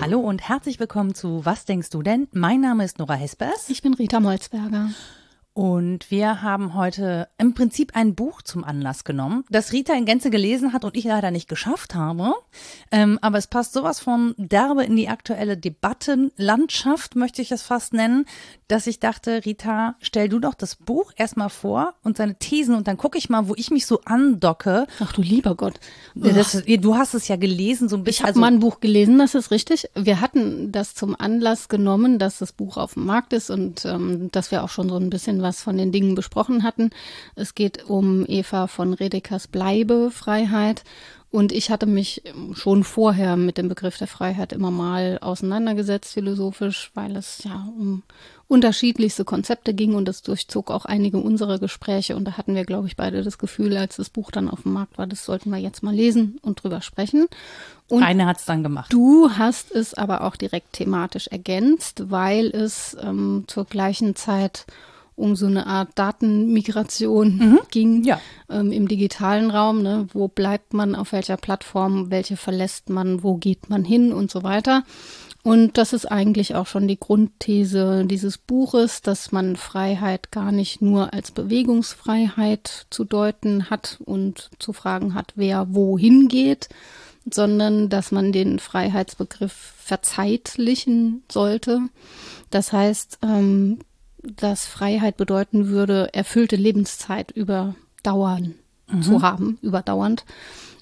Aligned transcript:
Hallo 0.00 0.20
und 0.20 0.48
herzlich 0.48 0.80
willkommen 0.80 1.14
zu 1.14 1.44
Was 1.44 1.64
denkst 1.64 1.90
du 1.90 2.02
denn? 2.02 2.28
Mein 2.32 2.60
Name 2.60 2.84
ist 2.84 2.98
Nora 2.98 3.14
Hespers. 3.14 3.68
Ich 3.68 3.82
bin 3.82 3.94
Rita 3.94 4.20
Molzberger. 4.20 4.90
Und 5.58 6.12
wir 6.12 6.42
haben 6.42 6.74
heute 6.74 7.26
im 7.36 7.52
Prinzip 7.52 7.96
ein 7.96 8.14
Buch 8.14 8.42
zum 8.42 8.62
Anlass 8.62 9.02
genommen, 9.02 9.42
das 9.50 9.72
Rita 9.72 9.92
in 9.92 10.04
Gänze 10.04 10.30
gelesen 10.30 10.72
hat 10.72 10.84
und 10.84 10.96
ich 10.96 11.02
leider 11.02 11.32
nicht 11.32 11.48
geschafft 11.48 11.96
habe. 11.96 12.32
Ähm, 12.92 13.18
aber 13.22 13.38
es 13.38 13.48
passt 13.48 13.72
sowas 13.72 13.98
von 13.98 14.36
derbe 14.36 14.84
in 14.84 14.94
die 14.94 15.08
aktuelle 15.08 15.56
Debattenlandschaft, 15.56 17.16
möchte 17.16 17.42
ich 17.42 17.50
es 17.50 17.62
fast 17.62 17.92
nennen, 17.92 18.24
dass 18.68 18.86
ich 18.86 19.00
dachte, 19.00 19.44
Rita, 19.44 19.96
stell 19.98 20.28
du 20.28 20.38
doch 20.38 20.54
das 20.54 20.76
Buch 20.76 21.10
erstmal 21.16 21.48
vor 21.48 21.94
und 22.04 22.18
seine 22.18 22.36
Thesen 22.36 22.76
und 22.76 22.86
dann 22.86 22.96
gucke 22.96 23.18
ich 23.18 23.28
mal, 23.28 23.48
wo 23.48 23.54
ich 23.56 23.72
mich 23.72 23.86
so 23.86 24.02
andocke. 24.04 24.86
Ach 25.00 25.12
du 25.12 25.22
lieber 25.22 25.56
Gott. 25.56 25.80
Das, 26.14 26.62
du 26.64 26.96
hast 26.96 27.14
es 27.14 27.26
ja 27.26 27.34
gelesen, 27.34 27.88
so 27.88 27.96
ein 27.96 28.04
bisschen. 28.04 28.18
Ich 28.18 28.22
habe 28.22 28.28
also, 28.28 28.40
mal 28.40 28.52
ein 28.52 28.60
Buch 28.60 28.78
gelesen, 28.78 29.18
das 29.18 29.34
ist 29.34 29.50
richtig. 29.50 29.88
Wir 29.96 30.20
hatten 30.20 30.70
das 30.70 30.94
zum 30.94 31.18
Anlass 31.18 31.68
genommen, 31.68 32.20
dass 32.20 32.38
das 32.38 32.52
Buch 32.52 32.76
auf 32.76 32.94
dem 32.94 33.06
Markt 33.06 33.32
ist 33.32 33.50
und 33.50 33.84
ähm, 33.86 34.30
dass 34.30 34.52
wir 34.52 34.62
auch 34.62 34.68
schon 34.68 34.88
so 34.88 34.96
ein 34.96 35.10
bisschen 35.10 35.47
was 35.48 35.62
von 35.62 35.78
den 35.78 35.92
Dingen 35.92 36.14
besprochen 36.14 36.62
hatten. 36.62 36.90
Es 37.34 37.54
geht 37.54 37.88
um 37.88 38.24
Eva 38.28 38.66
von 38.66 38.92
Redekers 38.92 39.48
Bleibefreiheit. 39.48 40.84
Und 41.30 41.52
ich 41.52 41.70
hatte 41.70 41.84
mich 41.84 42.22
schon 42.54 42.84
vorher 42.84 43.36
mit 43.36 43.58
dem 43.58 43.68
Begriff 43.68 43.98
der 43.98 44.06
Freiheit 44.06 44.54
immer 44.54 44.70
mal 44.70 45.18
auseinandergesetzt, 45.20 46.14
philosophisch, 46.14 46.90
weil 46.94 47.16
es 47.16 47.44
ja 47.44 47.68
um 47.76 48.02
unterschiedlichste 48.46 49.26
Konzepte 49.26 49.74
ging 49.74 49.94
und 49.94 50.06
das 50.08 50.22
durchzog 50.22 50.70
auch 50.70 50.86
einige 50.86 51.18
unserer 51.18 51.58
Gespräche. 51.58 52.16
Und 52.16 52.24
da 52.24 52.38
hatten 52.38 52.54
wir, 52.54 52.64
glaube 52.64 52.88
ich, 52.88 52.96
beide 52.96 53.22
das 53.22 53.36
Gefühl, 53.36 53.76
als 53.76 53.96
das 53.96 54.08
Buch 54.08 54.30
dann 54.30 54.48
auf 54.48 54.62
dem 54.62 54.72
Markt 54.72 54.96
war, 54.96 55.06
das 55.06 55.26
sollten 55.26 55.50
wir 55.50 55.58
jetzt 55.58 55.82
mal 55.82 55.94
lesen 55.94 56.38
und 56.40 56.62
drüber 56.62 56.80
sprechen. 56.80 57.26
Und 57.88 58.02
Eine 58.02 58.24
hat 58.24 58.38
es 58.38 58.46
dann 58.46 58.62
gemacht. 58.62 58.90
Du 58.90 59.30
hast 59.30 59.70
es 59.70 59.92
aber 59.92 60.24
auch 60.24 60.36
direkt 60.36 60.72
thematisch 60.74 61.26
ergänzt, 61.28 62.10
weil 62.10 62.46
es 62.46 62.96
ähm, 63.02 63.44
zur 63.48 63.66
gleichen 63.66 64.16
Zeit 64.16 64.64
um 65.18 65.36
so 65.36 65.46
eine 65.46 65.66
Art 65.66 65.90
Datenmigration 65.96 67.36
mhm. 67.36 67.58
ging 67.70 68.04
ja. 68.04 68.20
ähm, 68.48 68.72
im 68.72 68.88
digitalen 68.88 69.50
Raum. 69.50 69.82
Ne? 69.82 70.06
Wo 70.12 70.28
bleibt 70.28 70.72
man, 70.74 70.94
auf 70.94 71.12
welcher 71.12 71.36
Plattform, 71.36 72.10
welche 72.10 72.36
verlässt 72.36 72.88
man, 72.88 73.22
wo 73.22 73.36
geht 73.36 73.68
man 73.68 73.84
hin 73.84 74.12
und 74.12 74.30
so 74.30 74.42
weiter. 74.42 74.84
Und 75.42 75.78
das 75.78 75.92
ist 75.92 76.06
eigentlich 76.06 76.54
auch 76.54 76.66
schon 76.66 76.88
die 76.88 76.98
Grundthese 76.98 78.04
dieses 78.04 78.38
Buches, 78.38 79.02
dass 79.02 79.32
man 79.32 79.56
Freiheit 79.56 80.30
gar 80.30 80.52
nicht 80.52 80.82
nur 80.82 81.12
als 81.14 81.30
Bewegungsfreiheit 81.30 82.86
zu 82.90 83.04
deuten 83.04 83.70
hat 83.70 83.98
und 84.04 84.50
zu 84.58 84.72
fragen 84.72 85.14
hat, 85.14 85.32
wer 85.36 85.74
wohin 85.74 86.28
geht, 86.28 86.68
sondern 87.30 87.88
dass 87.88 88.12
man 88.12 88.32
den 88.32 88.58
Freiheitsbegriff 88.58 89.74
verzeitlichen 89.78 91.22
sollte. 91.30 91.80
Das 92.50 92.72
heißt, 92.72 93.18
ähm, 93.22 93.78
dass 94.22 94.66
Freiheit 94.66 95.16
bedeuten 95.16 95.68
würde, 95.68 96.10
erfüllte 96.12 96.56
Lebenszeit 96.56 97.30
überdauern 97.30 98.54
mhm. 98.88 99.02
zu 99.02 99.22
haben, 99.22 99.58
überdauernd. 99.62 100.24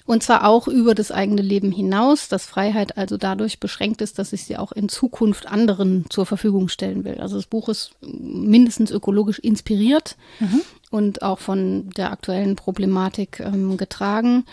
Und 0.05 0.23
zwar 0.23 0.47
auch 0.47 0.69
über 0.69 0.95
das 0.95 1.11
eigene 1.11 1.41
Leben 1.41 1.69
hinaus, 1.69 2.29
dass 2.29 2.45
Freiheit 2.45 2.97
also 2.97 3.17
dadurch 3.17 3.59
beschränkt 3.59 4.01
ist, 4.01 4.17
dass 4.17 4.31
ich 4.31 4.45
sie 4.45 4.57
auch 4.57 4.71
in 4.71 4.87
Zukunft 4.87 5.47
anderen 5.47 6.05
zur 6.09 6.25
Verfügung 6.25 6.69
stellen 6.69 7.03
will. 7.03 7.15
Also 7.19 7.35
das 7.35 7.45
Buch 7.45 7.67
ist 7.67 7.91
mindestens 8.01 8.89
ökologisch 8.89 9.37
inspiriert 9.37 10.15
mhm. 10.39 10.61
und 10.91 11.21
auch 11.23 11.39
von 11.39 11.89
der 11.89 12.11
aktuellen 12.13 12.55
Problematik 12.55 13.41
ähm, 13.41 13.75
getragen 13.75 14.45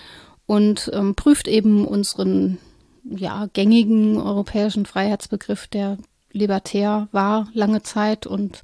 und 0.47 0.91
ähm, 0.93 1.15
prüft 1.15 1.47
eben 1.47 1.87
unseren 1.87 2.59
ja, 3.05 3.47
gängigen 3.53 4.17
europäischen 4.21 4.87
Freiheitsbegriff 4.87 5.69
der 5.69 5.99
libertär 6.35 7.09
war 7.13 7.49
lange 7.55 7.83
Zeit 7.83 8.27
und 8.27 8.61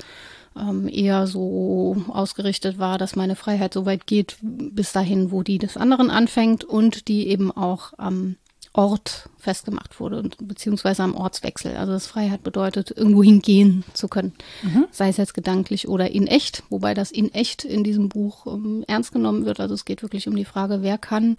ähm, 0.57 0.89
eher 0.89 1.27
so 1.27 1.97
ausgerichtet 2.09 2.79
war, 2.79 2.99
dass 2.99 3.17
meine 3.17 3.37
Freiheit 3.37 3.73
so 3.73 3.87
weit 3.87 4.07
geht 4.07 4.37
bis 4.43 4.93
dahin, 4.93 5.31
wo 5.31 5.43
die 5.43 5.59
des 5.59 5.77
anderen 5.77 6.11
anfängt 6.11 6.65
und 6.65 7.09
die 7.09 7.29
eben 7.29 7.51
auch 7.51 7.93
am 7.97 8.37
Ort 8.73 9.29
festgemacht 9.39 9.99
wurde, 9.99 10.31
beziehungsweise 10.41 11.03
am 11.03 11.15
Ortswechsel. 11.15 11.77
Also 11.77 11.93
dass 11.93 12.07
Freiheit 12.07 12.45
bedeutet, 12.45 12.93
irgendwo 12.97 13.23
hingehen 13.23 13.85
zu 13.95 14.07
können, 14.07 14.33
mhm. 14.63 14.87
sei 14.93 15.09
es 15.09 15.17
jetzt 15.17 15.35
gedanklich 15.35 15.89
oder 15.89 16.11
in 16.11 16.29
echt, 16.29 16.63
wobei 16.69 16.95
das 16.95 17.11
in 17.11 17.33
echt 17.35 17.65
in 17.65 17.83
diesem 17.83 18.09
Buch 18.09 18.47
ähm, 18.47 18.85
ernst 18.87 19.13
genommen 19.13 19.45
wird. 19.45 19.59
Also 19.59 19.75
es 19.75 19.85
geht 19.85 20.03
wirklich 20.03 20.29
um 20.29 20.37
die 20.37 20.45
Frage, 20.45 20.83
wer 20.83 20.99
kann 20.99 21.37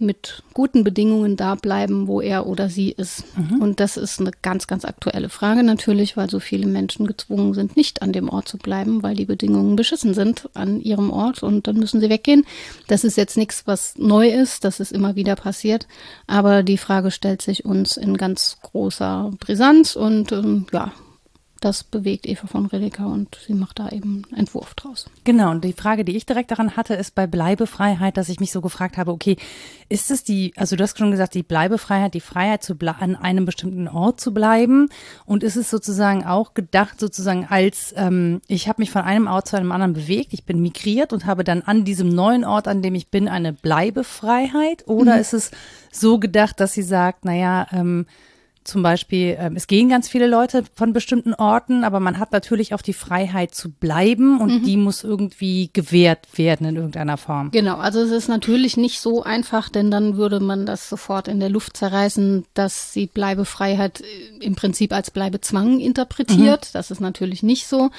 mit 0.00 0.42
guten 0.54 0.84
Bedingungen 0.84 1.36
da 1.36 1.54
bleiben, 1.54 2.06
wo 2.06 2.20
er 2.20 2.46
oder 2.46 2.68
sie 2.68 2.90
ist. 2.90 3.24
Mhm. 3.36 3.60
Und 3.62 3.80
das 3.80 3.96
ist 3.96 4.20
eine 4.20 4.30
ganz, 4.42 4.66
ganz 4.66 4.84
aktuelle 4.84 5.28
Frage 5.28 5.62
natürlich, 5.62 6.16
weil 6.16 6.30
so 6.30 6.40
viele 6.40 6.66
Menschen 6.66 7.06
gezwungen 7.06 7.54
sind, 7.54 7.76
nicht 7.76 8.02
an 8.02 8.12
dem 8.12 8.28
Ort 8.28 8.48
zu 8.48 8.58
bleiben, 8.58 9.02
weil 9.02 9.14
die 9.14 9.24
Bedingungen 9.24 9.76
beschissen 9.76 10.14
sind 10.14 10.48
an 10.54 10.80
ihrem 10.80 11.10
Ort 11.10 11.42
und 11.42 11.66
dann 11.66 11.76
müssen 11.76 12.00
sie 12.00 12.10
weggehen. 12.10 12.46
Das 12.88 13.04
ist 13.04 13.16
jetzt 13.16 13.36
nichts, 13.36 13.66
was 13.66 13.94
neu 13.96 14.28
ist, 14.28 14.64
das 14.64 14.80
ist 14.80 14.92
immer 14.92 15.16
wieder 15.16 15.36
passiert, 15.36 15.86
aber 16.26 16.62
die 16.62 16.78
Frage 16.78 17.10
stellt 17.10 17.42
sich 17.42 17.64
uns 17.64 17.96
in 17.96 18.16
ganz 18.16 18.58
großer 18.62 19.30
Brisanz 19.38 19.96
und 19.96 20.32
ähm, 20.32 20.66
ja, 20.72 20.92
das 21.60 21.84
bewegt 21.84 22.26
Eva 22.26 22.46
von 22.46 22.66
Redeker 22.66 23.06
und 23.06 23.38
sie 23.46 23.52
macht 23.52 23.78
da 23.78 23.90
eben 23.90 24.24
einen 24.30 24.40
Entwurf 24.40 24.74
draus. 24.74 25.10
Genau, 25.24 25.50
und 25.50 25.62
die 25.62 25.74
Frage, 25.74 26.04
die 26.04 26.16
ich 26.16 26.24
direkt 26.24 26.50
daran 26.50 26.76
hatte, 26.76 26.94
ist 26.94 27.14
bei 27.14 27.26
Bleibefreiheit, 27.26 28.16
dass 28.16 28.30
ich 28.30 28.40
mich 28.40 28.50
so 28.50 28.62
gefragt 28.62 28.96
habe, 28.96 29.12
okay, 29.12 29.36
ist 29.90 30.10
es 30.10 30.24
die, 30.24 30.52
also 30.56 30.74
du 30.74 30.82
hast 30.82 30.98
schon 30.98 31.10
gesagt, 31.10 31.34
die 31.34 31.42
Bleibefreiheit, 31.42 32.14
die 32.14 32.20
Freiheit 32.20 32.62
zu 32.62 32.76
an 32.80 33.14
einem 33.14 33.44
bestimmten 33.44 33.88
Ort 33.88 34.20
zu 34.20 34.32
bleiben 34.32 34.88
und 35.26 35.42
ist 35.42 35.56
es 35.56 35.68
sozusagen 35.68 36.24
auch 36.24 36.54
gedacht 36.54 36.98
sozusagen 36.98 37.46
als, 37.48 37.92
ähm, 37.96 38.40
ich 38.48 38.68
habe 38.68 38.80
mich 38.80 38.90
von 38.90 39.02
einem 39.02 39.26
Ort 39.26 39.48
zu 39.48 39.56
einem 39.56 39.72
anderen 39.72 39.92
bewegt, 39.92 40.32
ich 40.32 40.44
bin 40.44 40.62
migriert 40.62 41.12
und 41.12 41.26
habe 41.26 41.44
dann 41.44 41.62
an 41.62 41.84
diesem 41.84 42.08
neuen 42.08 42.44
Ort, 42.44 42.68
an 42.68 42.80
dem 42.80 42.94
ich 42.94 43.08
bin, 43.08 43.28
eine 43.28 43.52
Bleibefreiheit 43.52 44.88
oder 44.88 45.14
mhm. 45.14 45.20
ist 45.20 45.34
es 45.34 45.50
so 45.92 46.18
gedacht, 46.18 46.58
dass 46.58 46.72
sie 46.72 46.82
sagt, 46.82 47.26
naja, 47.26 47.66
ähm, 47.72 48.06
zum 48.62 48.82
Beispiel, 48.82 49.36
ähm, 49.38 49.56
es 49.56 49.66
gehen 49.66 49.88
ganz 49.88 50.08
viele 50.08 50.26
Leute 50.26 50.64
von 50.74 50.92
bestimmten 50.92 51.32
Orten, 51.32 51.82
aber 51.82 51.98
man 51.98 52.18
hat 52.18 52.30
natürlich 52.30 52.74
auch 52.74 52.82
die 52.82 52.92
Freiheit 52.92 53.54
zu 53.54 53.70
bleiben 53.70 54.38
und 54.38 54.60
mhm. 54.60 54.64
die 54.64 54.76
muss 54.76 55.02
irgendwie 55.02 55.70
gewährt 55.72 56.26
werden 56.36 56.66
in 56.66 56.76
irgendeiner 56.76 57.16
Form. 57.16 57.50
Genau, 57.52 57.78
also 57.78 58.00
es 58.00 58.10
ist 58.10 58.28
natürlich 58.28 58.76
nicht 58.76 59.00
so 59.00 59.22
einfach, 59.22 59.70
denn 59.70 59.90
dann 59.90 60.18
würde 60.18 60.40
man 60.40 60.66
das 60.66 60.88
sofort 60.90 61.26
in 61.26 61.40
der 61.40 61.48
Luft 61.48 61.76
zerreißen, 61.76 62.44
dass 62.52 62.92
sie 62.92 63.06
Bleibefreiheit 63.06 64.02
äh, 64.02 64.04
im 64.44 64.54
Prinzip 64.56 64.92
als 64.92 65.10
Bleibezwang 65.10 65.80
interpretiert. 65.80 66.66
Mhm. 66.66 66.70
Das 66.74 66.90
ist 66.90 67.00
natürlich 67.00 67.42
nicht 67.42 67.66
so, 67.66 67.90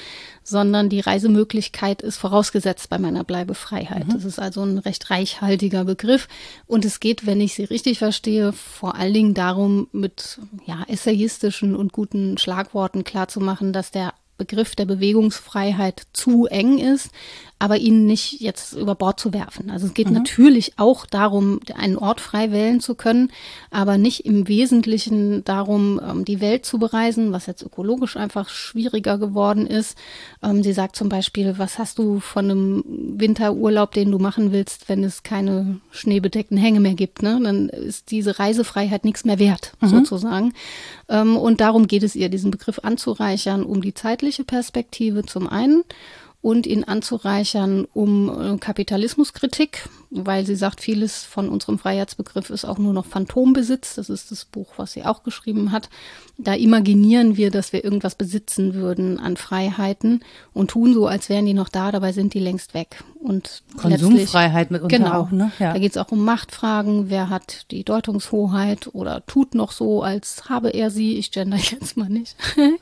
sondern 0.44 0.88
die 0.88 1.00
Reisemöglichkeit 1.00 2.02
ist 2.02 2.16
vorausgesetzt 2.16 2.88
bei 2.88 2.98
meiner 2.98 3.24
Bleibefreiheit. 3.24 4.06
Mhm. 4.06 4.12
Das 4.12 4.24
ist 4.24 4.38
also 4.38 4.62
ein 4.62 4.78
recht 4.78 5.10
reichhaltiger 5.10 5.84
Begriff. 5.84 6.28
Und 6.66 6.84
es 6.84 7.00
geht, 7.00 7.26
wenn 7.26 7.40
ich 7.40 7.54
sie 7.54 7.64
richtig 7.64 7.98
verstehe, 7.98 8.52
vor 8.52 8.94
allen 8.94 9.14
Dingen 9.14 9.34
darum, 9.34 9.88
mit 9.92 10.38
ja, 10.66 10.84
essayistischen 10.88 11.74
und 11.74 11.92
guten 11.92 12.38
Schlagworten 12.38 13.04
klarzumachen, 13.04 13.72
dass 13.72 13.90
der 13.90 14.14
Begriff 14.38 14.74
der 14.74 14.86
Bewegungsfreiheit 14.86 16.02
zu 16.12 16.46
eng 16.46 16.78
ist, 16.78 17.10
aber 17.62 17.76
ihn 17.76 18.06
nicht 18.06 18.40
jetzt 18.40 18.72
über 18.72 18.96
Bord 18.96 19.20
zu 19.20 19.32
werfen. 19.32 19.70
Also 19.70 19.86
es 19.86 19.94
geht 19.94 20.08
mhm. 20.08 20.14
natürlich 20.14 20.72
auch 20.78 21.06
darum, 21.06 21.60
einen 21.76 21.96
Ort 21.96 22.20
frei 22.20 22.50
wählen 22.50 22.80
zu 22.80 22.96
können, 22.96 23.30
aber 23.70 23.98
nicht 23.98 24.26
im 24.26 24.48
Wesentlichen 24.48 25.44
darum, 25.44 26.00
ähm, 26.04 26.24
die 26.24 26.40
Welt 26.40 26.66
zu 26.66 26.80
bereisen, 26.80 27.30
was 27.30 27.46
jetzt 27.46 27.62
ökologisch 27.62 28.16
einfach 28.16 28.48
schwieriger 28.48 29.16
geworden 29.16 29.68
ist. 29.68 29.96
Ähm, 30.42 30.64
sie 30.64 30.72
sagt 30.72 30.96
zum 30.96 31.08
Beispiel, 31.08 31.54
was 31.56 31.78
hast 31.78 32.00
du 32.00 32.18
von 32.18 32.50
einem 32.50 32.84
Winterurlaub, 32.88 33.92
den 33.92 34.10
du 34.10 34.18
machen 34.18 34.50
willst, 34.50 34.88
wenn 34.88 35.04
es 35.04 35.22
keine 35.22 35.78
schneebedeckten 35.92 36.56
Hänge 36.56 36.80
mehr 36.80 36.94
gibt? 36.94 37.22
Ne? 37.22 37.38
Dann 37.40 37.68
ist 37.68 38.10
diese 38.10 38.40
Reisefreiheit 38.40 39.04
nichts 39.04 39.24
mehr 39.24 39.38
wert, 39.38 39.74
mhm. 39.80 39.86
sozusagen. 39.86 40.52
Ähm, 41.08 41.36
und 41.36 41.60
darum 41.60 41.86
geht 41.86 42.02
es 42.02 42.16
ihr, 42.16 42.28
diesen 42.28 42.50
Begriff 42.50 42.80
anzureichern, 42.82 43.62
um 43.62 43.82
die 43.82 43.94
zeitliche 43.94 44.42
Perspektive 44.42 45.24
zum 45.24 45.46
einen 45.46 45.84
und 46.42 46.66
ihn 46.66 46.82
anzureichern 46.82 47.86
um 47.94 48.54
äh, 48.54 48.58
Kapitalismuskritik, 48.58 49.88
weil 50.10 50.44
sie 50.44 50.56
sagt, 50.56 50.80
vieles 50.80 51.22
von 51.22 51.48
unserem 51.48 51.78
Freiheitsbegriff 51.78 52.50
ist 52.50 52.64
auch 52.64 52.78
nur 52.78 52.92
noch 52.92 53.06
Phantombesitz. 53.06 53.94
Das 53.94 54.10
ist 54.10 54.32
das 54.32 54.44
Buch, 54.44 54.74
was 54.76 54.92
sie 54.92 55.04
auch 55.04 55.22
geschrieben 55.22 55.70
hat. 55.70 55.88
Da 56.38 56.54
imaginieren 56.54 57.36
wir, 57.36 57.52
dass 57.52 57.72
wir 57.72 57.84
irgendwas 57.84 58.16
besitzen 58.16 58.74
würden 58.74 59.20
an 59.20 59.36
Freiheiten 59.36 60.24
und 60.52 60.72
tun 60.72 60.94
so, 60.94 61.06
als 61.06 61.28
wären 61.28 61.46
die 61.46 61.54
noch 61.54 61.68
da, 61.68 61.92
dabei 61.92 62.10
sind 62.10 62.34
die 62.34 62.40
längst 62.40 62.74
weg. 62.74 63.04
Und 63.20 63.62
Konsumfreiheit 63.76 64.72
mit 64.72 64.88
genau, 64.88 65.12
auch, 65.12 65.30
ne? 65.30 65.52
Ja. 65.60 65.72
Da 65.72 65.78
geht 65.78 65.92
es 65.92 65.96
auch 65.96 66.10
um 66.10 66.24
Machtfragen. 66.24 67.08
Wer 67.08 67.30
hat 67.30 67.70
die 67.70 67.84
Deutungshoheit 67.84 68.92
oder 68.92 69.24
tut 69.26 69.54
noch 69.54 69.70
so, 69.70 70.02
als 70.02 70.48
habe 70.48 70.70
er 70.70 70.90
sie? 70.90 71.18
Ich 71.18 71.30
gender 71.30 71.56
jetzt 71.56 71.96
mal 71.96 72.08
nicht. 72.08 72.34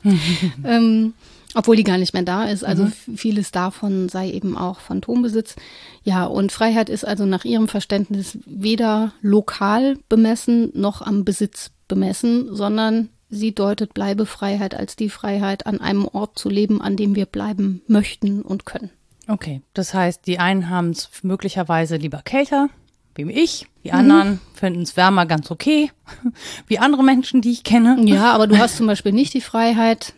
ähm, 0.65 1.13
Obwohl 1.53 1.75
die 1.75 1.83
gar 1.83 1.97
nicht 1.97 2.13
mehr 2.13 2.23
da 2.23 2.45
ist. 2.45 2.63
Also 2.63 2.85
mhm. 2.85 3.17
vieles 3.17 3.51
davon 3.51 4.09
sei 4.09 4.31
eben 4.31 4.57
auch 4.57 4.79
Phantombesitz. 4.79 5.55
Ja, 6.03 6.25
und 6.25 6.51
Freiheit 6.51 6.89
ist 6.89 7.05
also 7.05 7.25
nach 7.25 7.45
ihrem 7.45 7.67
Verständnis 7.67 8.37
weder 8.45 9.13
lokal 9.21 9.97
bemessen 10.07 10.71
noch 10.73 11.01
am 11.01 11.25
Besitz 11.25 11.71
bemessen, 11.87 12.55
sondern 12.55 13.09
sie 13.29 13.53
deutet 13.53 13.93
Bleibefreiheit 13.93 14.75
als 14.75 14.95
die 14.95 15.09
Freiheit, 15.09 15.65
an 15.65 15.81
einem 15.81 16.05
Ort 16.05 16.37
zu 16.37 16.49
leben, 16.49 16.81
an 16.81 16.95
dem 16.95 17.15
wir 17.15 17.25
bleiben 17.25 17.81
möchten 17.87 18.41
und 18.41 18.65
können. 18.65 18.91
Okay, 19.27 19.61
das 19.73 19.93
heißt, 19.93 20.27
die 20.27 20.39
einen 20.39 20.69
haben 20.69 20.91
es 20.91 21.09
möglicherweise 21.23 21.95
lieber 21.95 22.21
kälter, 22.21 22.69
wie 23.15 23.29
ich. 23.31 23.67
Die 23.83 23.89
mhm. 23.89 23.95
anderen 23.95 24.29
mhm. 24.29 24.39
finden 24.53 24.81
es 24.81 24.97
wärmer 24.97 25.25
ganz 25.25 25.51
okay, 25.51 25.91
wie 26.67 26.79
andere 26.79 27.03
Menschen, 27.03 27.41
die 27.41 27.51
ich 27.51 27.63
kenne. 27.63 27.97
Ja, 28.05 28.33
aber 28.33 28.47
du 28.47 28.57
hast 28.57 28.77
zum 28.77 28.87
Beispiel 28.87 29.13
nicht 29.13 29.33
die 29.33 29.41
Freiheit, 29.41 30.13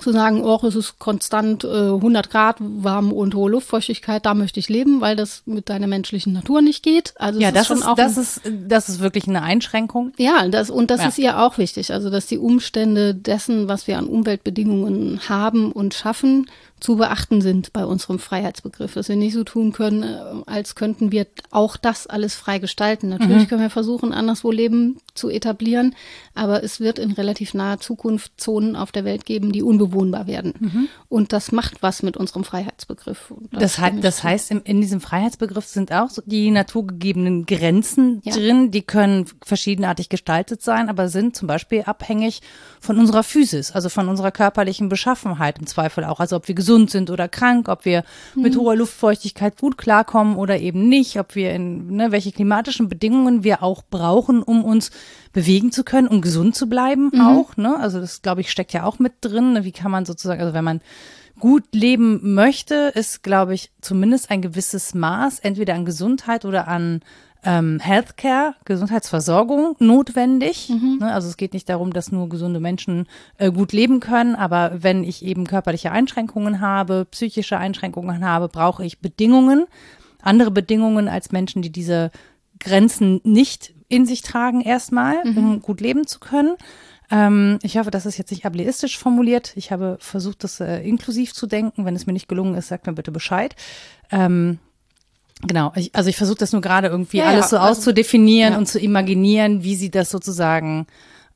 zu 0.00 0.12
sagen, 0.12 0.42
oh, 0.44 0.60
es 0.66 0.74
ist 0.74 0.98
konstant 0.98 1.64
äh, 1.64 1.68
100 1.68 2.30
Grad 2.30 2.56
warm 2.60 3.12
und 3.12 3.34
hohe 3.34 3.50
Luftfeuchtigkeit, 3.50 4.24
da 4.26 4.34
möchte 4.34 4.60
ich 4.60 4.68
leben, 4.68 5.00
weil 5.00 5.16
das 5.16 5.42
mit 5.46 5.68
deiner 5.68 5.86
menschlichen 5.86 6.32
Natur 6.32 6.62
nicht 6.62 6.82
geht. 6.82 7.14
Also 7.16 7.40
ja, 7.40 7.52
das 7.52 7.70
ist, 7.70 7.80
ist 7.80 7.88
das 7.96 8.16
ist 8.16 8.40
das 8.44 8.88
ist 8.88 9.00
wirklich 9.00 9.28
eine 9.28 9.42
Einschränkung. 9.42 10.12
Ja, 10.18 10.46
das 10.48 10.70
und 10.70 10.90
das 10.90 11.00
ja. 11.00 11.08
ist 11.08 11.18
ihr 11.18 11.38
auch 11.40 11.58
wichtig, 11.58 11.92
also 11.92 12.10
dass 12.10 12.26
die 12.26 12.38
Umstände 12.38 13.14
dessen, 13.14 13.68
was 13.68 13.86
wir 13.86 13.98
an 13.98 14.06
Umweltbedingungen 14.06 15.28
haben 15.28 15.72
und 15.72 15.94
schaffen, 15.94 16.46
zu 16.80 16.96
beachten 16.96 17.40
sind 17.40 17.72
bei 17.72 17.86
unserem 17.86 18.18
Freiheitsbegriff, 18.18 18.92
dass 18.92 19.08
wir 19.08 19.16
nicht 19.16 19.32
so 19.32 19.42
tun 19.42 19.72
können, 19.72 20.02
äh, 20.02 20.42
als 20.44 20.74
könnten 20.74 21.12
wir 21.12 21.26
auch 21.50 21.78
das 21.78 22.06
alles 22.06 22.34
frei 22.34 22.58
gestalten. 22.58 23.08
Natürlich 23.08 23.44
mhm. 23.44 23.48
können 23.48 23.62
wir 23.62 23.70
versuchen, 23.70 24.12
anderswo 24.12 24.50
Leben 24.50 24.98
zu 25.14 25.30
etablieren, 25.30 25.94
aber 26.34 26.62
es 26.62 26.80
wird 26.80 26.98
in 26.98 27.12
relativ 27.12 27.54
naher 27.54 27.80
Zukunft 27.80 28.32
Zonen 28.36 28.76
auf 28.76 28.92
der 28.92 29.04
Welt 29.04 29.24
geben, 29.24 29.52
die 29.52 29.62
unbewohnbar 29.62 30.26
werden. 30.26 30.52
Mhm. 30.58 30.88
Und 31.08 31.32
das 31.32 31.52
macht 31.52 31.82
was 31.82 32.02
mit 32.02 32.16
unserem 32.16 32.44
Freiheitsbegriff. 32.44 33.32
Das, 33.52 33.78
he 33.82 34.00
das 34.00 34.22
heißt, 34.22 34.50
in, 34.50 34.60
in, 34.62 34.80
diesem 34.80 35.00
Freiheitsbegriff 35.00 35.66
sind 35.66 35.92
auch 35.92 36.10
so 36.10 36.22
die 36.26 36.50
naturgegebenen 36.50 37.46
Grenzen 37.46 38.20
ja. 38.24 38.34
drin, 38.34 38.70
die 38.72 38.82
können 38.82 39.26
verschiedenartig 39.42 40.08
gestaltet 40.10 40.60
sein, 40.60 40.90
aber 40.90 41.08
sind 41.08 41.34
zum 41.34 41.48
Beispiel 41.48 41.82
abhängig 41.82 42.42
von 42.80 42.98
unserer 42.98 43.22
Physis, 43.22 43.70
also 43.70 43.88
von 43.88 44.08
unserer 44.08 44.32
körperlichen 44.32 44.90
Beschaffenheit 44.90 45.58
im 45.58 45.66
Zweifel 45.66 46.04
auch, 46.04 46.20
also 46.20 46.36
ob 46.36 46.48
wir 46.48 46.54
gesund 46.54 46.73
gesund 46.74 46.90
sind 46.90 47.10
oder 47.10 47.28
krank, 47.28 47.68
ob 47.68 47.84
wir 47.84 48.04
mhm. 48.34 48.42
mit 48.42 48.56
hoher 48.56 48.76
Luftfeuchtigkeit 48.76 49.58
gut 49.58 49.78
klarkommen 49.78 50.36
oder 50.36 50.58
eben 50.58 50.88
nicht, 50.88 51.18
ob 51.18 51.34
wir 51.34 51.52
in 51.52 51.94
ne, 51.94 52.12
welche 52.12 52.32
klimatischen 52.32 52.88
Bedingungen 52.88 53.44
wir 53.44 53.62
auch 53.62 53.82
brauchen, 53.88 54.42
um 54.42 54.64
uns 54.64 54.90
bewegen 55.32 55.72
zu 55.72 55.84
können, 55.84 56.08
um 56.08 56.20
gesund 56.20 56.56
zu 56.56 56.68
bleiben 56.68 57.10
mhm. 57.12 57.20
auch. 57.20 57.56
Ne? 57.56 57.76
Also 57.78 58.00
das, 58.00 58.22
glaube 58.22 58.40
ich, 58.40 58.50
steckt 58.50 58.72
ja 58.72 58.84
auch 58.84 58.98
mit 58.98 59.14
drin. 59.20 59.54
Ne? 59.54 59.64
Wie 59.64 59.72
kann 59.72 59.90
man 59.90 60.04
sozusagen, 60.04 60.40
also 60.40 60.54
wenn 60.54 60.64
man 60.64 60.80
gut 61.38 61.64
leben 61.72 62.34
möchte, 62.34 62.92
ist, 62.94 63.22
glaube 63.22 63.54
ich, 63.54 63.70
zumindest 63.80 64.30
ein 64.30 64.42
gewisses 64.42 64.94
Maß 64.94 65.40
entweder 65.40 65.74
an 65.74 65.84
Gesundheit 65.84 66.44
oder 66.44 66.68
an 66.68 67.00
ähm, 67.44 67.78
Healthcare, 67.80 68.54
Gesundheitsversorgung 68.64 69.76
notwendig. 69.78 70.70
Mhm. 70.70 70.98
Ne, 71.00 71.12
also 71.12 71.28
es 71.28 71.36
geht 71.36 71.52
nicht 71.52 71.68
darum, 71.68 71.92
dass 71.92 72.10
nur 72.10 72.28
gesunde 72.28 72.60
Menschen 72.60 73.06
äh, 73.38 73.50
gut 73.50 73.72
leben 73.72 74.00
können, 74.00 74.34
aber 74.34 74.72
wenn 74.82 75.04
ich 75.04 75.24
eben 75.24 75.46
körperliche 75.46 75.92
Einschränkungen 75.92 76.60
habe, 76.60 77.06
psychische 77.10 77.58
Einschränkungen 77.58 78.24
habe, 78.24 78.48
brauche 78.48 78.84
ich 78.84 79.00
Bedingungen, 79.00 79.66
andere 80.22 80.50
Bedingungen 80.50 81.08
als 81.08 81.32
Menschen, 81.32 81.62
die 81.62 81.70
diese 81.70 82.10
Grenzen 82.58 83.20
nicht 83.24 83.74
in 83.88 84.06
sich 84.06 84.22
tragen 84.22 84.60
erstmal, 84.60 85.24
mhm. 85.24 85.38
um 85.38 85.62
gut 85.62 85.80
leben 85.80 86.06
zu 86.06 86.18
können. 86.18 86.56
Ähm, 87.10 87.58
ich 87.62 87.76
hoffe, 87.76 87.90
das 87.90 88.06
ist 88.06 88.16
jetzt 88.16 88.30
nicht 88.30 88.46
ableistisch 88.46 88.98
formuliert. 88.98 89.52
Ich 89.56 89.70
habe 89.70 89.98
versucht, 90.00 90.42
das 90.44 90.60
äh, 90.60 90.78
inklusiv 90.80 91.34
zu 91.34 91.46
denken. 91.46 91.84
Wenn 91.84 91.94
es 91.94 92.06
mir 92.06 92.14
nicht 92.14 92.28
gelungen 92.28 92.54
ist, 92.54 92.68
sagt 92.68 92.86
mir 92.86 92.94
bitte 92.94 93.12
Bescheid. 93.12 93.54
Ähm, 94.10 94.58
Genau, 95.46 95.72
ich, 95.76 95.94
also 95.94 96.08
ich 96.08 96.16
versuche 96.16 96.38
das 96.38 96.52
nur 96.52 96.62
gerade 96.62 96.88
irgendwie 96.88 97.18
ja, 97.18 97.26
alles 97.26 97.50
so 97.50 97.58
also, 97.58 97.80
auszudefinieren 97.80 98.52
ja. 98.52 98.58
und 98.58 98.66
zu 98.66 98.78
imaginieren, 98.78 99.62
wie 99.62 99.76
sie 99.76 99.90
das 99.90 100.10
sozusagen 100.10 100.86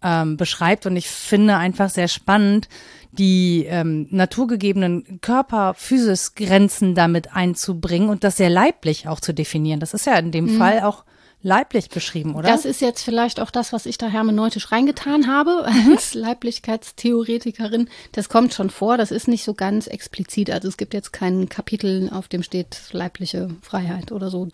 ähm, 0.03 0.37
beschreibt. 0.37 0.87
Und 0.87 0.97
ich 0.97 1.09
finde 1.09 1.57
einfach 1.57 1.91
sehr 1.91 2.09
spannend, 2.09 2.69
die 3.13 3.67
ähm, 3.69 4.07
naturgegebenen 4.11 5.21
Körper-Physis-Grenzen 5.21 6.95
damit 6.95 7.35
einzubringen 7.35 8.09
und 8.09 8.25
das 8.25 8.37
sehr 8.37 8.51
leiblich 8.51 9.09
auch 9.09 9.21
zu 9.21 9.33
definieren. 9.33 9.81
Das 9.81 9.95
ist 9.95 10.07
ja 10.07 10.15
in 10.17 10.31
dem 10.31 10.55
mhm. 10.55 10.59
Fall 10.59 10.81
auch 10.83 11.05
leiblich 11.41 11.89
beschrieben, 11.89 12.35
oder? 12.35 12.49
Das 12.49 12.65
ist 12.65 12.81
jetzt 12.81 13.03
vielleicht 13.03 13.39
auch 13.39 13.53
das, 13.53 13.73
was 13.73 13.87
ich 13.87 13.97
da 13.97 14.09
hermeneutisch 14.09 14.73
reingetan 14.73 15.29
habe 15.29 15.65
mhm. 15.71 15.93
als 15.93 16.15
Leiblichkeitstheoretikerin. 16.15 17.89
Das 18.13 18.29
kommt 18.29 18.55
schon 18.55 18.71
vor, 18.71 18.97
das 18.97 19.13
ist 19.13 19.29
nicht 19.29 19.45
so 19.45 19.55
ganz 19.55 19.87
explizit. 19.87 20.51
Also 20.51 20.67
es 20.67 20.77
gibt 20.77 20.95
jetzt 20.95 21.13
kein 21.13 21.49
Kapitel, 21.49 22.11
auf 22.13 22.27
dem 22.27 22.43
steht 22.43 22.81
leibliche 22.93 23.51
Freiheit 23.63 24.11
oder 24.11 24.31
so. 24.31 24.49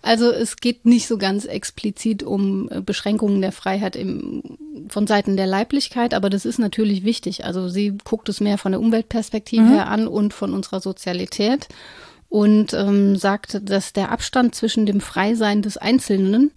Also 0.00 0.30
es 0.30 0.56
geht 0.56 0.86
nicht 0.86 1.06
so 1.06 1.18
ganz 1.18 1.44
explizit 1.44 2.22
um 2.22 2.70
äh, 2.70 2.80
Beschränkungen 2.80 3.42
der 3.42 3.52
Freiheit 3.52 3.94
im, 3.94 4.42
von 4.88 5.06
Seiten 5.06 5.36
der 5.36 5.46
Leiblichkeit, 5.46 6.14
aber 6.14 6.30
das 6.30 6.46
ist 6.46 6.58
natürlich 6.58 7.04
wichtig. 7.04 7.44
Also 7.44 7.68
sie 7.68 7.98
guckt 8.04 8.30
es 8.30 8.40
mehr 8.40 8.56
von 8.56 8.72
der 8.72 8.80
Umweltperspektive 8.80 9.62
mhm. 9.62 9.74
her 9.74 9.88
an 9.88 10.08
und 10.08 10.32
von 10.32 10.54
unserer 10.54 10.80
Sozialität 10.80 11.68
und 12.30 12.72
ähm, 12.72 13.16
sagt, 13.16 13.60
dass 13.68 13.92
der 13.92 14.10
Abstand 14.10 14.54
zwischen 14.54 14.86
dem 14.86 15.00
Freisein 15.02 15.60
des 15.60 15.76
Einzelnen 15.76 16.52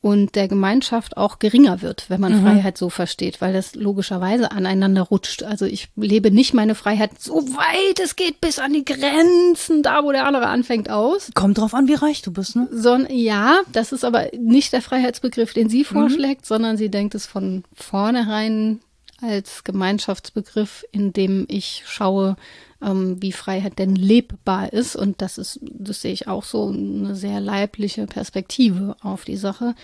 und 0.00 0.36
der 0.36 0.46
Gemeinschaft 0.46 1.16
auch 1.16 1.40
geringer 1.40 1.82
wird, 1.82 2.08
wenn 2.08 2.20
man 2.20 2.36
mhm. 2.36 2.42
Freiheit 2.42 2.78
so 2.78 2.90
versteht, 2.90 3.40
weil 3.40 3.52
das 3.52 3.74
logischerweise 3.74 4.52
aneinander 4.52 5.02
rutscht. 5.02 5.42
Also 5.42 5.64
ich 5.66 5.88
lebe 5.96 6.30
nicht 6.30 6.54
meine 6.54 6.76
Freiheit 6.76 7.20
so 7.20 7.34
weit 7.34 7.98
es 7.98 8.14
geht 8.14 8.40
bis 8.40 8.60
an 8.60 8.72
die 8.72 8.84
Grenzen, 8.84 9.82
da 9.82 10.04
wo 10.04 10.12
der 10.12 10.26
andere 10.26 10.46
anfängt 10.46 10.90
aus. 10.90 11.32
Kommt 11.34 11.58
drauf 11.58 11.74
an, 11.74 11.88
wie 11.88 11.94
reich 11.94 12.22
du 12.22 12.32
bist, 12.32 12.54
ne? 12.54 12.68
So, 12.70 12.96
ja, 13.08 13.62
das 13.72 13.90
ist 13.90 14.04
aber 14.04 14.28
nicht 14.38 14.72
der 14.72 14.82
Freiheitsbegriff, 14.82 15.52
den 15.54 15.68
sie 15.68 15.80
mhm. 15.80 15.86
vorschlägt, 15.86 16.42
mhm. 16.42 16.46
sondern 16.46 16.76
sie 16.76 16.88
denkt 16.88 17.16
es 17.16 17.26
von 17.26 17.64
vornherein 17.74 18.78
als 19.20 19.64
Gemeinschaftsbegriff, 19.64 20.84
in 20.92 21.14
dem 21.14 21.46
ich 21.48 21.82
schaue, 21.84 22.36
ähm, 22.82 23.20
wie 23.20 23.32
Freiheit 23.32 23.78
denn 23.78 23.96
lebbar 23.96 24.72
ist. 24.72 24.96
Und 24.96 25.22
das 25.22 25.38
ist, 25.38 25.60
das 25.62 26.02
sehe 26.02 26.12
ich 26.12 26.28
auch 26.28 26.44
so, 26.44 26.68
eine 26.68 27.14
sehr 27.14 27.40
leibliche 27.40 28.06
Perspektive 28.06 28.96
auf 29.00 29.24
die 29.24 29.36
Sache. 29.36 29.74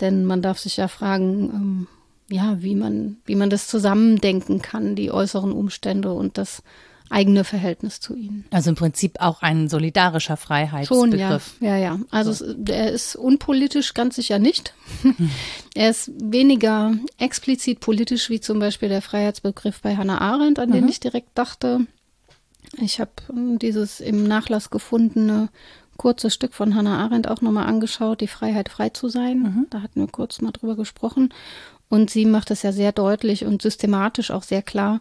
Denn 0.00 0.24
man 0.24 0.42
darf 0.42 0.58
sich 0.58 0.76
ja 0.76 0.88
fragen, 0.88 1.50
ähm, 1.52 1.86
ja, 2.30 2.62
wie 2.62 2.74
man, 2.74 3.16
wie 3.24 3.36
man 3.36 3.50
das 3.50 3.66
zusammendenken 3.66 4.60
kann, 4.60 4.94
die 4.94 5.10
äußeren 5.10 5.52
Umstände 5.52 6.12
und 6.12 6.38
das 6.38 6.62
eigene 7.10 7.44
Verhältnis 7.44 8.00
zu 8.00 8.14
ihnen. 8.14 8.44
Also 8.50 8.70
im 8.70 8.76
Prinzip 8.76 9.20
auch 9.20 9.42
ein 9.42 9.68
solidarischer 9.68 10.36
Freiheitsbegriff. 10.36 11.10
Schon, 11.10 11.18
ja, 11.18 11.40
ja, 11.60 11.76
ja. 11.76 12.00
Also 12.10 12.32
so. 12.32 12.54
er 12.68 12.92
ist 12.92 13.16
unpolitisch 13.16 13.94
ganz 13.94 14.16
sicher 14.16 14.38
nicht. 14.38 14.74
Er 15.74 15.90
ist 15.90 16.10
weniger 16.20 16.94
explizit 17.18 17.78
politisch 17.78 18.30
wie 18.30 18.40
zum 18.40 18.58
Beispiel 18.58 18.88
der 18.88 19.00
Freiheitsbegriff 19.00 19.80
bei 19.80 19.96
Hannah 19.96 20.20
Arendt, 20.20 20.58
an 20.58 20.70
mhm. 20.70 20.72
den 20.72 20.88
ich 20.88 20.98
direkt 20.98 21.38
dachte. 21.38 21.86
Ich 22.76 23.00
habe 23.00 23.10
ähm, 23.30 23.58
dieses 23.58 24.00
im 24.00 24.24
Nachlass 24.24 24.70
gefundene 24.70 25.48
kurze 25.96 26.30
Stück 26.30 26.54
von 26.54 26.74
Hannah 26.74 26.98
Arendt 27.04 27.28
auch 27.28 27.40
nochmal 27.40 27.66
angeschaut, 27.66 28.20
die 28.20 28.28
Freiheit 28.28 28.68
frei 28.68 28.90
zu 28.90 29.08
sein. 29.08 29.40
Mhm. 29.40 29.66
Da 29.70 29.82
hatten 29.82 30.00
wir 30.00 30.08
kurz 30.08 30.40
mal 30.40 30.52
drüber 30.52 30.76
gesprochen. 30.76 31.34
Und 31.88 32.10
sie 32.10 32.24
macht 32.24 32.50
es 32.50 32.62
ja 32.62 32.72
sehr 32.72 32.92
deutlich 32.92 33.44
und 33.44 33.62
systematisch 33.62 34.30
auch 34.30 34.42
sehr 34.42 34.62
klar, 34.62 35.00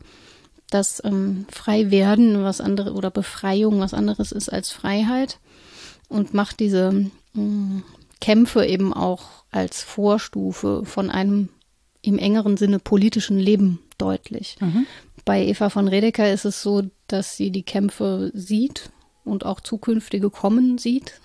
dass 0.70 1.02
ähm, 1.06 1.46
frei 1.50 1.92
werden 1.92 2.44
was 2.44 2.62
andere 2.62 2.94
oder 2.94 3.12
Befreiung 3.12 3.80
was 3.80 3.94
anderes 3.94 4.32
ist 4.32 4.50
als 4.50 4.72
Freiheit 4.72 5.40
und 6.10 6.34
macht 6.34 6.60
diese 6.60 7.10
äh, 7.36 7.40
Kämpfe 8.20 8.66
eben 8.66 8.94
auch 8.94 9.44
als 9.52 9.84
Vorstufe 9.84 10.84
von 10.86 11.10
einem 11.10 11.50
im 12.02 12.18
engeren 12.18 12.58
Sinne 12.58 12.80
politischen 12.80 13.38
Leben 13.38 13.80
deutlich. 13.98 14.58
Mhm. 14.60 14.86
Bei 15.28 15.46
Eva 15.46 15.70
von 15.70 15.90
Redeker 15.90 16.32
ist 16.32 16.46
es 16.46 16.62
so, 16.62 16.84
dass 17.08 17.36
sie 17.36 17.52
die 17.52 17.64
Kämpfe 17.64 18.32
sieht 18.34 18.92
und 19.26 19.46
auch 19.46 19.60
zukünftige 19.60 20.30
kommen 20.30 20.78
sieht, 20.78 21.20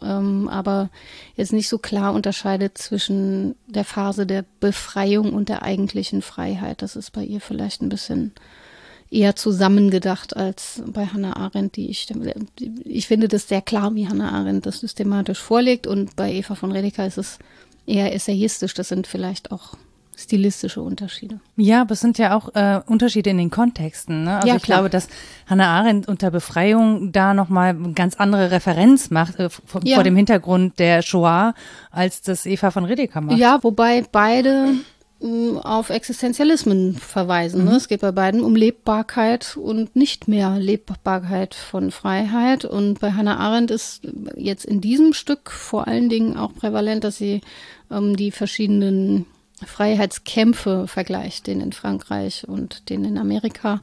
ähm, 0.00 0.48
aber 0.48 0.88
jetzt 1.36 1.52
nicht 1.52 1.68
so 1.68 1.76
klar 1.76 2.14
unterscheidet 2.14 2.78
zwischen 2.78 3.54
der 3.66 3.84
Phase 3.84 4.24
der 4.24 4.46
Befreiung 4.60 5.34
und 5.34 5.50
der 5.50 5.62
eigentlichen 5.62 6.22
Freiheit. 6.22 6.80
Das 6.80 6.96
ist 6.96 7.10
bei 7.10 7.22
ihr 7.24 7.42
vielleicht 7.42 7.82
ein 7.82 7.90
bisschen 7.90 8.32
eher 9.10 9.36
zusammengedacht 9.36 10.34
als 10.34 10.82
bei 10.86 11.04
Hannah 11.04 11.36
Arendt, 11.36 11.76
die 11.76 11.90
ich, 11.90 12.06
ich 12.84 13.06
finde 13.06 13.28
das 13.28 13.48
sehr 13.48 13.60
klar, 13.60 13.94
wie 13.94 14.08
Hannah 14.08 14.32
Arendt 14.32 14.64
das 14.64 14.80
systematisch 14.80 15.40
vorlegt 15.40 15.86
und 15.86 16.16
bei 16.16 16.32
Eva 16.32 16.54
von 16.54 16.72
Redeker 16.72 17.06
ist 17.06 17.18
es 17.18 17.38
eher 17.84 18.14
essayistisch. 18.14 18.72
Das 18.72 18.88
sind 18.88 19.06
vielleicht 19.06 19.52
auch 19.52 19.76
stilistische 20.16 20.82
Unterschiede. 20.82 21.40
Ja, 21.56 21.82
aber 21.82 21.92
es 21.92 22.00
sind 22.00 22.18
ja 22.18 22.36
auch 22.36 22.54
äh, 22.54 22.80
Unterschiede 22.86 23.30
in 23.30 23.38
den 23.38 23.50
Kontexten. 23.50 24.24
Ne? 24.24 24.36
Also 24.36 24.48
ja, 24.48 24.56
ich 24.56 24.62
klar. 24.62 24.78
glaube, 24.78 24.90
dass 24.90 25.08
Hannah 25.46 25.78
Arendt 25.78 26.08
unter 26.08 26.30
Befreiung 26.30 27.12
da 27.12 27.34
nochmal 27.34 27.70
eine 27.70 27.92
ganz 27.92 28.16
andere 28.16 28.50
Referenz 28.50 29.10
macht 29.10 29.38
äh, 29.38 29.48
vor, 29.48 29.80
ja. 29.84 29.96
vor, 29.96 30.04
dem 30.04 30.16
Hintergrund 30.16 30.78
der 30.78 31.02
Shoah, 31.02 31.54
als 31.90 32.22
das 32.22 32.46
Eva 32.46 32.70
von 32.70 32.84
Redeker 32.84 33.20
macht. 33.20 33.38
Ja, 33.38 33.58
wobei 33.62 34.04
beide 34.10 34.74
auf 35.62 35.90
Existenzialismen 35.90 36.94
verweisen. 36.94 37.64
Ne? 37.64 37.70
Mhm. 37.70 37.76
Es 37.76 37.88
geht 37.88 38.00
bei 38.00 38.10
beiden 38.10 38.42
um 38.42 38.56
Lebbarkeit 38.56 39.56
und 39.56 39.94
nicht 39.94 40.26
mehr 40.26 40.58
Lebbarkeit 40.58 41.54
von 41.54 41.92
Freiheit. 41.92 42.64
Und 42.64 42.98
bei 42.98 43.12
Hannah 43.12 43.38
Arendt 43.38 43.70
ist 43.70 44.02
jetzt 44.36 44.64
in 44.64 44.80
diesem 44.80 45.12
Stück 45.12 45.50
vor 45.50 45.86
allen 45.86 46.08
Dingen 46.08 46.36
auch 46.36 46.54
prävalent, 46.54 47.04
dass 47.04 47.18
sie 47.18 47.40
ähm, 47.90 48.16
die 48.16 48.32
verschiedenen 48.32 49.26
Freiheitskämpfe 49.66 50.86
vergleicht, 50.86 51.46
den 51.46 51.60
in 51.60 51.72
Frankreich 51.72 52.46
und 52.48 52.88
den 52.90 53.04
in 53.04 53.18
Amerika 53.18 53.80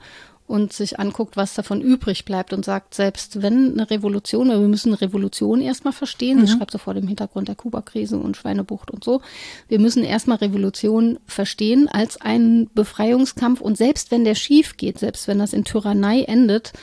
und 0.49 0.73
sich 0.73 0.99
anguckt, 0.99 1.37
was 1.37 1.53
davon 1.53 1.79
übrig 1.79 2.25
bleibt 2.25 2.53
und 2.53 2.65
sagt, 2.65 2.95
selbst 2.95 3.43
wenn 3.43 3.73
eine 3.73 3.91
Revolution, 3.91 4.49
wir 4.49 4.57
müssen 4.57 4.95
Revolution 4.95 5.61
erstmal 5.61 5.93
verstehen, 5.93 6.39
mhm. 6.39 6.47
sie 6.47 6.57
schreibt 6.57 6.71
so 6.71 6.79
vor 6.79 6.95
dem 6.95 7.07
Hintergrund 7.07 7.47
der 7.47 7.55
Kuba-Krise 7.55 8.17
und 8.17 8.35
Schweinebucht 8.35 8.89
und 8.89 9.03
so, 9.03 9.21
wir 9.67 9.79
müssen 9.79 10.03
erstmal 10.03 10.37
Revolution 10.37 11.19
verstehen 11.27 11.87
als 11.87 12.19
einen 12.19 12.67
Befreiungskampf 12.73 13.61
und 13.61 13.77
selbst 13.77 14.09
wenn 14.09 14.23
der 14.23 14.33
schief 14.33 14.75
geht, 14.75 14.97
selbst 14.97 15.27
wenn 15.27 15.37
das 15.37 15.53
in 15.53 15.65
Tyrannei 15.65 16.23
endet, 16.23 16.73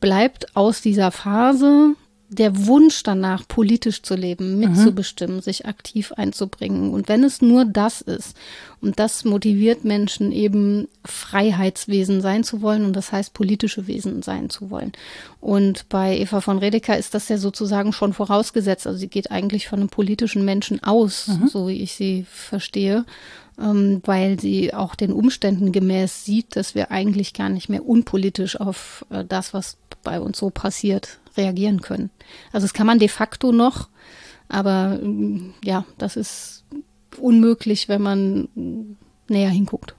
bleibt 0.00 0.54
aus 0.54 0.82
dieser 0.82 1.10
Phase 1.10 1.94
der 2.34 2.66
Wunsch 2.66 3.02
danach, 3.02 3.46
politisch 3.46 4.02
zu 4.02 4.14
leben, 4.14 4.58
mitzubestimmen, 4.58 5.36
mhm. 5.36 5.42
sich 5.42 5.66
aktiv 5.66 6.12
einzubringen. 6.12 6.90
Und 6.92 7.08
wenn 7.08 7.24
es 7.24 7.42
nur 7.42 7.64
das 7.64 8.00
ist, 8.00 8.36
und 8.80 8.98
das 8.98 9.24
motiviert 9.24 9.84
Menschen 9.84 10.30
eben 10.30 10.88
Freiheitswesen 11.04 12.20
sein 12.20 12.44
zu 12.44 12.60
wollen 12.60 12.84
und 12.84 12.92
das 12.94 13.12
heißt 13.12 13.32
politische 13.32 13.86
Wesen 13.86 14.22
sein 14.22 14.50
zu 14.50 14.68
wollen. 14.68 14.92
Und 15.40 15.88
bei 15.88 16.18
Eva 16.18 16.42
von 16.42 16.58
Redeker 16.58 16.98
ist 16.98 17.14
das 17.14 17.28
ja 17.30 17.38
sozusagen 17.38 17.94
schon 17.94 18.12
vorausgesetzt. 18.12 18.86
Also 18.86 18.98
sie 18.98 19.08
geht 19.08 19.30
eigentlich 19.30 19.68
von 19.68 19.80
einem 19.80 19.88
politischen 19.88 20.44
Menschen 20.44 20.82
aus, 20.82 21.28
mhm. 21.28 21.48
so 21.48 21.68
wie 21.68 21.82
ich 21.82 21.94
sie 21.94 22.26
verstehe. 22.28 23.06
Ähm, 23.56 24.02
weil 24.04 24.40
sie 24.40 24.74
auch 24.74 24.96
den 24.96 25.12
Umständen 25.12 25.70
gemäß 25.70 26.24
sieht, 26.24 26.56
dass 26.56 26.74
wir 26.74 26.90
eigentlich 26.90 27.34
gar 27.34 27.48
nicht 27.48 27.68
mehr 27.68 27.86
unpolitisch 27.86 28.60
auf 28.60 29.06
äh, 29.10 29.24
das, 29.24 29.54
was 29.54 29.76
bei 30.02 30.20
uns 30.20 30.38
so 30.38 30.50
passiert, 30.50 31.20
reagieren 31.36 31.80
können. 31.80 32.10
Also 32.52 32.64
das 32.64 32.74
kann 32.74 32.86
man 32.86 32.98
de 32.98 33.08
facto 33.08 33.52
noch, 33.52 33.88
aber 34.48 34.98
mm, 35.02 35.54
ja, 35.64 35.84
das 35.98 36.16
ist 36.16 36.64
unmöglich, 37.18 37.88
wenn 37.88 38.02
man 38.02 38.48
näher 39.28 39.50
hinguckt. 39.50 39.94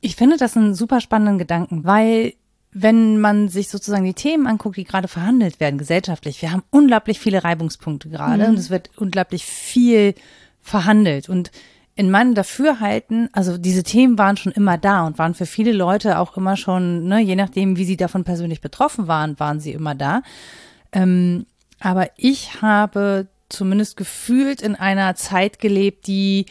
Ich 0.00 0.16
finde 0.16 0.36
das 0.36 0.56
einen 0.56 0.74
super 0.74 1.00
spannenden 1.00 1.38
Gedanken, 1.38 1.84
weil 1.84 2.34
wenn 2.72 3.20
man 3.20 3.48
sich 3.48 3.68
sozusagen 3.68 4.04
die 4.04 4.14
Themen 4.14 4.46
anguckt, 4.46 4.76
die 4.76 4.84
gerade 4.84 5.08
verhandelt 5.08 5.60
werden, 5.60 5.78
gesellschaftlich, 5.78 6.42
wir 6.42 6.50
haben 6.50 6.64
unglaublich 6.70 7.20
viele 7.20 7.44
Reibungspunkte 7.44 8.08
gerade 8.08 8.44
mhm. 8.44 8.50
und 8.50 8.58
es 8.58 8.68
wird 8.68 8.90
unglaublich 8.96 9.44
viel 9.44 10.14
verhandelt 10.60 11.28
und 11.28 11.52
in 11.96 12.10
meinem 12.10 12.34
Dafürhalten, 12.34 13.28
also 13.32 13.56
diese 13.56 13.84
Themen 13.84 14.18
waren 14.18 14.36
schon 14.36 14.50
immer 14.50 14.76
da 14.78 15.06
und 15.06 15.18
waren 15.18 15.34
für 15.34 15.46
viele 15.46 15.72
Leute 15.72 16.18
auch 16.18 16.36
immer 16.36 16.56
schon, 16.56 17.04
ne, 17.04 17.20
je 17.20 17.36
nachdem, 17.36 17.76
wie 17.76 17.84
sie 17.84 17.96
davon 17.96 18.24
persönlich 18.24 18.60
betroffen 18.60 19.06
waren, 19.06 19.38
waren 19.38 19.60
sie 19.60 19.72
immer 19.72 19.94
da. 19.94 20.22
Ähm, 20.94 21.46
aber 21.80 22.08
ich 22.16 22.62
habe 22.62 23.28
zumindest 23.50 23.96
gefühlt 23.96 24.62
in 24.62 24.74
einer 24.74 25.14
Zeit 25.16 25.58
gelebt, 25.58 26.06
die 26.06 26.46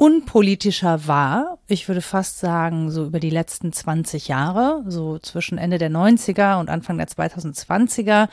unpolitischer 0.00 1.06
war. 1.06 1.58
Ich 1.68 1.86
würde 1.86 2.00
fast 2.00 2.38
sagen, 2.38 2.90
so 2.90 3.04
über 3.04 3.20
die 3.20 3.28
letzten 3.28 3.70
20 3.70 4.28
Jahre, 4.28 4.82
so 4.88 5.18
zwischen 5.18 5.58
Ende 5.58 5.76
der 5.76 5.90
90er 5.90 6.58
und 6.58 6.70
Anfang 6.70 6.96
der 6.96 7.06
2020er 7.06 8.28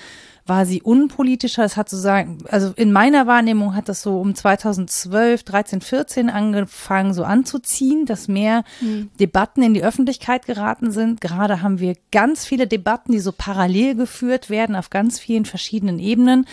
war 0.45 0.65
sie 0.65 0.81
unpolitischer. 0.81 1.65
Es 1.65 1.75
hat 1.75 1.89
sozusagen, 1.89 2.37
also 2.49 2.71
in 2.77 2.93
meiner 2.93 3.27
Wahrnehmung 3.27 3.75
hat 3.75 3.89
das 3.89 4.01
so 4.01 4.21
um 4.21 4.33
2012, 4.33 5.43
13, 5.43 5.81
14 5.81 6.29
angefangen 6.29 7.13
so 7.13 7.25
anzuziehen, 7.25 8.05
dass 8.05 8.29
mehr 8.29 8.63
mhm. 8.79 9.09
Debatten 9.19 9.61
in 9.61 9.73
die 9.73 9.83
Öffentlichkeit 9.83 10.45
geraten 10.45 10.91
sind. 10.91 11.19
Gerade 11.19 11.61
haben 11.61 11.81
wir 11.81 11.95
ganz 12.13 12.45
viele 12.45 12.67
Debatten, 12.67 13.11
die 13.11 13.19
so 13.19 13.33
parallel 13.33 13.95
geführt 13.95 14.49
werden 14.49 14.77
auf 14.77 14.89
ganz 14.89 15.19
vielen 15.19 15.43
verschiedenen 15.43 15.99
Ebenen 15.99 16.45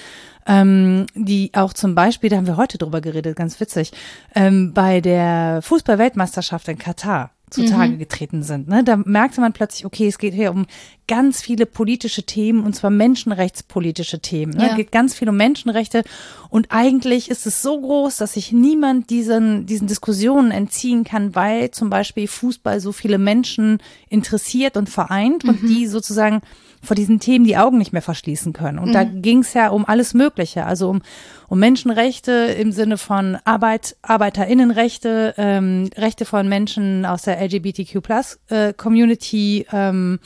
ähm, 0.46 1.06
die 1.14 1.50
auch 1.54 1.72
zum 1.72 1.94
Beispiel, 1.94 2.30
da 2.30 2.36
haben 2.36 2.46
wir 2.46 2.56
heute 2.56 2.78
drüber 2.78 3.00
geredet, 3.00 3.36
ganz 3.36 3.60
witzig, 3.60 3.92
ähm, 4.34 4.72
bei 4.72 5.00
der 5.00 5.60
Fußball-Weltmeisterschaft 5.62 6.68
in 6.68 6.78
Katar 6.78 7.30
zutage 7.54 7.92
mhm. 7.92 7.98
getreten 7.98 8.42
sind. 8.42 8.68
Ne? 8.68 8.84
Da 8.84 8.96
merkte 8.96 9.40
man 9.40 9.52
plötzlich, 9.52 9.86
okay, 9.86 10.08
es 10.08 10.18
geht 10.18 10.34
hier 10.34 10.50
um 10.50 10.66
ganz 11.06 11.40
viele 11.40 11.66
politische 11.66 12.24
Themen 12.24 12.64
und 12.64 12.74
zwar 12.74 12.90
menschenrechtspolitische 12.90 14.20
Themen. 14.20 14.54
Ne? 14.54 14.64
Ja. 14.64 14.70
Es 14.70 14.76
geht 14.76 14.92
ganz 14.92 15.14
viel 15.14 15.28
um 15.28 15.36
Menschenrechte 15.36 16.02
und 16.50 16.68
eigentlich 16.70 17.30
ist 17.30 17.46
es 17.46 17.62
so 17.62 17.80
groß, 17.80 18.16
dass 18.16 18.34
sich 18.34 18.52
niemand 18.52 19.10
diesen, 19.10 19.66
diesen 19.66 19.86
Diskussionen 19.86 20.50
entziehen 20.50 21.04
kann, 21.04 21.34
weil 21.34 21.70
zum 21.70 21.90
Beispiel 21.90 22.26
Fußball 22.26 22.80
so 22.80 22.92
viele 22.92 23.18
Menschen 23.18 23.78
interessiert 24.08 24.76
und 24.76 24.88
vereint 24.88 25.44
mhm. 25.44 25.50
und 25.50 25.62
die 25.62 25.86
sozusagen 25.86 26.40
vor 26.84 26.96
diesen 26.96 27.20
Themen 27.20 27.44
die 27.44 27.56
Augen 27.56 27.78
nicht 27.78 27.92
mehr 27.92 28.02
verschließen 28.02 28.52
können. 28.52 28.78
Und 28.78 28.90
mhm. 28.90 28.92
da 28.92 29.04
ging 29.04 29.40
es 29.40 29.54
ja 29.54 29.68
um 29.68 29.86
alles 29.86 30.14
Mögliche, 30.14 30.64
also 30.64 30.90
um, 30.90 31.02
um 31.48 31.58
Menschenrechte 31.58 32.32
im 32.32 32.72
Sinne 32.72 32.98
von 32.98 33.36
Arbeit, 33.44 33.96
ArbeiterInnenrechte, 34.02 35.34
ähm, 35.36 35.90
Rechte 35.96 36.24
von 36.24 36.48
Menschen 36.48 37.04
aus 37.06 37.22
der 37.22 37.40
LGBTQ 37.40 38.00
Plus 38.02 38.38
äh, 38.48 38.72
Community, 38.72 39.66
ähm, 39.72 40.18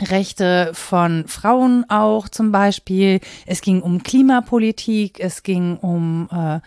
Rechte 0.00 0.70
von 0.72 1.26
Frauen 1.28 1.84
auch 1.88 2.28
zum 2.28 2.50
Beispiel. 2.50 3.20
Es 3.46 3.60
ging 3.60 3.82
um 3.82 4.02
Klimapolitik, 4.02 5.20
es 5.20 5.42
ging 5.42 5.76
um 5.76 6.28
äh, 6.32 6.60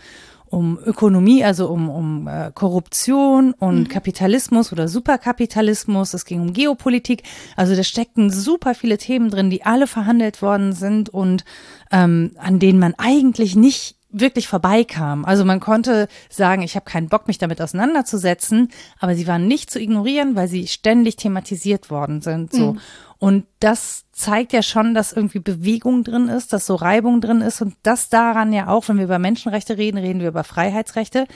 um 0.48 0.78
Ökonomie, 0.84 1.44
also 1.44 1.68
um, 1.68 1.88
um 1.88 2.28
äh, 2.28 2.50
Korruption 2.54 3.52
und 3.52 3.80
mhm. 3.80 3.88
Kapitalismus 3.88 4.72
oder 4.72 4.88
Superkapitalismus. 4.88 6.14
Es 6.14 6.24
ging 6.24 6.40
um 6.40 6.52
Geopolitik. 6.52 7.22
Also 7.56 7.74
da 7.74 7.82
steckten 7.82 8.30
super 8.30 8.74
viele 8.74 8.98
Themen 8.98 9.30
drin, 9.30 9.50
die 9.50 9.64
alle 9.64 9.86
verhandelt 9.86 10.42
worden 10.42 10.72
sind 10.72 11.08
und 11.08 11.44
ähm, 11.90 12.32
an 12.38 12.58
denen 12.58 12.78
man 12.78 12.94
eigentlich 12.96 13.56
nicht 13.56 13.95
wirklich 14.08 14.48
vorbeikam. 14.48 15.24
Also 15.24 15.44
man 15.44 15.60
konnte 15.60 16.08
sagen, 16.28 16.62
ich 16.62 16.76
habe 16.76 16.84
keinen 16.84 17.08
Bock, 17.08 17.26
mich 17.26 17.38
damit 17.38 17.60
auseinanderzusetzen, 17.60 18.68
aber 18.98 19.14
sie 19.14 19.26
waren 19.26 19.46
nicht 19.46 19.70
zu 19.70 19.80
ignorieren, 19.80 20.36
weil 20.36 20.48
sie 20.48 20.66
ständig 20.68 21.16
thematisiert 21.16 21.90
worden 21.90 22.20
sind. 22.20 22.52
So. 22.52 22.74
Mhm. 22.74 22.80
Und 23.18 23.46
das 23.60 24.04
zeigt 24.12 24.52
ja 24.52 24.62
schon, 24.62 24.94
dass 24.94 25.12
irgendwie 25.12 25.38
Bewegung 25.38 26.04
drin 26.04 26.28
ist, 26.28 26.52
dass 26.52 26.66
so 26.66 26.74
Reibung 26.74 27.20
drin 27.20 27.40
ist 27.40 27.62
und 27.62 27.74
das 27.82 28.08
daran 28.08 28.52
ja 28.52 28.68
auch, 28.68 28.88
wenn 28.88 28.98
wir 28.98 29.04
über 29.04 29.18
Menschenrechte 29.18 29.78
reden, 29.78 29.98
reden 29.98 30.20
wir 30.20 30.28
über 30.28 30.44
Freiheitsrechte, 30.44 31.26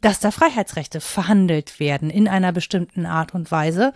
dass 0.00 0.20
da 0.20 0.30
Freiheitsrechte 0.30 1.00
verhandelt 1.00 1.80
werden 1.80 2.10
in 2.10 2.28
einer 2.28 2.52
bestimmten 2.52 3.06
Art 3.06 3.34
und 3.34 3.50
Weise. 3.50 3.92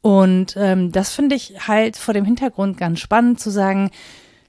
Und 0.00 0.54
ähm, 0.56 0.92
das 0.92 1.14
finde 1.14 1.34
ich 1.34 1.66
halt 1.66 1.96
vor 1.96 2.14
dem 2.14 2.24
Hintergrund 2.24 2.76
ganz 2.78 3.00
spannend 3.00 3.40
zu 3.40 3.50
sagen, 3.50 3.90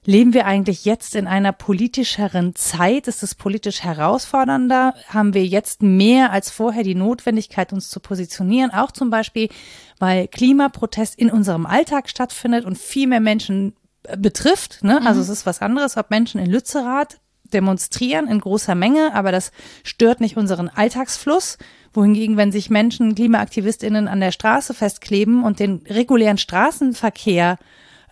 Leben 0.04 0.32
wir 0.32 0.46
eigentlich 0.46 0.86
jetzt 0.86 1.14
in 1.14 1.26
einer 1.26 1.52
politischeren 1.52 2.54
Zeit? 2.54 3.06
Ist 3.06 3.22
es 3.22 3.34
politisch 3.34 3.82
herausfordernder? 3.82 4.94
Haben 5.08 5.34
wir 5.34 5.44
jetzt 5.44 5.82
mehr 5.82 6.32
als 6.32 6.50
vorher 6.50 6.84
die 6.84 6.94
Notwendigkeit, 6.94 7.72
uns 7.72 7.90
zu 7.90 8.00
positionieren? 8.00 8.70
Auch 8.70 8.92
zum 8.92 9.10
Beispiel, 9.10 9.50
weil 9.98 10.26
Klimaprotest 10.28 11.18
in 11.18 11.30
unserem 11.30 11.66
Alltag 11.66 12.08
stattfindet 12.08 12.64
und 12.64 12.78
viel 12.78 13.08
mehr 13.08 13.20
Menschen 13.20 13.74
äh, 14.04 14.16
betrifft. 14.16 14.82
Ne? 14.82 15.02
Also 15.04 15.16
mhm. 15.16 15.24
es 15.24 15.28
ist 15.28 15.46
was 15.46 15.60
anderes, 15.60 15.98
ob 15.98 16.10
Menschen 16.10 16.40
in 16.40 16.50
Lützerath 16.50 17.20
demonstrieren 17.52 18.26
in 18.28 18.40
großer 18.40 18.74
Menge, 18.74 19.12
aber 19.12 19.32
das 19.32 19.52
stört 19.82 20.20
nicht 20.20 20.36
unseren 20.36 20.68
Alltagsfluss. 20.68 21.58
Wohingegen, 21.92 22.36
wenn 22.36 22.52
sich 22.52 22.70
Menschen, 22.70 23.16
KlimaaktivistInnen 23.16 24.06
an 24.06 24.20
der 24.20 24.30
Straße 24.30 24.72
festkleben 24.72 25.42
und 25.42 25.58
den 25.58 25.82
regulären 25.88 26.38
Straßenverkehr 26.38 27.58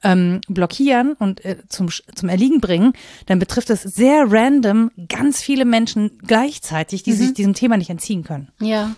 ähm, 0.03 0.41
blockieren 0.49 1.15
und 1.19 1.45
äh, 1.45 1.57
zum, 1.69 1.89
zum 2.15 2.29
Erliegen 2.29 2.61
bringen, 2.61 2.93
dann 3.27 3.39
betrifft 3.39 3.71
es 3.71 3.83
sehr 3.83 4.25
random 4.29 4.91
ganz 5.09 5.41
viele 5.41 5.65
Menschen 5.65 6.19
gleichzeitig, 6.27 7.03
die 7.03 7.13
mhm. 7.13 7.17
sich 7.17 7.35
diesem 7.35 7.55
Thema 7.55 7.77
nicht 7.77 7.91
entziehen 7.91 8.25
können. 8.25 8.49
Ja, 8.61 8.95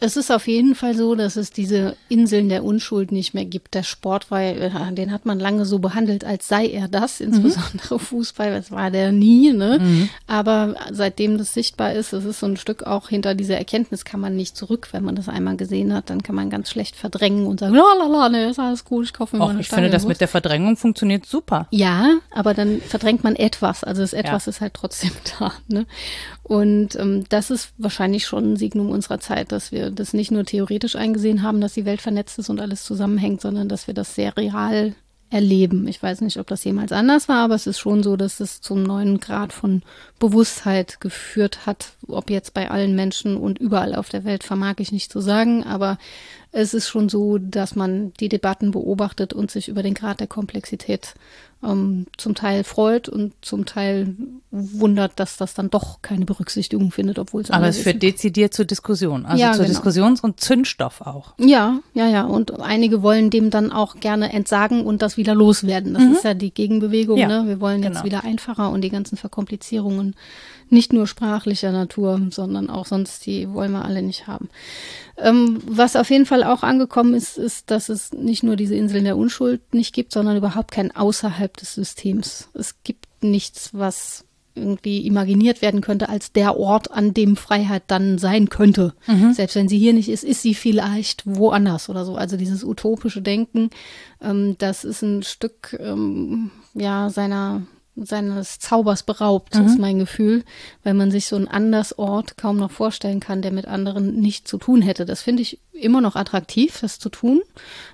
es 0.00 0.16
ist 0.16 0.30
auf 0.30 0.48
jeden 0.48 0.74
Fall 0.74 0.96
so, 0.96 1.14
dass 1.14 1.36
es 1.36 1.50
diese 1.50 1.96
Inseln 2.08 2.48
der 2.48 2.64
Unschuld 2.64 3.12
nicht 3.12 3.32
mehr 3.32 3.44
gibt. 3.44 3.74
Der 3.74 3.84
Sport 3.84 4.30
war, 4.30 4.42
äh, 4.42 4.92
den 4.92 5.12
hat 5.12 5.24
man 5.24 5.38
lange 5.38 5.64
so 5.64 5.78
behandelt, 5.78 6.24
als 6.24 6.48
sei 6.48 6.66
er 6.66 6.88
das, 6.88 7.20
mhm. 7.20 7.26
insbesondere 7.26 7.94
mhm. 7.94 7.98
Fußball, 8.00 8.50
das 8.52 8.70
war 8.70 8.90
der 8.90 9.12
nie. 9.12 9.52
Ne? 9.52 9.78
Mhm. 9.80 10.08
Aber 10.26 10.74
seitdem 10.90 11.38
das 11.38 11.54
sichtbar 11.54 11.92
ist, 11.92 12.12
es 12.12 12.24
ist 12.24 12.40
so 12.40 12.46
ein 12.46 12.56
Stück 12.56 12.82
auch 12.82 13.08
hinter 13.08 13.34
dieser 13.34 13.56
Erkenntnis 13.56 14.04
kann 14.04 14.20
man 14.20 14.36
nicht 14.36 14.56
zurück, 14.56 14.88
wenn 14.92 15.04
man 15.04 15.14
das 15.14 15.28
einmal 15.28 15.56
gesehen 15.56 15.94
hat, 15.94 16.10
dann 16.10 16.22
kann 16.22 16.34
man 16.34 16.50
ganz 16.50 16.70
schlecht 16.70 16.96
verdrängen 16.96 17.46
und 17.46 17.60
sagen, 17.60 17.74
la 17.74 17.94
la 17.98 18.06
la, 18.06 18.28
ne, 18.28 18.50
ist 18.50 18.58
alles 18.58 18.84
cool, 18.90 19.04
ich 19.04 19.12
kaufe 19.12 19.36
mir 19.36 19.42
Och, 19.42 19.48
mal 19.48 19.52
eine 19.52 19.60
Ich 19.60 19.68
finde, 19.68 19.90
das 19.90 20.06
mit 20.06 20.20
der 20.20 20.28
Verdrängung 20.34 20.76
funktioniert 20.76 21.26
super. 21.26 21.68
Ja, 21.70 22.16
aber 22.32 22.54
dann 22.54 22.80
verdrängt 22.80 23.22
man 23.22 23.36
etwas, 23.36 23.84
also 23.84 24.02
das 24.02 24.12
etwas 24.12 24.46
ja. 24.46 24.50
ist 24.50 24.60
halt 24.60 24.74
trotzdem 24.74 25.12
da. 25.38 25.52
Ne? 25.68 25.86
Und 26.42 26.96
ähm, 26.96 27.22
das 27.28 27.52
ist 27.52 27.72
wahrscheinlich 27.78 28.26
schon 28.26 28.54
ein 28.54 28.56
Signum 28.56 28.90
unserer 28.90 29.20
Zeit, 29.20 29.52
dass 29.52 29.70
wir 29.70 29.92
das 29.92 30.12
nicht 30.12 30.32
nur 30.32 30.44
theoretisch 30.44 30.96
eingesehen 30.96 31.42
haben, 31.42 31.60
dass 31.60 31.74
die 31.74 31.84
Welt 31.84 32.02
vernetzt 32.02 32.36
ist 32.40 32.50
und 32.50 32.60
alles 32.60 32.82
zusammenhängt, 32.82 33.42
sondern 33.42 33.68
dass 33.68 33.86
wir 33.86 33.94
das 33.94 34.16
sehr 34.16 34.36
real 34.36 34.96
erleben. 35.30 35.86
Ich 35.86 36.02
weiß 36.02 36.20
nicht, 36.20 36.38
ob 36.38 36.48
das 36.48 36.64
jemals 36.64 36.90
anders 36.90 37.28
war, 37.28 37.44
aber 37.44 37.54
es 37.54 37.68
ist 37.68 37.78
schon 37.78 38.02
so, 38.02 38.16
dass 38.16 38.40
es 38.40 38.60
zum 38.60 38.82
neuen 38.82 39.20
Grad 39.20 39.52
von 39.52 39.82
Bewusstheit 40.18 41.00
geführt 41.00 41.64
hat. 41.64 41.92
Ob 42.08 42.28
jetzt 42.28 42.54
bei 42.54 42.72
allen 42.72 42.96
Menschen 42.96 43.36
und 43.36 43.58
überall 43.58 43.94
auf 43.94 44.08
der 44.08 44.24
Welt 44.24 44.42
vermag 44.42 44.74
ich 44.78 44.90
nicht 44.90 45.12
zu 45.12 45.20
sagen, 45.20 45.62
aber 45.62 45.98
es 46.54 46.72
ist 46.72 46.88
schon 46.88 47.08
so, 47.08 47.38
dass 47.38 47.74
man 47.74 48.12
die 48.20 48.28
Debatten 48.28 48.70
beobachtet 48.70 49.32
und 49.32 49.50
sich 49.50 49.68
über 49.68 49.82
den 49.82 49.94
Grad 49.94 50.20
der 50.20 50.28
Komplexität 50.28 51.14
ähm, 51.64 52.06
zum 52.16 52.36
Teil 52.36 52.62
freut 52.62 53.08
und 53.08 53.32
zum 53.42 53.66
Teil 53.66 54.14
wundert, 54.52 55.18
dass 55.18 55.36
das 55.36 55.54
dann 55.54 55.68
doch 55.68 56.00
keine 56.00 56.24
Berücksichtigung 56.24 56.92
findet, 56.92 57.18
obwohl 57.18 57.42
es 57.42 57.50
Aber 57.50 57.66
es 57.66 57.78
führt 57.78 58.02
dezidiert 58.02 58.54
zur 58.54 58.66
Diskussion, 58.66 59.26
also 59.26 59.42
Ja, 59.42 59.52
zur 59.52 59.64
genau. 59.64 59.74
Diskussions- 59.74 60.20
und 60.20 60.38
Zündstoff 60.38 61.00
auch. 61.00 61.34
Ja, 61.38 61.80
ja, 61.92 62.06
ja. 62.06 62.24
Und 62.24 62.60
einige 62.60 63.02
wollen 63.02 63.30
dem 63.30 63.50
dann 63.50 63.72
auch 63.72 63.96
gerne 63.96 64.32
entsagen 64.32 64.86
und 64.86 65.02
das 65.02 65.16
wieder 65.16 65.34
loswerden. 65.34 65.94
Das 65.94 66.04
ist 66.04 66.24
ja 66.24 66.34
die 66.34 66.54
Gegenbewegung. 66.54 67.16
Mhm. 67.16 67.22
Ja, 67.22 67.42
ne? 67.42 67.48
Wir 67.48 67.60
wollen 67.60 67.82
jetzt 67.82 67.94
genau. 67.94 68.04
wieder 68.04 68.22
einfacher 68.22 68.70
und 68.70 68.82
die 68.82 68.90
ganzen 68.90 69.16
Verkomplizierungen 69.16 70.14
nicht 70.74 70.92
nur 70.92 71.06
sprachlicher 71.06 71.72
Natur, 71.72 72.20
sondern 72.30 72.68
auch 72.68 72.86
sonst, 72.86 73.24
die 73.24 73.50
wollen 73.52 73.72
wir 73.72 73.84
alle 73.84 74.02
nicht 74.02 74.26
haben. 74.26 74.50
Ähm, 75.16 75.58
was 75.66 75.96
auf 75.96 76.10
jeden 76.10 76.26
Fall 76.26 76.44
auch 76.44 76.62
angekommen 76.62 77.14
ist, 77.14 77.38
ist, 77.38 77.70
dass 77.70 77.88
es 77.88 78.12
nicht 78.12 78.42
nur 78.42 78.56
diese 78.56 78.74
Inseln 78.74 79.04
der 79.04 79.16
Unschuld 79.16 79.72
nicht 79.72 79.94
gibt, 79.94 80.12
sondern 80.12 80.36
überhaupt 80.36 80.72
kein 80.72 80.94
außerhalb 80.94 81.56
des 81.56 81.74
Systems. 81.74 82.48
Es 82.52 82.82
gibt 82.82 83.06
nichts, 83.22 83.70
was 83.72 84.24
irgendwie 84.56 85.06
imaginiert 85.06 85.62
werden 85.62 85.80
könnte 85.80 86.08
als 86.08 86.32
der 86.32 86.56
Ort, 86.56 86.90
an 86.92 87.12
dem 87.12 87.36
Freiheit 87.36 87.84
dann 87.88 88.18
sein 88.18 88.48
könnte. 88.48 88.94
Selbst 89.32 89.56
wenn 89.56 89.68
sie 89.68 89.78
hier 89.78 89.92
nicht 89.92 90.08
ist, 90.08 90.24
ist 90.24 90.42
sie 90.42 90.54
vielleicht 90.54 91.22
woanders 91.26 91.88
oder 91.88 92.04
so. 92.04 92.14
Also 92.14 92.36
dieses 92.36 92.62
utopische 92.62 93.22
Denken, 93.22 93.70
ähm, 94.22 94.56
das 94.58 94.84
ist 94.84 95.02
ein 95.02 95.22
Stück 95.22 95.76
ähm, 95.80 96.50
ja 96.74 97.10
seiner 97.10 97.62
seines 97.96 98.58
Zaubers 98.58 99.04
beraubt, 99.04 99.54
ist 99.54 99.78
mein 99.78 100.00
Gefühl, 100.00 100.42
weil 100.82 100.94
man 100.94 101.12
sich 101.12 101.26
so 101.26 101.36
einen 101.36 101.46
Andersort 101.46 102.36
kaum 102.36 102.56
noch 102.56 102.72
vorstellen 102.72 103.20
kann, 103.20 103.40
der 103.40 103.52
mit 103.52 103.66
anderen 103.66 104.16
nicht 104.20 104.48
zu 104.48 104.58
tun 104.58 104.82
hätte. 104.82 105.04
Das 105.06 105.22
finde 105.22 105.42
ich 105.42 105.60
immer 105.72 106.00
noch 106.00 106.16
attraktiv, 106.16 106.78
das 106.80 106.98
zu 106.98 107.08
tun, 107.08 107.40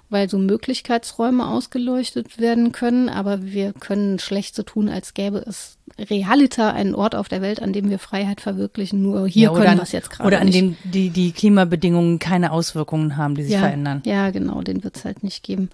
weil 0.09 0.30
so 0.30 0.38
Möglichkeitsräume 0.38 1.47
ausgeleuchtet 1.47 2.38
werden 2.38 2.73
können, 2.73 3.09
aber 3.11 3.42
wir 3.45 3.73
können 3.75 4.19
schlecht 4.19 4.54
so 4.54 4.62
tun, 4.62 4.88
als 4.88 5.12
gäbe 5.12 5.45
es 5.47 5.76
realiter 5.99 6.73
einen 6.73 6.95
Ort 6.95 7.14
auf 7.14 7.28
der 7.28 7.42
Welt, 7.42 7.61
an 7.61 7.73
dem 7.73 7.90
wir 7.90 7.99
Freiheit 7.99 8.40
verwirklichen. 8.40 9.02
Nur 9.02 9.26
hier 9.28 9.50
Ja, 9.50 9.52
können 9.52 9.76
wir 9.76 9.83
es 9.83 9.92
jetzt 9.92 10.11
gerade 10.11 10.26
Oder 10.28 10.40
an 10.40 10.47
nicht. 10.47 10.57
dem 10.57 10.76
die, 10.85 11.11
die 11.11 11.33
Klimabedingungen 11.33 12.19
keine 12.19 12.52
Auswirkungen 12.52 13.16
haben, 13.16 13.35
die 13.35 13.42
sich 13.42 13.52
ja, 13.52 13.61
verändern. 13.61 14.02
Ja, 14.07 14.30
genau, 14.30 14.62
den 14.62 14.83
wird 14.83 14.97
es 14.97 15.04
halt 15.04 15.23
nicht 15.23 15.42
geben. 15.42 15.69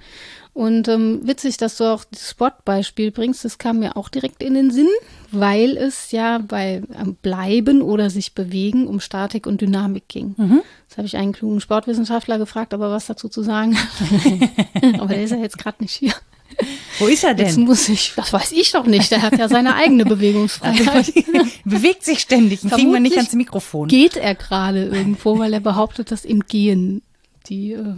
Und 0.56 0.88
ähm, 0.88 1.20
witzig, 1.22 1.58
dass 1.58 1.76
du 1.76 1.84
auch 1.84 2.04
das 2.10 2.30
Sportbeispiel 2.30 3.10
bringst, 3.10 3.44
das 3.44 3.58
kam 3.58 3.80
mir 3.80 3.94
auch 3.94 4.08
direkt 4.08 4.42
in 4.42 4.54
den 4.54 4.70
Sinn, 4.70 4.88
weil 5.30 5.76
es 5.76 6.12
ja 6.12 6.38
bei 6.38 6.82
ähm, 6.98 7.14
Bleiben 7.20 7.82
oder 7.82 8.08
sich 8.08 8.32
bewegen 8.32 8.86
um 8.86 8.98
Statik 8.98 9.46
und 9.46 9.60
Dynamik 9.60 10.08
ging. 10.08 10.34
Mhm. 10.38 10.62
Das 10.88 10.96
habe 10.96 11.06
ich 11.06 11.18
einen 11.18 11.34
klugen 11.34 11.60
Sportwissenschaftler 11.60 12.38
gefragt, 12.38 12.72
ob 12.72 12.80
er 12.80 12.90
was 12.90 13.04
dazu 13.04 13.28
zu 13.28 13.42
sagen. 13.42 13.76
Aber 14.98 15.08
der 15.08 15.24
ist 15.24 15.32
ja 15.32 15.36
jetzt 15.36 15.58
gerade 15.58 15.82
nicht 15.82 15.92
hier. 15.92 16.14
Wo 17.00 17.06
ist 17.06 17.24
er 17.24 17.36
Jetzt 17.36 17.58
denn? 17.58 17.64
muss 17.64 17.86
ich, 17.90 18.14
das 18.16 18.32
weiß 18.32 18.52
ich 18.52 18.72
doch 18.72 18.86
nicht, 18.86 19.10
der 19.10 19.20
hat 19.20 19.38
ja 19.38 19.50
seine 19.50 19.74
eigene 19.74 20.06
Bewegungsfreiheit. 20.06 21.12
Bewegt 21.66 22.02
sich 22.02 22.20
ständig, 22.20 22.62
den 22.62 22.70
kriegen 22.70 22.92
wir 22.94 23.00
nicht 23.00 23.18
ans 23.18 23.34
Mikrofon. 23.34 23.88
geht 23.88 24.16
er 24.16 24.34
gerade 24.34 24.86
irgendwo, 24.86 25.38
weil 25.38 25.52
er 25.52 25.60
behauptet, 25.60 26.10
dass 26.10 26.24
im 26.24 26.46
Gehen 26.46 27.02
die, 27.50 27.72
äh, 27.72 27.96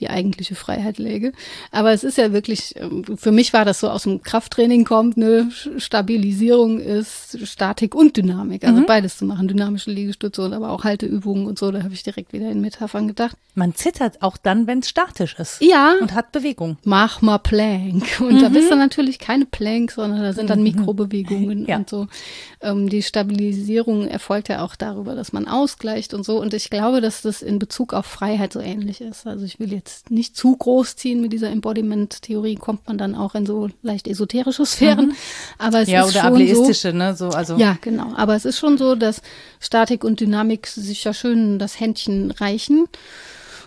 die 0.00 0.08
eigentliche 0.10 0.54
Freiheit 0.54 0.98
läge. 0.98 1.32
Aber 1.72 1.92
es 1.92 2.04
ist 2.04 2.18
ja 2.18 2.32
wirklich, 2.32 2.74
ähm, 2.76 3.04
für 3.16 3.32
mich 3.32 3.52
war 3.52 3.64
das 3.64 3.80
so 3.80 3.88
aus 3.90 4.04
dem 4.04 4.22
Krafttraining 4.22 4.84
kommt, 4.84 5.16
ne, 5.16 5.50
Stabilisierung 5.78 6.78
ist 6.80 7.38
Statik 7.46 7.94
und 7.94 8.16
Dynamik, 8.16 8.64
also 8.64 8.84
beides 8.86 9.18
zu 9.18 9.24
machen, 9.24 9.48
dynamische 9.48 9.90
Liegestütze 9.90 10.42
und 10.42 10.52
aber 10.52 10.70
auch 10.70 10.84
Halteübungen 10.84 11.46
und 11.46 11.58
so, 11.58 11.70
da 11.70 11.82
habe 11.82 11.94
ich 11.94 12.02
direkt 12.02 12.32
wieder 12.32 12.50
in 12.50 12.60
Metaphern 12.60 13.08
gedacht. 13.08 13.36
Man 13.54 13.74
zittert 13.74 14.20
auch 14.22 14.36
dann, 14.36 14.66
wenn 14.66 14.80
es 14.80 14.88
statisch 14.90 15.36
ist. 15.38 15.60
Ja. 15.62 15.94
Und 16.00 16.14
hat 16.14 16.32
Bewegung. 16.32 16.76
mach 16.84 17.22
mal 17.22 17.38
Plank. 17.38 18.20
Und 18.20 18.42
da 18.42 18.50
bist 18.50 18.70
du 18.70 18.76
natürlich 18.76 19.18
keine 19.18 19.46
Plank, 19.46 19.90
sondern 19.92 20.20
da 20.22 20.32
sind 20.34 20.50
dann 20.50 20.62
Mikrobewegungen 20.62 21.66
Ja. 21.66 21.76
und 21.78 21.88
so. 21.88 22.06
Ähm, 22.60 22.88
die 22.90 23.02
Stabilisierung 23.02 24.06
erfolgt 24.06 24.48
ja 24.50 24.62
auch 24.62 24.76
darüber, 24.76 25.14
dass 25.14 25.32
man 25.32 25.48
ausgleicht 25.48 26.12
und 26.12 26.24
so. 26.24 26.38
Und 26.40 26.52
ich 26.52 26.68
glaube, 26.68 27.00
dass 27.00 27.22
das 27.22 27.40
in 27.40 27.58
Bezug 27.58 27.94
auf 27.94 28.04
Freiheit 28.06 28.52
so 28.52 28.60
ähnlich 28.60 29.00
ist. 29.00 29.26
Also 29.26 29.44
ich 29.46 29.58
will 29.58 29.72
jetzt 29.72 29.85
nicht 30.08 30.36
zu 30.36 30.56
groß 30.56 30.96
ziehen 30.96 31.20
mit 31.20 31.32
dieser 31.32 31.50
Embodiment-Theorie, 31.50 32.56
kommt 32.56 32.86
man 32.86 32.98
dann 32.98 33.14
auch 33.14 33.34
in 33.34 33.46
so 33.46 33.68
leicht 33.82 34.08
esoterische 34.08 34.66
Sphären. 34.66 35.14
Aber 35.58 35.80
es 35.80 35.88
Ja, 35.88 36.00
ist 36.00 36.10
oder 36.10 36.22
schon 36.22 36.46
so, 36.46 36.62
ableistische, 36.62 36.92
ne? 36.92 37.14
So, 37.16 37.28
also. 37.28 37.56
ja, 37.56 37.76
genau. 37.80 38.14
Aber 38.16 38.34
es 38.34 38.44
ist 38.44 38.58
schon 38.58 38.78
so, 38.78 38.94
dass 38.94 39.22
Statik 39.60 40.04
und 40.04 40.20
Dynamik 40.20 40.66
sich 40.66 41.04
ja 41.04 41.12
schön 41.12 41.58
das 41.58 41.80
Händchen 41.80 42.30
reichen. 42.30 42.86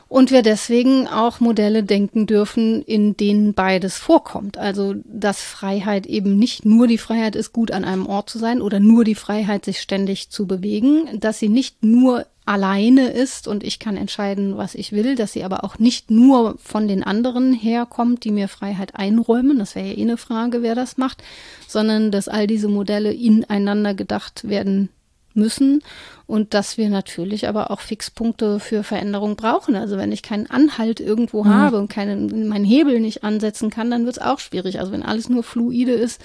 Und 0.10 0.32
wir 0.32 0.42
deswegen 0.42 1.08
auch 1.08 1.40
Modelle 1.40 1.84
denken 1.84 2.26
dürfen, 2.26 2.82
in 2.82 3.16
denen 3.16 3.54
beides 3.54 3.96
vorkommt. 3.98 4.58
Also, 4.58 4.96
dass 5.06 5.40
Freiheit 5.40 6.08
eben 6.08 6.40
nicht 6.40 6.66
nur 6.66 6.88
die 6.88 6.98
Freiheit 6.98 7.36
ist, 7.36 7.54
gut 7.54 7.70
an 7.70 7.86
einem 7.86 8.08
Ort 8.08 8.28
zu 8.28 8.40
sein 8.40 8.60
oder 8.60 8.80
nur 8.80 9.04
die 9.04 9.14
Freiheit, 9.14 9.66
sich 9.66 9.80
ständig 9.80 10.32
zu 10.32 10.48
bewegen, 10.48 11.20
dass 11.20 11.38
sie 11.38 11.48
nicht 11.48 11.84
nur 11.84 12.26
alleine 12.50 13.12
ist 13.12 13.48
und 13.48 13.64
ich 13.64 13.78
kann 13.78 13.96
entscheiden, 13.96 14.58
was 14.58 14.74
ich 14.74 14.92
will, 14.92 15.14
dass 15.14 15.34
sie 15.34 15.44
aber 15.44 15.64
auch 15.64 15.78
nicht 15.78 16.10
nur 16.10 16.56
von 16.58 16.88
den 16.88 17.04
anderen 17.04 17.54
herkommt, 17.54 18.24
die 18.24 18.32
mir 18.32 18.48
Freiheit 18.48 18.96
einräumen, 18.96 19.60
das 19.60 19.76
wäre 19.76 19.86
ja 19.86 19.94
eh 19.94 20.02
eine 20.02 20.18
Frage, 20.18 20.64
wer 20.64 20.74
das 20.74 20.98
macht, 20.98 21.22
sondern 21.68 22.12
dass 22.12 22.28
all 22.28 22.48
diese 22.48 22.68
Modelle 22.68 23.14
ineinander 23.14 23.94
gedacht 23.94 24.50
werden 24.50 24.90
müssen 25.36 25.84
und 26.26 26.56
dass 26.56 26.78
wir 26.80 26.90
natürlich 26.90 27.48
aber 27.48 27.70
auch 27.70 27.82
Fixpunkte 27.82 28.60
für 28.60 28.84
Veränderung 28.84 29.36
brauchen. 29.36 29.76
Also 29.76 29.98
wenn 29.98 30.12
ich 30.12 30.24
keinen 30.24 30.50
Anhalt 30.50 31.00
irgendwo 31.00 31.46
habe 31.46 31.78
und 31.78 31.88
keinen, 31.88 32.48
meinen 32.48 32.66
Hebel 32.66 33.00
nicht 33.00 33.24
ansetzen 33.24 33.70
kann, 33.70 33.92
dann 33.92 34.06
wird 34.06 34.18
es 34.18 34.24
auch 34.24 34.40
schwierig. 34.40 34.80
Also 34.80 34.92
wenn 34.92 35.04
alles 35.04 35.30
nur 35.30 35.44
fluide 35.44 35.92
ist, 35.92 36.20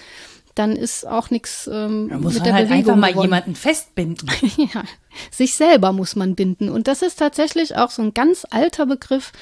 dann 0.54 0.76
ist 0.76 1.06
auch 1.06 1.30
nichts 1.30 1.68
ähm, 1.72 2.08
Da 2.10 2.18
muss 2.18 2.34
mit 2.34 2.42
man 2.42 2.44
der 2.44 2.54
halt 2.54 2.68
Bewegung 2.68 2.90
einfach 2.92 3.00
mal 3.00 3.10
gewonnen. 3.12 3.24
jemanden 3.26 3.54
festbinden. 3.54 4.30
Ja, 4.56 4.84
sich 5.30 5.54
selber 5.54 5.92
muss 5.92 6.16
man 6.16 6.34
binden. 6.34 6.68
Und 6.68 6.88
das 6.88 7.02
ist 7.02 7.18
tatsächlich 7.18 7.76
auch 7.76 7.90
so 7.90 8.02
ein 8.02 8.14
ganz 8.14 8.46
alter 8.50 8.86
Begriff 8.86 9.32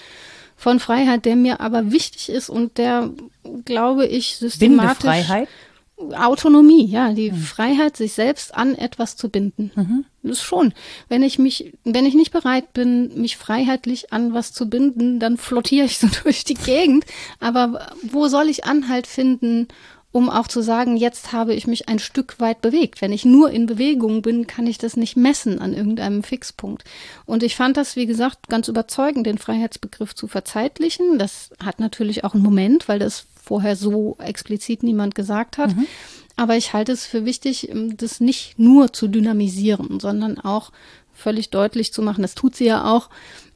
von 0.56 0.80
Freiheit, 0.80 1.24
der 1.24 1.36
mir 1.36 1.60
aber 1.60 1.92
wichtig 1.92 2.28
ist 2.28 2.48
und 2.48 2.78
der, 2.78 3.10
glaube 3.64 4.06
ich, 4.06 4.36
systematisch. 4.36 4.98
Bindefreiheit. 5.02 5.48
Autonomie, 6.16 6.86
ja, 6.86 7.12
die 7.12 7.30
Freiheit, 7.30 7.96
sich 7.96 8.14
selbst 8.14 8.54
an 8.54 8.74
etwas 8.74 9.16
zu 9.16 9.28
binden. 9.28 10.04
Das 10.22 10.38
ist 10.38 10.42
schon. 10.42 10.74
Wenn 11.08 11.22
ich 11.22 11.38
mich, 11.38 11.74
wenn 11.84 12.06
ich 12.06 12.14
nicht 12.14 12.32
bereit 12.32 12.72
bin, 12.72 13.20
mich 13.20 13.36
freiheitlich 13.36 14.12
an 14.12 14.34
was 14.34 14.52
zu 14.52 14.68
binden, 14.68 15.20
dann 15.20 15.36
flottiere 15.36 15.86
ich 15.86 15.98
so 16.00 16.08
durch 16.24 16.42
die 16.44 16.54
Gegend. 16.54 17.04
Aber 17.38 17.92
wo 18.02 18.26
soll 18.28 18.48
ich 18.48 18.64
Anhalt 18.64 19.06
finden, 19.06 19.68
um 20.12 20.28
auch 20.28 20.46
zu 20.46 20.60
sagen, 20.60 20.96
jetzt 20.96 21.32
habe 21.32 21.54
ich 21.54 21.66
mich 21.66 21.88
ein 21.88 21.98
Stück 21.98 22.38
weit 22.38 22.60
bewegt. 22.60 23.00
Wenn 23.00 23.12
ich 23.12 23.24
nur 23.24 23.50
in 23.50 23.66
Bewegung 23.66 24.20
bin, 24.20 24.46
kann 24.46 24.66
ich 24.66 24.76
das 24.76 24.96
nicht 24.96 25.16
messen 25.16 25.58
an 25.58 25.72
irgendeinem 25.72 26.22
Fixpunkt. 26.22 26.84
Und 27.24 27.42
ich 27.42 27.56
fand 27.56 27.78
das, 27.78 27.96
wie 27.96 28.06
gesagt, 28.06 28.48
ganz 28.48 28.68
überzeugend, 28.68 29.26
den 29.26 29.38
Freiheitsbegriff 29.38 30.14
zu 30.14 30.28
verzeitlichen. 30.28 31.18
Das 31.18 31.50
hat 31.64 31.80
natürlich 31.80 32.24
auch 32.24 32.34
einen 32.34 32.42
Moment, 32.42 32.88
weil 32.88 32.98
das 32.98 33.24
vorher 33.42 33.74
so 33.74 34.16
explizit 34.18 34.82
niemand 34.82 35.14
gesagt 35.14 35.56
hat. 35.56 35.70
Aber 36.36 36.56
ich 36.56 36.72
halte 36.72 36.92
es 36.92 37.06
für 37.06 37.24
wichtig, 37.24 37.70
ähm, 37.70 37.96
das 37.96 38.20
nicht 38.20 38.58
nur 38.58 38.92
zu 38.92 39.08
dynamisieren, 39.08 40.00
sondern 40.00 40.38
auch 40.38 40.72
völlig 41.12 41.50
deutlich 41.50 41.92
zu 41.92 42.02
machen. 42.02 42.22
Das 42.22 42.34
tut 42.34 42.56
sie 42.56 42.64
ja 42.64 42.84
auch, 42.84 43.10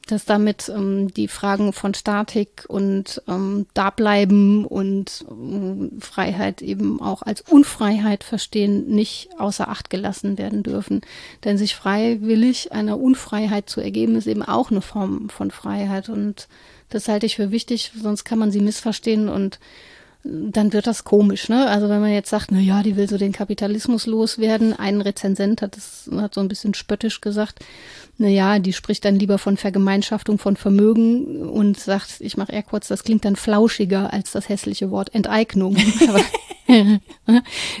dass 0.07 0.25
damit 0.25 0.69
ähm, 0.69 1.13
die 1.13 1.27
Fragen 1.27 1.73
von 1.73 1.93
Statik 1.93 2.65
und 2.67 3.21
ähm, 3.27 3.67
Dableiben 3.73 4.65
und 4.65 5.25
ähm, 5.29 5.99
Freiheit 5.99 6.61
eben 6.61 7.01
auch 7.01 7.21
als 7.21 7.41
Unfreiheit 7.41 8.23
verstehen, 8.23 8.87
nicht 8.87 9.29
außer 9.37 9.69
Acht 9.69 9.89
gelassen 9.89 10.37
werden 10.37 10.63
dürfen. 10.63 11.01
Denn 11.43 11.57
sich 11.57 11.75
freiwillig 11.75 12.71
einer 12.71 12.99
Unfreiheit 12.99 13.69
zu 13.69 13.81
ergeben, 13.81 14.15
ist 14.15 14.27
eben 14.27 14.43
auch 14.43 14.71
eine 14.71 14.81
Form 14.81 15.29
von 15.29 15.51
Freiheit. 15.51 16.09
Und 16.09 16.47
das 16.89 17.07
halte 17.07 17.25
ich 17.25 17.35
für 17.35 17.51
wichtig, 17.51 17.91
sonst 18.01 18.23
kann 18.23 18.39
man 18.39 18.51
sie 18.51 18.61
missverstehen 18.61 19.29
und 19.29 19.59
dann 20.27 20.73
wird 20.73 20.87
das 20.87 21.03
komisch, 21.03 21.47
ne? 21.47 21.67
Also 21.67 21.89
wenn 21.89 22.01
man 22.01 22.11
jetzt 22.11 22.29
sagt, 22.29 22.51
na 22.51 22.59
ja, 22.59 22.83
die 22.83 22.95
will 22.95 23.07
so 23.07 23.17
den 23.17 23.31
Kapitalismus 23.31 24.05
loswerden, 24.05 24.73
ein 24.73 25.01
Rezensent 25.01 25.61
hat 25.61 25.77
das 25.77 26.09
hat 26.17 26.33
so 26.33 26.41
ein 26.41 26.47
bisschen 26.47 26.73
spöttisch 26.73 27.21
gesagt, 27.21 27.59
na 28.17 28.27
ja, 28.27 28.59
die 28.59 28.73
spricht 28.73 29.05
dann 29.05 29.15
lieber 29.15 29.37
von 29.37 29.57
Vergemeinschaftung 29.57 30.39
von 30.39 30.57
Vermögen 30.57 31.43
und 31.47 31.79
sagt, 31.79 32.15
ich 32.19 32.35
mache 32.35 32.51
eher 32.51 32.63
kurz, 32.63 32.87
das 32.87 33.03
klingt 33.03 33.25
dann 33.25 33.35
flauschiger 33.35 34.11
als 34.11 34.31
das 34.31 34.49
hässliche 34.49 34.91
Wort 34.91 35.13
Enteignung. 35.15 35.77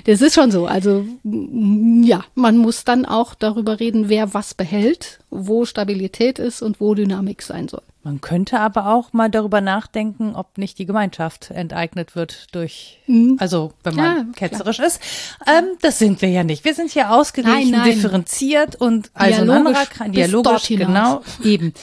Das 0.05 0.21
ist 0.21 0.33
schon 0.33 0.51
so. 0.51 0.65
Also 0.65 1.05
ja, 1.23 2.23
man 2.35 2.57
muss 2.57 2.83
dann 2.83 3.05
auch 3.05 3.35
darüber 3.35 3.79
reden, 3.79 4.09
wer 4.09 4.33
was 4.33 4.53
behält, 4.53 5.19
wo 5.29 5.65
Stabilität 5.65 6.39
ist 6.39 6.61
und 6.61 6.79
wo 6.79 6.93
Dynamik 6.93 7.41
sein 7.41 7.67
soll. 7.67 7.81
Man 8.07 8.21
könnte 8.21 8.61
aber 8.61 8.87
auch 8.87 9.11
mal 9.11 9.29
darüber 9.29 9.59
nachdenken, 9.59 10.33
ob 10.33 10.57
nicht 10.57 10.79
die 10.79 10.85
Gemeinschaft 10.85 11.51
enteignet 11.51 12.15
wird 12.15 12.47
durch, 12.53 12.99
mhm. 13.05 13.35
also 13.37 13.73
wenn 13.83 13.95
man 13.95 14.05
ja, 14.05 14.25
ketzerisch 14.33 14.77
klar. 14.77 14.87
ist. 14.87 15.01
Ähm, 15.45 15.65
das 15.81 15.99
sind 15.99 16.21
wir 16.21 16.29
ja 16.29 16.45
nicht. 16.45 16.63
Wir 16.63 16.73
sind 16.73 16.89
hier 16.89 17.11
ausgeglichen, 17.11 17.71
nein, 17.71 17.81
nein. 17.81 17.91
differenziert 17.91 18.77
und 18.77 19.11
also 19.13 19.43
dialogisch, 19.43 19.77
ein 19.99 20.05
anderer, 20.05 20.27
dialogisch, 20.27 20.67
genau, 20.69 21.21
eben. 21.43 21.73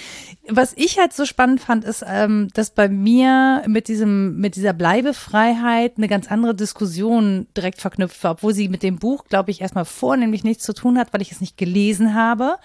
Was 0.48 0.74
ich 0.76 0.98
halt 0.98 1.14
so 1.14 1.24
spannend 1.24 1.60
fand, 1.60 1.84
ist, 1.84 2.04
ähm, 2.06 2.48
dass 2.52 2.70
bei 2.70 2.88
mir 2.88 3.62
mit 3.66 3.88
diesem, 3.88 4.36
mit 4.38 4.56
dieser 4.56 4.74
Bleibefreiheit 4.74 5.94
eine 5.96 6.08
ganz 6.08 6.30
andere 6.30 6.54
Diskussion 6.54 7.46
direkt 7.56 7.80
verknüpft 7.80 8.22
war, 8.22 8.32
obwohl 8.32 8.52
sie 8.52 8.68
mit 8.68 8.82
dem 8.82 8.98
Buch, 8.98 9.24
glaube 9.24 9.50
ich, 9.50 9.62
erstmal 9.62 9.86
vornehmlich 9.86 10.44
nichts 10.44 10.64
zu 10.64 10.74
tun 10.74 10.98
hat, 10.98 11.12
weil 11.12 11.22
ich 11.22 11.32
es 11.32 11.40
nicht 11.40 11.56
gelesen 11.56 12.14
habe. 12.14 12.56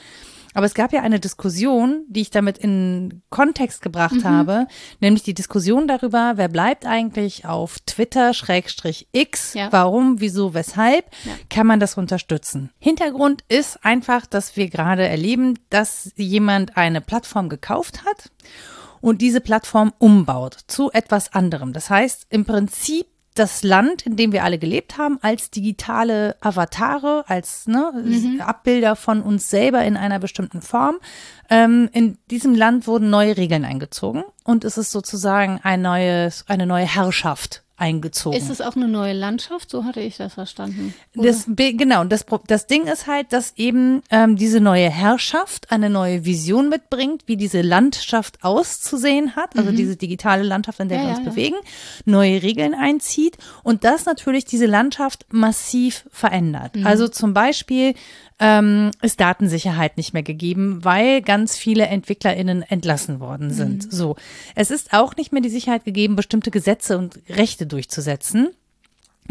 Aber 0.54 0.66
es 0.66 0.74
gab 0.74 0.92
ja 0.94 1.02
eine 1.02 1.20
Diskussion, 1.20 2.04
die 2.08 2.22
ich 2.22 2.32
damit 2.32 2.58
in 2.58 3.22
Kontext 3.30 3.82
gebracht 3.82 4.16
mhm. 4.16 4.24
habe, 4.24 4.68
nämlich 5.00 5.24
die 5.24 5.34
Diskussion 5.34 5.88
darüber, 5.88 6.34
wer 6.36 6.48
bleibt 6.48 6.86
eigentlich 6.86 7.46
auf 7.46 7.80
Twitter 7.86 8.34
Schrägstrich 8.34 9.08
X, 9.12 9.54
ja. 9.54 9.72
warum, 9.72 10.20
wieso, 10.20 10.54
weshalb, 10.54 11.06
ja. 11.26 11.34
kann 11.50 11.68
man 11.68 11.80
das 11.80 11.98
unterstützen. 11.98 12.72
Hintergrund 12.80 13.44
ist 13.48 13.86
einfach, 13.86 14.26
dass 14.26 14.56
wir 14.56 14.70
gerade 14.70 15.08
erleben, 15.08 15.60
dass 15.70 16.12
jemand 16.16 16.78
eine 16.78 17.02
Plattform 17.02 17.50
gekauft 17.50 18.04
hat 18.06 18.32
und 19.02 19.22
diese 19.22 19.42
Plattform 19.42 19.94
umbaut 20.00 20.58
zu 20.68 20.92
etwas 20.92 21.34
anderem. 21.34 21.74
Das 21.74 21.90
heißt, 21.90 22.28
im 22.30 22.46
Prinzip 22.46 23.06
das 23.40 23.64
Land, 23.64 24.02
in 24.04 24.16
dem 24.16 24.32
wir 24.32 24.44
alle 24.44 24.60
gelebt 24.60 24.98
haben, 24.98 25.18
als 25.22 25.50
digitale 25.50 26.36
Avatare, 26.42 27.24
als 27.28 27.68
ne, 27.68 27.92
mhm. 27.96 28.42
Abbilder 28.42 28.96
von 28.96 29.22
uns 29.22 29.50
selber 29.50 29.84
in 29.86 29.98
einer 29.98 30.20
bestimmten 30.20 30.62
Form. 30.62 31.00
Ähm, 31.50 31.90
in 31.94 32.18
diesem 32.30 32.54
Land 32.54 32.86
wurden 32.86 33.10
neue 33.10 33.38
Regeln 33.38 33.66
eingezogen 33.66 34.24
und 34.44 34.66
es 34.66 34.78
ist 34.78 34.92
sozusagen 34.92 35.60
ein 35.64 35.82
neues, 35.82 36.46
eine 36.48 36.66
neue 36.66 36.86
Herrschaft 36.86 37.64
eingezogen. 37.80 38.38
Ist 38.38 38.50
es 38.50 38.62
auch 38.62 38.76
eine 38.76 38.88
neue 38.88 39.14
Landschaft? 39.14 39.70
So 39.70 39.86
hatte 39.86 40.02
ich 40.02 40.18
das 40.18 40.34
verstanden. 40.34 40.94
Das, 41.16 41.46
genau, 41.48 42.04
das, 42.04 42.26
das 42.48 42.68
Ding 42.68 42.86
ist 42.88 43.08
halt, 43.08 43.34
dass 43.34 43.54
eben 43.58 44.02
ähm, 44.10 44.36
diese 44.36 44.60
neue 44.60 44.90
Herrschaft 44.90 45.72
eine 45.72 45.90
neue 45.90 46.26
Vision 46.26 46.70
mitbringt, 46.70 47.24
wie 47.26 47.38
diese 47.38 47.62
Landschaft 47.62 48.44
auszusehen 48.44 49.36
hat, 49.36 49.58
also 49.58 49.72
mhm. 49.72 49.76
diese 49.76 49.96
digitale 49.96 50.44
Landschaft, 50.44 50.80
in 50.80 50.90
der 50.90 51.00
ja, 51.00 51.04
wir 51.04 51.10
uns 51.10 51.20
ja, 51.20 51.26
bewegen, 51.26 51.58
neue 52.06 52.42
Regeln 52.42 52.74
einzieht 52.74 53.38
und 53.64 53.84
das 53.84 54.06
natürlich 54.06 54.46
diese 54.46 54.66
Landschaft 54.66 55.26
massiv 55.32 56.06
verändert. 56.12 56.76
Mhm. 56.76 56.86
Also 56.86 57.08
zum 57.08 57.34
Beispiel 57.34 57.96
ähm, 58.40 58.92
ist 59.02 59.20
Datensicherheit 59.20 59.98
nicht 59.98 60.14
mehr 60.14 60.24
gegeben, 60.24 60.84
weil 60.84 61.22
ganz 61.22 61.58
viele 61.58 61.88
EntwicklerInnen 61.88 62.64
entlassen 62.64 63.20
worden 63.20 63.52
sind. 63.52 63.86
Mhm. 63.86 63.92
So. 63.92 64.16
Es 64.56 64.72
ist 64.72 64.94
auch 64.94 65.16
nicht 65.16 65.32
mehr 65.32 65.42
die 65.42 65.50
Sicherheit 65.50 65.86
gegeben, 65.86 66.16
bestimmte 66.16 66.52
Gesetze 66.52 66.98
und 66.98 67.20
Rechte 67.30 67.68
durchzusetzen 67.68 68.50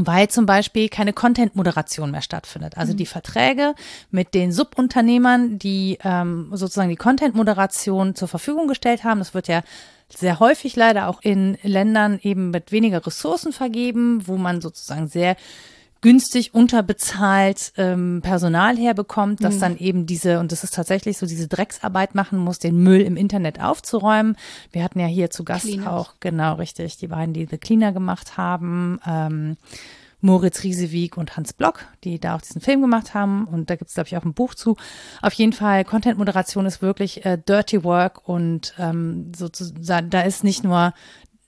weil 0.00 0.28
zum 0.28 0.46
Beispiel 0.46 0.88
keine 0.88 1.12
Content-Moderation 1.12 2.12
mehr 2.12 2.22
stattfindet. 2.22 2.78
Also 2.78 2.92
mhm. 2.92 2.98
die 2.98 3.06
Verträge 3.06 3.74
mit 4.12 4.32
den 4.32 4.52
Subunternehmern, 4.52 5.58
die 5.58 5.98
ähm, 6.04 6.50
sozusagen 6.52 6.88
die 6.88 6.96
Content-Moderation 6.96 8.14
zur 8.14 8.28
Verfügung 8.28 8.68
gestellt 8.68 9.02
haben, 9.02 9.18
das 9.18 9.34
wird 9.34 9.48
ja 9.48 9.62
sehr 10.08 10.38
häufig 10.38 10.76
leider 10.76 11.08
auch 11.08 11.20
in 11.20 11.58
Ländern 11.62 12.18
eben 12.22 12.50
mit 12.50 12.70
weniger 12.70 13.04
Ressourcen 13.04 13.52
vergeben, 13.52 14.26
wo 14.26 14.36
man 14.36 14.60
sozusagen 14.60 15.08
sehr 15.08 15.36
günstig 16.00 16.54
unterbezahlt 16.54 17.72
ähm, 17.76 18.20
Personal 18.22 18.76
herbekommt, 18.76 19.42
das 19.42 19.56
mhm. 19.56 19.60
dann 19.60 19.78
eben 19.78 20.06
diese, 20.06 20.38
und 20.38 20.52
das 20.52 20.64
ist 20.64 20.74
tatsächlich 20.74 21.18
so, 21.18 21.26
diese 21.26 21.48
Drecksarbeit 21.48 22.14
machen 22.14 22.38
muss, 22.38 22.58
den 22.58 22.76
Müll 22.76 23.00
im 23.00 23.16
Internet 23.16 23.60
aufzuräumen. 23.60 24.36
Wir 24.72 24.84
hatten 24.84 25.00
ja 25.00 25.06
hier 25.06 25.30
zu 25.30 25.44
Gast 25.44 25.64
Cleaners. 25.64 25.86
auch, 25.86 26.14
genau 26.20 26.54
richtig, 26.54 26.96
die 26.98 27.08
beiden, 27.08 27.34
die 27.34 27.46
The 27.50 27.58
Cleaner 27.58 27.92
gemacht 27.92 28.36
haben. 28.36 29.00
Ähm, 29.06 29.56
Moritz 30.20 30.64
Riesewig 30.64 31.16
und 31.16 31.36
Hans 31.36 31.52
Block, 31.52 31.86
die 32.02 32.18
da 32.18 32.34
auch 32.34 32.40
diesen 32.40 32.60
Film 32.60 32.80
gemacht 32.80 33.14
haben. 33.14 33.46
Und 33.46 33.70
da 33.70 33.76
gibt 33.76 33.88
es, 33.88 33.94
glaube 33.94 34.08
ich, 34.08 34.16
auch 34.16 34.24
ein 34.24 34.34
Buch 34.34 34.54
zu. 34.54 34.76
Auf 35.22 35.32
jeden 35.34 35.52
Fall, 35.52 35.84
Content-Moderation 35.84 36.66
ist 36.66 36.82
wirklich 36.82 37.24
äh, 37.24 37.38
Dirty 37.38 37.84
Work 37.84 38.28
und 38.28 38.74
ähm, 38.78 39.32
sozusagen, 39.36 40.10
da 40.10 40.22
ist 40.22 40.42
nicht 40.42 40.64
nur 40.64 40.92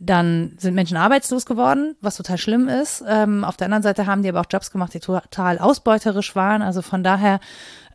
dann 0.01 0.55
sind 0.59 0.75
Menschen 0.75 0.97
arbeitslos 0.97 1.45
geworden, 1.45 1.95
was 2.01 2.17
total 2.17 2.39
schlimm 2.39 2.69
ist. 2.69 3.05
Ähm, 3.07 3.45
auf 3.45 3.59
der 3.59 3.67
anderen 3.67 3.83
Seite 3.83 4.07
haben 4.07 4.23
die 4.23 4.31
aber 4.31 4.41
auch 4.41 4.51
Jobs 4.51 4.71
gemacht, 4.71 4.95
die 4.95 5.01
total 5.01 5.59
ausbeuterisch 5.59 6.35
waren. 6.35 6.63
Also 6.63 6.81
von 6.81 7.05
daher 7.05 7.39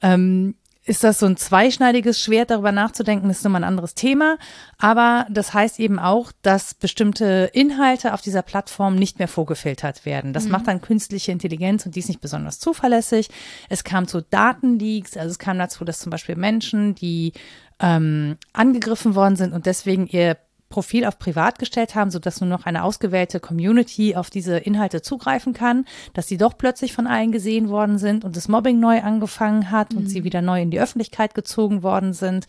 ähm, 0.04 0.54
ist 0.84 1.04
das 1.04 1.18
so 1.18 1.26
ein 1.26 1.36
zweischneidiges 1.36 2.22
Schwert, 2.22 2.52
darüber 2.52 2.72
nachzudenken, 2.72 3.32
ist 3.32 3.44
nochmal 3.44 3.62
ein 3.64 3.68
anderes 3.68 3.96
Thema. 3.96 4.38
Aber 4.78 5.26
das 5.32 5.56
heißt 5.56 5.80
eben 5.80 5.98
auch, 5.98 6.32
dass 6.44 6.76
bestimmte 6.76 7.50
Inhalte 7.54 8.14
auf 8.14 8.22
dieser 8.22 8.44
Plattform 8.44 8.96
nicht 8.96 9.18
mehr 9.18 9.28
vorgefiltert 9.28 10.06
werden. 10.06 10.32
Das 10.32 10.46
mhm. 10.46 10.52
macht 10.52 10.68
dann 10.68 10.82
künstliche 10.82 11.32
Intelligenz 11.32 11.88
und 11.88 11.96
die 11.96 12.02
ist 12.02 12.08
nicht 12.08 12.22
besonders 12.22 12.60
zuverlässig. 12.60 13.30
Es 13.68 13.84
kam 13.84 14.08
zu 14.08 14.22
Datenleaks, 14.22 15.18
also 15.18 15.32
es 15.32 15.40
kam 15.40 15.58
dazu, 15.58 15.86
dass 15.86 15.98
zum 15.98 16.12
Beispiel 16.12 16.36
Menschen, 16.36 16.94
die 16.94 17.34
ähm, 17.80 18.38
angegriffen 18.54 19.16
worden 19.16 19.38
sind 19.38 19.54
und 19.54 19.66
deswegen 19.66 20.06
ihr 20.06 20.38
Profil 20.76 21.06
auf 21.06 21.18
privat 21.18 21.58
gestellt 21.58 21.96
haben, 21.96 22.12
sodass 22.12 22.42
nur 22.42 22.50
noch 22.50 22.66
eine 22.66 22.84
ausgewählte 22.84 23.40
Community 23.40 24.18
auf 24.18 24.30
diese 24.30 24.58
Inhalte 24.58 25.02
zugreifen 25.02 25.54
kann, 25.54 25.86
dass 26.14 26.28
sie 26.28 26.36
doch 26.36 26.58
plötzlich 26.58 26.92
von 26.92 27.08
allen 27.08 27.32
gesehen 27.32 27.70
worden 27.70 27.98
sind 27.98 28.26
und 28.26 28.36
das 28.36 28.50
Mobbing 28.50 28.82
neu 28.82 29.02
angefangen 29.02 29.72
hat 29.72 29.94
mhm. 29.94 30.00
und 30.00 30.08
sie 30.08 30.20
mhm. 30.20 30.24
wieder 30.26 30.42
neu 30.42 30.62
in 30.62 30.72
die 30.72 30.82
Öffentlichkeit 30.82 31.34
gezogen 31.34 31.82
worden 31.82 32.12
sind. 32.12 32.48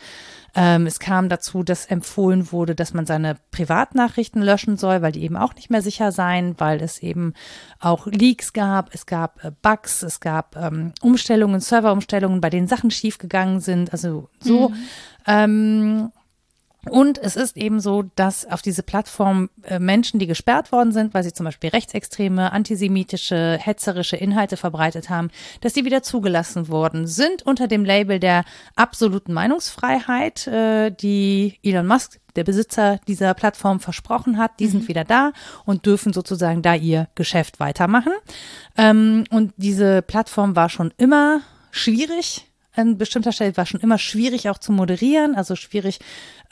Ähm, 0.56 0.88
es 0.88 0.98
kam 0.98 1.28
dazu, 1.28 1.62
dass 1.62 1.86
empfohlen 1.86 2.50
wurde, 2.50 2.74
dass 2.74 2.94
man 2.94 3.06
seine 3.06 3.36
Privatnachrichten 3.52 4.42
löschen 4.42 4.76
soll, 4.76 5.02
weil 5.02 5.12
die 5.12 5.22
eben 5.22 5.36
auch 5.36 5.54
nicht 5.54 5.70
mehr 5.70 5.82
sicher 5.82 6.10
seien, 6.10 6.56
weil 6.58 6.82
es 6.82 6.98
eben 6.98 7.32
auch 7.78 8.08
Leaks 8.08 8.52
gab, 8.52 8.92
es 8.92 9.06
gab 9.06 9.44
äh, 9.44 9.52
Bugs, 9.62 10.02
es 10.02 10.18
gab 10.18 10.56
ähm, 10.56 10.94
Umstellungen, 11.00 11.60
Serverumstellungen, 11.60 12.40
bei 12.40 12.50
denen 12.50 12.66
Sachen 12.66 12.90
schiefgegangen 12.90 13.60
sind. 13.60 13.92
Also 13.92 14.30
so. 14.40 14.70
Mhm. 14.70 14.74
Ähm, 15.28 16.12
und 16.90 17.18
es 17.18 17.36
ist 17.36 17.56
eben 17.56 17.80
so, 17.80 18.04
dass 18.14 18.44
auf 18.44 18.62
diese 18.62 18.82
Plattform 18.82 19.50
äh, 19.62 19.78
Menschen, 19.78 20.18
die 20.18 20.26
gesperrt 20.26 20.72
worden 20.72 20.92
sind, 20.92 21.14
weil 21.14 21.24
sie 21.24 21.32
zum 21.32 21.44
Beispiel 21.44 21.70
rechtsextreme, 21.70 22.52
antisemitische, 22.52 23.58
hetzerische 23.60 24.16
Inhalte 24.16 24.56
verbreitet 24.56 25.10
haben, 25.10 25.30
dass 25.60 25.72
die 25.72 25.84
wieder 25.84 26.02
zugelassen 26.02 26.68
worden 26.68 27.06
sind 27.06 27.42
unter 27.44 27.68
dem 27.68 27.84
Label 27.84 28.20
der 28.20 28.44
absoluten 28.74 29.32
Meinungsfreiheit, 29.32 30.46
äh, 30.46 30.90
die 30.90 31.58
Elon 31.62 31.86
Musk, 31.86 32.20
der 32.36 32.44
Besitzer 32.44 33.00
dieser 33.08 33.34
Plattform, 33.34 33.80
versprochen 33.80 34.38
hat. 34.38 34.60
Die 34.60 34.66
mhm. 34.66 34.70
sind 34.70 34.88
wieder 34.88 35.04
da 35.04 35.32
und 35.64 35.86
dürfen 35.86 36.12
sozusagen 36.12 36.62
da 36.62 36.74
ihr 36.74 37.08
Geschäft 37.14 37.58
weitermachen. 37.60 38.12
Ähm, 38.76 39.24
und 39.30 39.52
diese 39.56 40.02
Plattform 40.02 40.54
war 40.54 40.68
schon 40.68 40.92
immer 40.98 41.40
schwierig 41.70 42.46
an 42.76 42.98
bestimmter 42.98 43.32
Stelle 43.32 43.56
war 43.56 43.66
schon 43.66 43.80
immer 43.80 43.98
schwierig 43.98 44.48
auch 44.48 44.58
zu 44.58 44.72
moderieren, 44.72 45.34
also 45.34 45.56
schwierig 45.56 45.98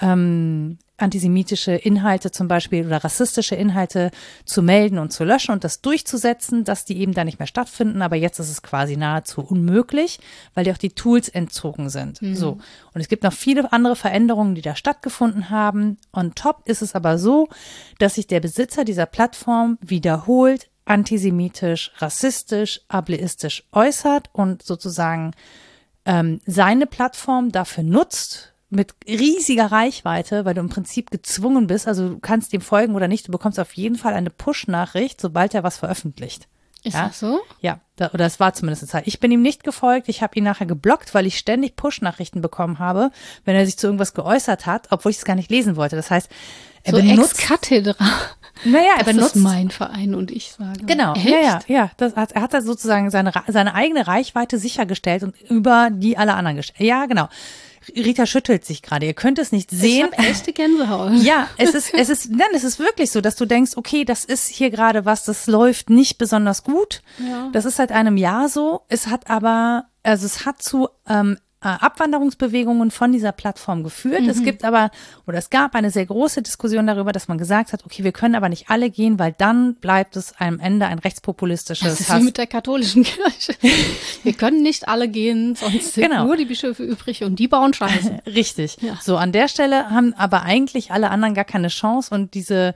ähm, 0.01 0.79
antisemitische 0.97 1.73
Inhalte 1.73 2.31
zum 2.31 2.47
Beispiel 2.47 2.87
oder 2.87 3.03
rassistische 3.03 3.57
Inhalte 3.57 4.11
zu 4.45 4.63
melden 4.63 4.99
und 4.99 5.13
zu 5.13 5.25
löschen 5.25 5.53
und 5.53 5.65
das 5.65 5.81
durchzusetzen, 5.81 6.65
dass 6.65 6.85
die 6.85 6.99
eben 6.99 7.15
da 7.15 7.25
nicht 7.25 7.39
mehr 7.39 7.49
stattfinden. 7.49 8.01
Aber 8.01 8.17
jetzt 8.17 8.39
ist 8.39 8.51
es 8.51 8.63
quasi 8.63 8.97
nahezu 8.97 9.43
unmöglich, 9.43 10.21
weil 10.55 10.65
dir 10.65 10.73
auch 10.73 10.79
die 10.79 10.95
Tools 10.95 11.29
entzogen 11.29 11.91
sind. 11.91 12.23
Mhm. 12.23 12.37
So. 12.37 12.59
Und 12.93 13.01
es 13.01 13.09
gibt 13.09 13.25
noch 13.25 13.33
viele 13.33 13.73
andere 13.73 13.97
Veränderungen, 13.97 14.55
die 14.55 14.63
da 14.63 14.77
stattgefunden 14.77 15.51
haben. 15.51 15.99
On 16.13 16.35
top 16.35 16.63
ist 16.65 16.83
es 16.83 16.95
aber 16.95 17.19
so, 17.19 17.49
dass 17.99 18.15
sich 18.15 18.29
der 18.29 18.41
Besitzer 18.41 18.85
dieser 18.85 19.07
Plattform 19.07 19.79
wiederholt 19.81 20.69
antisemitisch, 20.87 21.93
rassistisch, 21.99 22.83
ableistisch 22.89 23.65
äußert 23.73 24.29
und 24.33 24.63
sozusagen 24.63 25.33
ähm, 26.05 26.41
seine 26.47 26.87
Plattform 26.87 27.53
dafür 27.53 27.85
nutzt, 27.85 28.55
mit 28.71 28.95
riesiger 29.07 29.67
Reichweite, 29.67 30.45
weil 30.45 30.55
du 30.55 30.61
im 30.61 30.69
Prinzip 30.69 31.11
gezwungen 31.11 31.67
bist, 31.67 31.87
also 31.87 32.09
du 32.09 32.19
kannst 32.19 32.53
dem 32.53 32.61
folgen 32.61 32.95
oder 32.95 33.09
nicht, 33.09 33.29
du 33.29 33.33
bekommst 33.33 33.61
auf 33.61 33.75
jeden 33.75 33.97
Fall 33.97 34.15
eine 34.15 34.31
Push-Nachricht, 34.31 35.21
sobald 35.21 35.55
er 35.55 35.63
was 35.63 35.79
veröffentlicht. 35.79 36.49
Ist 36.83 36.95
ja? 36.95 37.07
das 37.07 37.19
so? 37.19 37.41
Ja, 37.61 37.81
da, 37.97 38.11
oder 38.13 38.27
es 38.27 38.41
war 38.41 38.53
zumindest 38.53 38.83
eine 38.83 38.91
Zeit. 38.91 39.07
Ich 39.07 39.19
bin 39.19 39.31
ihm 39.31 39.41
nicht 39.41 39.65
gefolgt, 39.65 40.09
ich 40.09 40.23
habe 40.23 40.37
ihn 40.37 40.45
nachher 40.45 40.67
geblockt, 40.67 41.15
weil 41.15 41.25
ich 41.25 41.39
ständig 41.39 41.77
Push-Nachrichten 41.77 42.43
bekommen 42.43 42.79
habe, 42.79 43.11
wenn 43.45 43.57
er 43.57 43.65
sich 43.65 43.79
zu 43.79 43.87
irgendwas 43.87 44.13
geäußert 44.13 44.67
hat, 44.67 44.89
obwohl 44.91 45.11
ich 45.11 45.19
es 45.19 45.25
gar 45.25 45.37
nicht 45.37 45.51
lesen 45.51 45.77
wollte. 45.77 45.97
Das 45.97 46.11
heißt, 46.11 46.29
er 46.83 46.95
so 46.95 47.01
benutzt 47.01 47.39
Ex-Kathedra. 47.39 48.05
Naja, 48.65 48.93
er 48.99 49.05
das 49.05 49.15
benutzt 49.15 49.37
ist 49.37 49.43
mein 49.43 49.71
Verein 49.71 50.15
und 50.15 50.31
ich 50.31 50.53
sage. 50.53 50.85
Genau, 50.85 51.15
Echt? 51.15 51.27
ja, 51.27 51.39
ja, 51.41 51.61
ja. 51.67 51.91
Das 51.97 52.17
hat, 52.17 52.33
er 52.33 52.43
hat 52.43 52.55
da 52.55 52.61
sozusagen 52.61 53.11
seine, 53.11 53.33
seine 53.49 53.75
eigene 53.75 54.07
Reichweite 54.07 54.59
sichergestellt 54.59 55.23
und 55.23 55.41
über 55.51 55.91
die 55.93 56.17
alle 56.17 56.35
anderen 56.35 56.57
gestellt. 56.57 56.81
Ja, 56.81 57.07
genau. 57.07 57.29
Rita 57.95 58.27
schüttelt 58.27 58.65
sich 58.65 58.83
gerade. 58.83 59.07
Ihr 59.07 59.15
könnt 59.15 59.39
es 59.39 59.53
nicht 59.53 59.71
sehen. 59.71 60.09
Ich 60.11 60.19
habe 60.19 60.29
echte 60.29 60.53
Gänsehaut. 60.53 61.13
Ja, 61.23 61.49
es 61.59 61.75
ist, 61.75 61.93
es 61.95 62.09
ist, 62.09 62.31
nein, 62.31 62.49
es 62.55 62.65
ist 62.65 62.79
wirklich 62.79 63.11
so, 63.11 63.21
dass 63.21 63.37
du 63.37 63.47
denkst, 63.47 63.73
okay, 63.77 64.05
das 64.05 64.25
ist 64.25 64.49
hier 64.49 64.71
gerade 64.71 65.05
was, 65.05 65.25
das 65.25 65.47
läuft 65.47 65.91
nicht 65.91 66.19
besonders 66.19 66.65
gut. 66.65 67.03
Ja. 67.19 67.51
Das 67.53 67.65
ist 67.65 67.77
seit 67.77 67.93
einem 67.93 68.17
Jahr 68.17 68.49
so. 68.49 68.83
Es 68.89 69.09
hat 69.09 69.31
aber, 69.31 69.87
also 70.03 70.27
es 70.27 70.47
hat 70.47 70.63
zu 70.63 70.89
ähm, 71.09 71.37
äh, 71.37 71.44
Abwanderungsbewegungen 71.69 72.91
von 72.91 73.13
dieser 73.13 73.33
Plattform 73.33 73.83
geführt. 73.83 74.23
Mhm. 74.23 74.29
Es 74.29 74.43
gibt 74.43 74.65
aber, 74.65 74.91
oder 75.27 75.39
es 75.39 75.51
gab 75.51 75.75
eine 75.75 75.91
sehr 75.91 76.07
große 76.07 76.43
Diskussion 76.43 76.87
darüber, 76.87 77.13
dass 77.13 77.29
man 77.29 77.39
gesagt 77.39 77.73
hat, 77.73 77.85
okay, 77.85 78.05
wir 78.05 78.13
können 78.13 78.35
aber 78.35 78.49
nicht 78.49 78.71
alle 78.71 78.91
gehen, 78.91 79.19
weil 79.19 79.35
dann 79.37 79.75
bleibt 79.77 80.17
es 80.17 80.35
am 80.39 80.61
Ende 80.61 80.87
ein 80.87 80.99
rechtspopulistisches 80.99 81.89
Das 81.89 82.01
ist 82.01 82.09
Hass. 82.11 82.21
wie 82.21 82.25
mit 82.25 82.39
der 82.39 82.47
katholischen 82.47 83.03
Kirche. 83.05 83.55
Wir 84.23 84.33
können 84.33 84.63
nicht 84.63 84.89
alle 84.89 85.09
gehen, 85.09 85.55
sonst 85.55 85.95
sind 85.95 86.09
genau. 86.09 86.25
nur 86.25 86.37
die 86.37 86.47
Bischöfe 86.47 86.83
übrig 86.83 87.25
und 87.25 87.39
die 87.39 87.49
bauen 87.49 87.75
Scheiße. 87.75 88.21
Richtig. 88.27 88.79
Ja. 88.81 88.99
So, 89.03 89.17
an 89.17 89.33
der 89.33 89.49
Stelle 89.49 89.91
haben 89.91 90.15
aber 90.15 90.43
eigentlich 90.43 90.93
alle 90.93 91.11
anderen 91.11 91.35
gar 91.35 91.45
keine 91.45 91.69
Chance 91.69 92.15
und 92.15 92.35
diese 92.35 92.75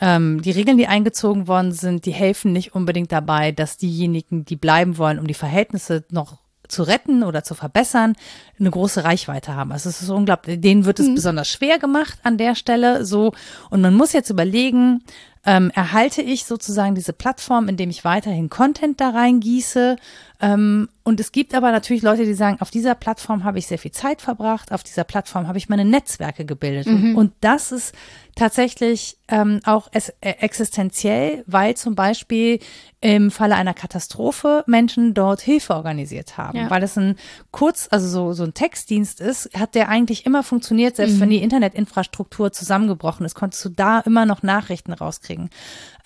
ähm, 0.00 0.40
die 0.42 0.50
Regeln, 0.50 0.78
die 0.78 0.86
eingezogen 0.86 1.46
worden 1.46 1.72
sind, 1.72 2.06
die 2.06 2.12
helfen 2.12 2.52
nicht 2.52 2.74
unbedingt 2.74 3.12
dabei, 3.12 3.52
dass 3.52 3.76
diejenigen, 3.76 4.44
die 4.44 4.56
bleiben 4.56 4.96
wollen, 4.98 5.18
um 5.18 5.26
die 5.26 5.34
Verhältnisse 5.34 6.04
noch 6.10 6.38
zu 6.70 6.82
retten 6.82 7.22
oder 7.22 7.44
zu 7.44 7.54
verbessern, 7.54 8.14
eine 8.58 8.70
große 8.70 9.04
Reichweite 9.04 9.54
haben. 9.54 9.72
Also 9.72 9.88
es 9.88 10.00
ist 10.02 10.10
unglaublich. 10.10 10.60
Denen 10.60 10.84
wird 10.84 11.00
es 11.00 11.08
mhm. 11.08 11.14
besonders 11.16 11.48
schwer 11.48 11.78
gemacht 11.78 12.18
an 12.22 12.38
der 12.38 12.54
Stelle. 12.54 13.04
So 13.04 13.32
und 13.70 13.80
man 13.80 13.94
muss 13.94 14.12
jetzt 14.12 14.30
überlegen, 14.30 15.02
ähm, 15.46 15.70
erhalte 15.74 16.20
ich 16.22 16.44
sozusagen 16.44 16.94
diese 16.94 17.12
Plattform, 17.12 17.68
indem 17.68 17.90
ich 17.90 18.04
weiterhin 18.04 18.50
Content 18.50 19.00
da 19.00 19.10
reingieße. 19.10 19.96
Ähm, 20.42 20.88
und 21.02 21.18
es 21.18 21.32
gibt 21.32 21.54
aber 21.54 21.70
natürlich 21.72 22.02
Leute, 22.02 22.24
die 22.24 22.34
sagen, 22.34 22.58
auf 22.60 22.70
dieser 22.70 22.94
Plattform 22.94 23.44
habe 23.44 23.58
ich 23.58 23.66
sehr 23.66 23.78
viel 23.78 23.90
Zeit 23.90 24.22
verbracht, 24.22 24.70
auf 24.72 24.82
dieser 24.82 25.04
Plattform 25.04 25.48
habe 25.48 25.58
ich 25.58 25.68
meine 25.68 25.84
Netzwerke 25.84 26.44
gebildet. 26.44 26.86
Mhm. 26.86 27.16
Und 27.16 27.32
das 27.40 27.72
ist 27.72 27.94
tatsächlich 28.36 29.18
ähm, 29.28 29.60
auch 29.64 29.88
es, 29.92 30.10
äh, 30.20 30.34
existenziell, 30.40 31.42
weil 31.46 31.76
zum 31.76 31.94
Beispiel 31.94 32.58
im 33.00 33.30
Falle 33.30 33.54
einer 33.54 33.74
Katastrophe 33.74 34.62
Menschen 34.66 35.14
dort 35.14 35.40
Hilfe 35.40 35.74
organisiert 35.74 36.36
haben. 36.36 36.58
Ja. 36.58 36.70
Weil 36.70 36.82
es 36.82 36.96
ein 36.96 37.16
kurz, 37.50 37.88
also 37.90 38.08
so, 38.08 38.32
so 38.32 38.44
ein 38.44 38.54
Textdienst 38.54 39.20
ist, 39.20 39.50
hat 39.58 39.74
der 39.74 39.88
eigentlich 39.88 40.26
immer 40.26 40.42
funktioniert, 40.42 40.96
selbst 40.96 41.16
mhm. 41.16 41.20
wenn 41.20 41.30
die 41.30 41.42
Internetinfrastruktur 41.42 42.52
zusammengebrochen 42.52 43.24
ist, 43.24 43.34
konntest 43.34 43.64
du 43.64 43.70
da 43.70 44.00
immer 44.00 44.26
noch 44.26 44.42
Nachrichten 44.42 44.92
rauskriegen. 44.92 45.29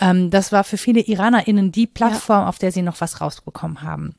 Ähm, 0.00 0.30
das 0.30 0.52
war 0.52 0.64
für 0.64 0.76
viele 0.76 1.00
IranerInnen 1.00 1.72
die 1.72 1.86
Plattform, 1.86 2.42
ja. 2.42 2.48
auf 2.48 2.58
der 2.58 2.72
sie 2.72 2.82
noch 2.82 3.00
was 3.00 3.20
rausbekommen 3.20 3.82
haben. 3.82 4.14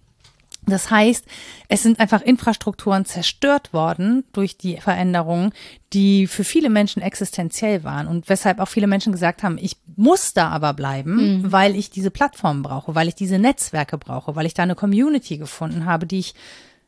Das 0.67 0.89
heißt, 0.89 1.25
es 1.67 1.83
sind 1.83 1.99
einfach 1.99 2.21
Infrastrukturen 2.21 3.05
zerstört 3.05 3.73
worden 3.73 4.23
durch 4.33 4.57
die 4.57 4.77
Veränderungen, 4.77 5.51
die 5.93 6.27
für 6.27 6.43
viele 6.43 6.69
Menschen 6.69 7.01
existenziell 7.01 7.83
waren 7.83 8.07
und 8.07 8.29
weshalb 8.29 8.59
auch 8.59 8.67
viele 8.67 8.87
Menschen 8.87 9.11
gesagt 9.11 9.43
haben, 9.43 9.57
ich 9.59 9.77
muss 9.95 10.33
da 10.33 10.49
aber 10.49 10.73
bleiben, 10.73 11.41
mhm. 11.41 11.51
weil 11.51 11.75
ich 11.75 11.91
diese 11.91 12.11
Plattformen 12.11 12.63
brauche, 12.63 12.95
weil 12.95 13.07
ich 13.07 13.15
diese 13.15 13.37
Netzwerke 13.37 13.97
brauche, 13.97 14.35
weil 14.35 14.45
ich 14.45 14.53
da 14.53 14.63
eine 14.63 14.75
Community 14.75 15.37
gefunden 15.37 15.85
habe, 15.85 16.07
die 16.07 16.19
ich, 16.19 16.33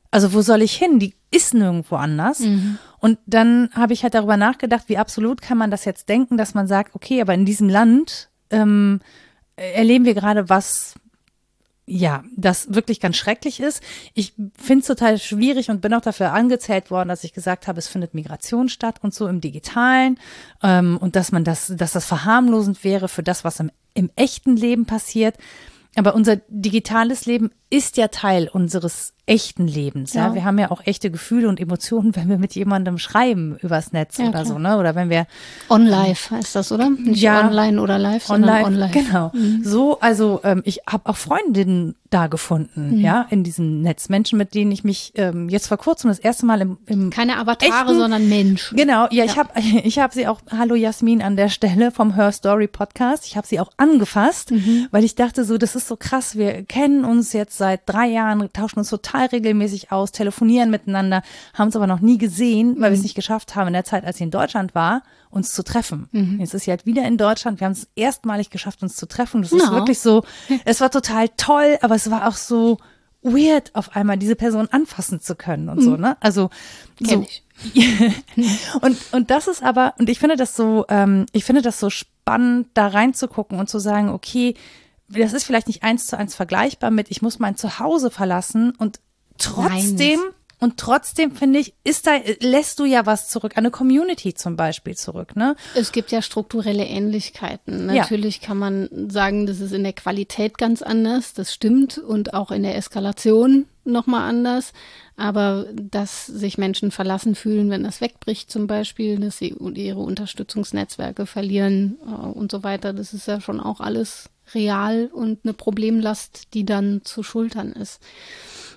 also 0.10 0.34
wo 0.34 0.42
soll 0.42 0.62
ich 0.62 0.76
hin? 0.76 1.00
Die 1.00 1.14
ist 1.30 1.54
nirgendwo 1.54 1.98
anders. 1.98 2.40
Mhm. 2.40 2.80
Und 3.00 3.20
dann 3.26 3.70
habe 3.74 3.94
ich 3.94 4.04
halt 4.04 4.14
darüber 4.14 4.38
nachgedacht, 4.38 4.86
wie 4.88 4.98
absolut 4.98 5.42
kann 5.42 5.58
man 5.58 5.72
das 5.72 5.86
jetzt 5.86 6.10
denken, 6.10 6.38
dass 6.38 6.54
man 6.54 6.68
sagt, 6.68 6.96
okay, 6.96 7.22
aber 7.22 7.34
in 7.34 7.46
diesem 7.46 7.70
Land 7.70 8.30
ähm, 8.50 9.02
erleben 9.56 10.06
wir 10.06 10.14
gerade 10.14 10.50
was, 10.50 10.96
ja, 11.86 12.24
das 12.36 12.74
wirklich 12.74 13.00
ganz 13.00 13.16
schrecklich 13.16 13.60
ist. 13.60 13.82
Ich 14.14 14.34
finde 14.58 14.82
es 14.82 14.88
total 14.88 15.18
schwierig 15.20 15.70
und 15.70 15.82
bin 15.82 15.94
auch 15.94 16.02
dafür 16.02 16.34
angezählt 16.34 16.92
worden, 16.92 17.10
dass 17.10 17.24
ich 17.24 17.34
gesagt 17.34 17.68
habe, 17.68 17.80
es 17.80 17.88
findet 17.88 18.14
Migration 18.14 18.68
statt 18.68 19.00
und 19.02 19.14
so 19.14 19.28
im 19.28 19.42
Digitalen 19.42 20.20
ähm, 20.62 20.98
und 20.98 21.16
dass 21.16 21.32
man 21.32 21.44
das, 21.44 21.72
dass 21.76 21.94
das 21.94 22.06
verharmlosend 22.06 22.84
wäre 22.84 23.08
für 23.08 23.24
das, 23.24 23.44
was 23.44 23.60
im, 23.60 23.72
im 23.94 24.10
echten 24.16 24.58
Leben 24.58 24.86
passiert. 24.86 25.38
Aber 25.96 26.14
unser 26.14 26.36
digitales 26.50 27.26
Leben 27.26 27.52
ist 27.70 27.98
ja 27.98 28.08
Teil 28.08 28.50
unseres 28.52 29.14
echten 29.28 29.68
Lebens. 29.68 30.14
Ja. 30.14 30.28
ja. 30.28 30.36
wir 30.36 30.46
haben 30.46 30.58
ja 30.58 30.72
auch 30.72 30.82
echte 30.86 31.12
Gefühle 31.12 31.50
und 31.50 31.60
Emotionen, 31.60 32.16
wenn 32.16 32.30
wir 32.30 32.38
mit 32.38 32.56
jemandem 32.56 32.98
schreiben 32.98 33.58
übers 33.62 33.92
Netz 33.92 34.18
ja, 34.18 34.26
oder 34.26 34.44
klar. 34.44 34.46
so, 34.46 34.58
ne? 34.58 34.78
Oder 34.78 34.96
wenn 34.96 35.10
wir 35.10 35.28
On-Live 35.70 36.32
heißt 36.32 36.56
das, 36.56 36.72
oder? 36.72 36.90
Nicht 36.90 37.22
ja, 37.22 37.48
online 37.48 37.82
oder 37.82 38.00
live, 38.00 38.24
sondern 38.24 38.64
online. 38.64 38.92
Genau. 38.92 39.32
Mhm. 39.34 39.62
So, 39.64 40.00
also 40.00 40.40
ähm, 40.44 40.62
ich 40.66 40.80
habe 40.88 41.10
auch 41.10 41.18
Freundinnen 41.18 41.96
da 42.10 42.28
gefunden, 42.28 42.98
mhm. 42.98 43.00
ja, 43.02 43.28
in 43.30 43.44
diesem 43.44 43.82
Netz. 43.82 44.08
Menschen, 44.08 44.38
mit 44.38 44.54
denen 44.54 44.72
ich 44.72 44.86
mich 44.86 45.12
ähm, 45.16 45.50
jetzt 45.50 45.68
vor 45.68 45.76
kurzem 45.76 46.10
das 46.10 46.20
erste 46.20 46.46
Mal 46.46 46.62
im, 46.62 46.78
im 46.86 47.10
keine 47.10 47.38
Avatare, 47.38 47.70
echten, 47.70 48.00
sondern 48.00 48.30
Menschen. 48.30 48.78
Genau, 48.78 49.08
ja, 49.12 49.26
ja. 49.26 49.26
ich 49.26 49.38
habe 49.38 49.50
ich 49.60 50.00
habe 50.00 50.14
sie 50.14 50.28
auch. 50.28 50.40
Hallo 50.50 50.76
Jasmin 50.76 51.22
an 51.22 51.36
der 51.36 51.50
Stelle 51.50 51.92
vom 51.92 52.16
Her 52.16 52.32
Story 52.32 52.68
Podcast. 52.68 53.26
Ich 53.26 53.36
habe 53.36 53.46
sie 53.46 53.60
auch 53.60 53.72
angefasst, 53.76 54.52
mhm. 54.52 54.88
weil 54.92 55.04
ich 55.04 55.16
dachte 55.16 55.44
so, 55.44 55.58
das 55.58 55.76
ist 55.76 55.90
so 55.90 55.98
krass. 55.98 56.38
Wir 56.38 56.64
kennen 56.64 57.04
uns 57.04 57.34
jetzt 57.34 57.57
seit 57.58 57.82
drei 57.86 58.08
Jahren, 58.08 58.52
tauschen 58.54 58.80
uns 58.80 58.90
total 58.90 59.28
regelmäßig 59.28 59.92
aus, 59.92 60.12
telefonieren 60.12 60.70
miteinander, 60.70 61.22
haben 61.54 61.68
uns 61.68 61.76
aber 61.76 61.88
noch 61.88 62.00
nie 62.00 62.18
gesehen, 62.18 62.76
weil 62.80 62.90
mhm. 62.90 62.94
wir 62.94 63.00
es 63.00 63.04
nicht 63.04 63.16
geschafft 63.16 63.56
haben 63.56 63.68
in 63.68 63.74
der 63.74 63.84
Zeit, 63.84 64.06
als 64.06 64.18
sie 64.18 64.24
in 64.24 64.32
Deutschland 64.32 64.76
war, 64.76 65.04
uns 65.30 65.54
zu 65.54 65.64
treffen. 65.64 66.08
Mhm. 66.12 66.40
Jetzt 66.40 66.54
ist 66.54 66.64
sie 66.64 66.72
halt 66.72 66.86
wieder 66.86 67.06
in 67.06 67.18
Deutschland. 67.18 67.60
Wir 67.60 67.66
haben 67.66 67.74
es 67.74 67.88
erstmalig 67.96 68.50
geschafft, 68.50 68.82
uns 68.84 68.96
zu 68.96 69.08
treffen. 69.08 69.42
Das 69.42 69.52
no. 69.52 69.58
ist 69.58 69.72
wirklich 69.72 70.00
so, 70.00 70.24
es 70.66 70.82
war 70.82 70.92
total 70.92 71.30
toll, 71.38 71.78
aber 71.82 71.96
es 71.96 72.10
war 72.10 72.28
auch 72.28 72.36
so 72.36 72.78
weird, 73.22 73.76
auf 73.76 73.96
einmal 73.96 74.18
diese 74.18 74.36
Person 74.36 74.68
anfassen 74.72 75.20
zu 75.20 75.36
können 75.36 75.70
und 75.70 75.80
mhm. 75.80 75.84
so, 75.84 75.98
ne? 75.98 76.18
Also 76.20 76.50
so. 77.00 77.22
Ich. 77.22 77.44
und 78.82 78.98
und 79.14 79.32
das 79.32 79.48
ist 79.48 79.64
aber 79.64 79.96
und 79.98 80.10
ich 80.10 80.20
finde 80.20 80.36
das 80.36 80.56
so 80.56 80.86
ähm, 80.90 81.26
ich 81.32 81.44
finde 81.44 81.64
das 81.64 81.80
so 81.80 81.90
spannend 81.90 82.68
da 82.76 82.86
reinzugucken 82.86 83.60
und 83.60 83.68
zu 83.68 83.80
sagen 83.80 84.10
okay 84.10 84.54
das 85.10 85.34
ist 85.34 85.46
vielleicht 85.46 85.68
nicht 85.68 85.84
eins 85.84 86.08
zu 86.08 86.18
eins 86.18 86.36
vergleichbar 86.36 86.92
mit, 86.92 87.10
ich 87.10 87.22
muss 87.22 87.40
mein 87.40 87.56
Zuhause 87.56 88.12
verlassen 88.12 88.74
und 88.78 89.00
trotzdem, 89.38 90.20
Nein. 90.20 90.34
und 90.60 90.78
trotzdem 90.78 91.32
finde 91.32 91.60
ich, 91.60 91.74
ist 91.84 92.08
da, 92.08 92.18
lässt 92.40 92.80
du 92.80 92.86
ja 92.86 93.06
was 93.06 93.30
zurück, 93.30 93.54
eine 93.56 93.72
Community 93.72 94.34
zum 94.34 94.56
Beispiel 94.56 94.96
zurück, 94.96 95.36
ne? 95.36 95.56
Es 95.76 95.92
gibt 95.92 96.12
ja 96.12 96.22
strukturelle 96.22 96.86
Ähnlichkeiten. 96.86 97.86
Natürlich 97.86 98.42
ja. 98.42 98.48
kann 98.48 98.58
man 98.58 98.90
sagen, 99.10 99.46
das 99.46 99.62
ist 99.62 99.72
in 99.72 99.84
der 99.84 99.94
Qualität 99.94 100.58
ganz 100.58 100.82
anders, 100.82 101.34
das 101.34 101.54
stimmt, 101.54 101.98
und 101.98 102.34
auch 102.34 102.52
in 102.52 102.64
der 102.64 102.76
Eskalation 102.76 103.68
nochmal 103.86 104.28
anders. 104.28 104.74
Aber 105.16 105.68
dass 105.74 106.28
sich 106.28 106.58
Menschen 106.58 106.92
verlassen 106.92 107.34
fühlen, 107.34 107.70
wenn 107.70 107.84
das 107.84 108.02
wegbricht 108.02 108.52
zum 108.52 108.68
Beispiel, 108.68 109.18
dass 109.20 109.38
sie 109.38 109.56
ihre 109.76 110.00
Unterstützungsnetzwerke 110.00 111.26
verlieren 111.26 111.98
äh, 112.06 112.12
und 112.12 112.52
so 112.52 112.64
weiter, 112.64 112.94
das 112.94 113.14
ist 113.14 113.28
ja 113.28 113.40
schon 113.40 113.60
auch 113.60 113.80
alles 113.80 114.30
real 114.54 115.10
und 115.14 115.40
eine 115.44 115.54
Problemlast, 115.54 116.54
die 116.54 116.66
dann 116.66 117.02
zu 117.04 117.24
schultern 117.24 117.72
ist. 117.72 118.02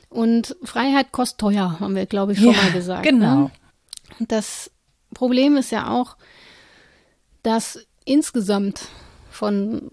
Und 0.09 0.57
Freiheit 0.65 1.13
kostet 1.13 1.39
teuer, 1.39 1.79
haben 1.79 1.95
wir, 1.95 2.07
glaube 2.07 2.33
ich, 2.33 2.39
schon 2.39 2.53
ja, 2.53 2.63
mal 2.63 2.73
gesagt. 2.73 3.05
Ne? 3.05 3.13
Genau. 3.13 3.37
Ne? 3.45 3.51
Das 4.27 4.71
Problem 5.15 5.57
ist 5.57 5.71
ja 5.71 5.91
auch, 5.91 6.17
dass 7.43 7.79
insgesamt 8.05 8.89
von 9.31 9.89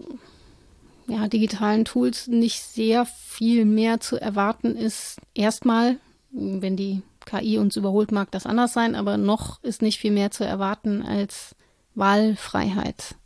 ja, 1.06 1.28
digitalen 1.28 1.84
Tools 1.84 2.26
nicht 2.26 2.62
sehr 2.62 3.06
viel 3.06 3.64
mehr 3.64 4.00
zu 4.00 4.20
erwarten 4.20 4.76
ist. 4.76 5.18
Erstmal, 5.34 5.96
wenn 6.30 6.76
die 6.76 7.02
KI 7.24 7.58
uns 7.58 7.76
überholt, 7.76 8.12
mag 8.12 8.30
das 8.30 8.46
anders 8.46 8.72
sein, 8.72 8.94
aber 8.94 9.16
noch 9.16 9.62
ist 9.62 9.82
nicht 9.82 9.98
viel 9.98 10.10
mehr 10.10 10.30
zu 10.30 10.44
erwarten 10.44 11.02
als 11.02 11.54
Wahlfreiheit. 11.94 13.16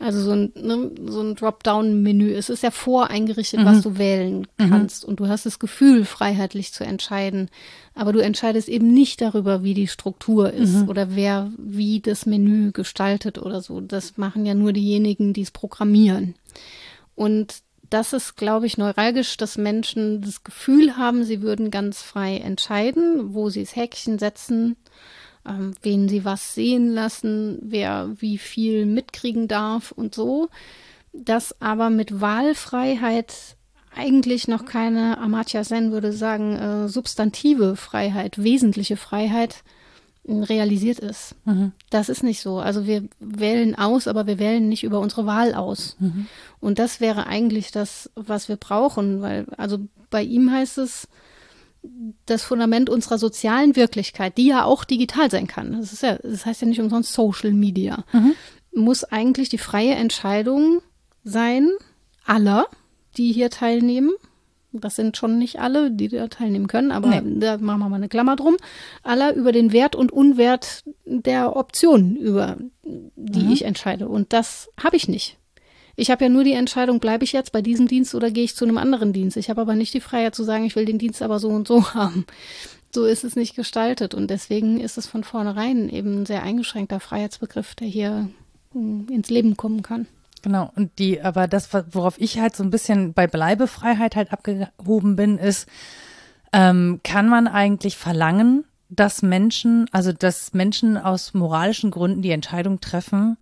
Also 0.00 0.22
so 0.22 0.30
ein, 0.30 0.52
ne, 0.54 0.90
so 1.08 1.20
ein 1.20 1.34
Dropdown-Menü. 1.34 2.32
Es 2.32 2.48
ist 2.48 2.62
ja 2.62 2.70
voreingerichtet, 2.70 3.60
mhm. 3.60 3.64
was 3.66 3.82
du 3.82 3.98
wählen 3.98 4.46
mhm. 4.56 4.70
kannst. 4.70 5.04
Mhm. 5.04 5.10
Und 5.10 5.20
du 5.20 5.28
hast 5.28 5.44
das 5.44 5.58
Gefühl, 5.58 6.06
freiheitlich 6.06 6.72
zu 6.72 6.84
entscheiden. 6.84 7.50
Aber 7.94 8.14
du 8.14 8.20
entscheidest 8.20 8.70
eben 8.70 8.94
nicht 8.94 9.20
darüber, 9.20 9.62
wie 9.62 9.74
die 9.74 9.88
Struktur 9.88 10.54
ist 10.54 10.72
mhm. 10.72 10.88
oder 10.88 11.14
wer 11.14 11.52
wie 11.58 12.00
das 12.00 12.24
Menü 12.24 12.72
gestaltet 12.72 13.38
oder 13.38 13.60
so. 13.60 13.82
Das 13.82 14.16
machen 14.16 14.46
ja 14.46 14.54
nur 14.54 14.72
diejenigen, 14.72 15.34
die 15.34 15.42
es 15.42 15.50
programmieren. 15.50 16.34
Und 17.14 17.56
das 17.90 18.14
ist, 18.14 18.36
glaube 18.36 18.66
ich, 18.66 18.78
neuralgisch, 18.78 19.36
dass 19.36 19.58
Menschen 19.58 20.22
das 20.22 20.44
Gefühl 20.44 20.96
haben, 20.96 21.24
sie 21.24 21.42
würden 21.42 21.70
ganz 21.70 22.00
frei 22.00 22.38
entscheiden, 22.38 23.34
wo 23.34 23.50
sie 23.50 23.64
das 23.64 23.76
Häkchen 23.76 24.18
setzen 24.18 24.76
ähm, 25.46 25.74
wen 25.82 26.08
sie 26.08 26.24
was 26.24 26.54
sehen 26.54 26.88
lassen, 26.92 27.58
wer 27.62 28.10
wie 28.16 28.38
viel 28.38 28.86
mitkriegen 28.86 29.48
darf 29.48 29.92
und 29.92 30.14
so. 30.14 30.48
Das 31.12 31.60
aber 31.60 31.90
mit 31.90 32.20
Wahlfreiheit 32.20 33.56
eigentlich 33.94 34.48
noch 34.48 34.64
keine, 34.64 35.18
Amartya 35.18 35.64
Sen 35.64 35.92
würde 35.92 36.12
sagen, 36.12 36.56
äh, 36.56 36.88
substantive 36.88 37.76
Freiheit, 37.76 38.42
wesentliche 38.42 38.96
Freiheit 38.96 39.64
äh, 40.24 40.34
realisiert 40.34 41.00
ist. 41.00 41.34
Mhm. 41.44 41.72
Das 41.90 42.08
ist 42.08 42.22
nicht 42.22 42.40
so. 42.40 42.58
Also 42.58 42.86
wir 42.86 43.08
wählen 43.18 43.74
aus, 43.74 44.06
aber 44.06 44.26
wir 44.26 44.38
wählen 44.38 44.68
nicht 44.68 44.84
über 44.84 45.00
unsere 45.00 45.26
Wahl 45.26 45.54
aus. 45.54 45.96
Mhm. 45.98 46.26
Und 46.60 46.78
das 46.78 47.00
wäre 47.00 47.26
eigentlich 47.26 47.72
das, 47.72 48.10
was 48.14 48.48
wir 48.48 48.56
brauchen, 48.56 49.22
weil 49.22 49.46
also 49.56 49.78
bei 50.10 50.22
ihm 50.22 50.52
heißt 50.52 50.78
es, 50.78 51.08
das 52.26 52.42
Fundament 52.42 52.90
unserer 52.90 53.18
sozialen 53.18 53.76
Wirklichkeit, 53.76 54.36
die 54.36 54.46
ja 54.46 54.64
auch 54.64 54.84
digital 54.84 55.30
sein 55.30 55.46
kann. 55.46 55.72
Das, 55.72 55.92
ist 55.92 56.02
ja, 56.02 56.16
das 56.16 56.46
heißt 56.46 56.62
ja 56.62 56.68
nicht 56.68 56.80
umsonst 56.80 57.12
Social 57.12 57.52
Media. 57.52 58.04
Mhm. 58.12 58.34
Muss 58.72 59.04
eigentlich 59.04 59.48
die 59.48 59.58
freie 59.58 59.94
Entscheidung 59.94 60.80
sein, 61.24 61.68
aller, 62.24 62.66
die 63.16 63.32
hier 63.32 63.50
teilnehmen, 63.50 64.12
das 64.72 64.96
sind 64.96 65.16
schon 65.16 65.38
nicht 65.38 65.58
alle, 65.58 65.90
die 65.90 66.08
da 66.08 66.28
teilnehmen 66.28 66.68
können, 66.68 66.92
aber 66.92 67.20
nee. 67.20 67.40
da 67.40 67.58
machen 67.58 67.80
wir 67.80 67.88
mal 67.88 67.96
eine 67.96 68.08
Klammer 68.08 68.36
drum, 68.36 68.56
aller 69.02 69.34
über 69.34 69.52
den 69.52 69.72
Wert 69.72 69.96
und 69.96 70.12
Unwert 70.12 70.84
der 71.04 71.56
Optionen, 71.56 72.16
über 72.16 72.56
die 72.84 73.44
mhm. 73.44 73.52
ich 73.52 73.64
entscheide. 73.64 74.08
Und 74.08 74.32
das 74.32 74.70
habe 74.80 74.96
ich 74.96 75.08
nicht. 75.08 75.39
Ich 76.00 76.10
habe 76.10 76.24
ja 76.24 76.30
nur 76.30 76.44
die 76.44 76.54
Entscheidung, 76.54 76.98
bleibe 76.98 77.24
ich 77.24 77.32
jetzt 77.32 77.52
bei 77.52 77.60
diesem 77.60 77.86
Dienst 77.86 78.14
oder 78.14 78.30
gehe 78.30 78.44
ich 78.44 78.56
zu 78.56 78.64
einem 78.64 78.78
anderen 78.78 79.12
Dienst. 79.12 79.36
Ich 79.36 79.50
habe 79.50 79.60
aber 79.60 79.74
nicht 79.74 79.92
die 79.92 80.00
Freiheit 80.00 80.34
zu 80.34 80.44
sagen, 80.44 80.64
ich 80.64 80.74
will 80.74 80.86
den 80.86 80.96
Dienst 80.96 81.20
aber 81.20 81.38
so 81.38 81.50
und 81.50 81.68
so 81.68 81.92
haben. 81.94 82.24
So 82.90 83.04
ist 83.04 83.22
es 83.22 83.36
nicht 83.36 83.54
gestaltet 83.54 84.14
und 84.14 84.30
deswegen 84.30 84.80
ist 84.80 84.96
es 84.96 85.06
von 85.06 85.24
vornherein 85.24 85.90
eben 85.90 86.22
ein 86.22 86.26
sehr 86.26 86.42
eingeschränkter 86.42 87.00
Freiheitsbegriff, 87.00 87.74
der 87.74 87.86
hier 87.86 88.30
hm, 88.72 89.08
ins 89.10 89.28
Leben 89.28 89.58
kommen 89.58 89.82
kann. 89.82 90.06
Genau, 90.40 90.72
und 90.74 90.90
die, 90.98 91.20
aber 91.20 91.46
das, 91.46 91.68
worauf 91.92 92.18
ich 92.18 92.40
halt 92.40 92.56
so 92.56 92.64
ein 92.64 92.70
bisschen 92.70 93.12
bei 93.12 93.26
Bleibefreiheit 93.26 94.16
halt 94.16 94.32
abgehoben 94.32 95.16
bin, 95.16 95.36
ist, 95.36 95.68
ähm, 96.54 97.00
kann 97.04 97.28
man 97.28 97.46
eigentlich 97.46 97.98
verlangen, 97.98 98.64
dass 98.88 99.20
Menschen, 99.20 99.84
also 99.92 100.12
dass 100.12 100.54
Menschen 100.54 100.96
aus 100.96 101.34
moralischen 101.34 101.90
Gründen 101.90 102.22
die 102.22 102.30
Entscheidung 102.30 102.80
treffen, 102.80 103.36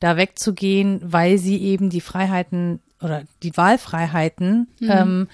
da 0.00 0.16
wegzugehen, 0.16 1.00
weil 1.02 1.38
sie 1.38 1.58
eben 1.58 1.90
die 1.90 2.00
Freiheiten 2.00 2.80
oder 3.00 3.22
die 3.42 3.56
Wahlfreiheiten 3.56 4.68
mhm. 4.80 4.90
ähm, 4.90 5.28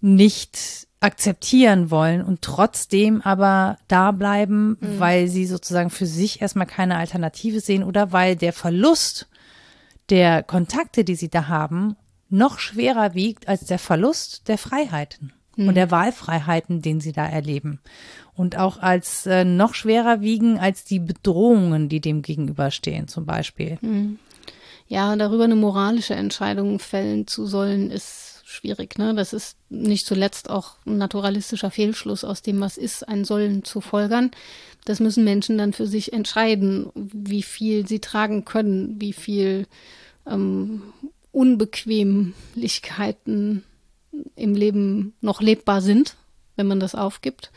nicht 0.00 0.86
akzeptieren 1.00 1.90
wollen 1.90 2.22
und 2.22 2.42
trotzdem 2.42 3.22
aber 3.22 3.78
da 3.88 4.10
bleiben, 4.10 4.76
mhm. 4.80 4.98
weil 4.98 5.28
sie 5.28 5.46
sozusagen 5.46 5.90
für 5.90 6.06
sich 6.06 6.42
erstmal 6.42 6.66
keine 6.66 6.96
Alternative 6.96 7.60
sehen 7.60 7.82
oder 7.82 8.12
weil 8.12 8.36
der 8.36 8.52
Verlust 8.52 9.28
der 10.10 10.42
Kontakte, 10.42 11.04
die 11.04 11.14
sie 11.14 11.30
da 11.30 11.48
haben, 11.48 11.96
noch 12.28 12.58
schwerer 12.58 13.14
wiegt 13.14 13.48
als 13.48 13.64
der 13.64 13.78
Verlust 13.78 14.48
der 14.48 14.58
Freiheiten 14.58 15.32
mhm. 15.62 15.68
und 15.68 15.74
der 15.74 15.90
Wahlfreiheiten, 15.90 16.82
den 16.82 17.00
sie 17.00 17.12
da 17.12 17.26
erleben. 17.26 17.80
Und 18.34 18.56
auch 18.56 18.78
als 18.78 19.26
äh, 19.26 19.44
noch 19.44 19.74
schwerer 19.74 20.20
wiegen 20.20 20.58
als 20.58 20.84
die 20.84 20.98
Bedrohungen, 20.98 21.88
die 21.88 22.00
dem 22.00 22.22
gegenüberstehen, 22.22 23.08
zum 23.08 23.26
Beispiel. 23.26 23.78
Mhm. 23.80 24.18
Ja, 24.88 25.14
darüber 25.14 25.44
eine 25.44 25.56
moralische 25.56 26.14
Entscheidung 26.14 26.80
fällen 26.80 27.28
zu 27.28 27.46
sollen, 27.46 27.90
ist 27.90 28.42
schwierig. 28.44 28.98
Ne? 28.98 29.14
Das 29.14 29.32
ist 29.32 29.56
nicht 29.68 30.06
zuletzt 30.06 30.50
auch 30.50 30.74
ein 30.84 30.98
naturalistischer 30.98 31.70
Fehlschluss 31.70 32.24
aus 32.24 32.42
dem, 32.42 32.60
was 32.60 32.76
ist, 32.76 33.08
ein 33.08 33.24
Sollen 33.24 33.62
zu 33.62 33.80
folgern. 33.80 34.32
Das 34.84 34.98
müssen 34.98 35.24
Menschen 35.24 35.58
dann 35.58 35.72
für 35.72 35.86
sich 35.86 36.12
entscheiden, 36.12 36.90
wie 36.94 37.42
viel 37.42 37.86
sie 37.86 38.00
tragen 38.00 38.44
können, 38.44 39.00
wie 39.00 39.12
viel 39.12 39.68
ähm, 40.26 40.82
Unbequemlichkeiten 41.32 43.62
im 44.36 44.54
Leben 44.54 45.14
noch 45.20 45.40
lebbar 45.40 45.80
sind, 45.80 46.16
wenn 46.56 46.66
man 46.66 46.80
das 46.80 46.94
aufgibt 46.94 47.50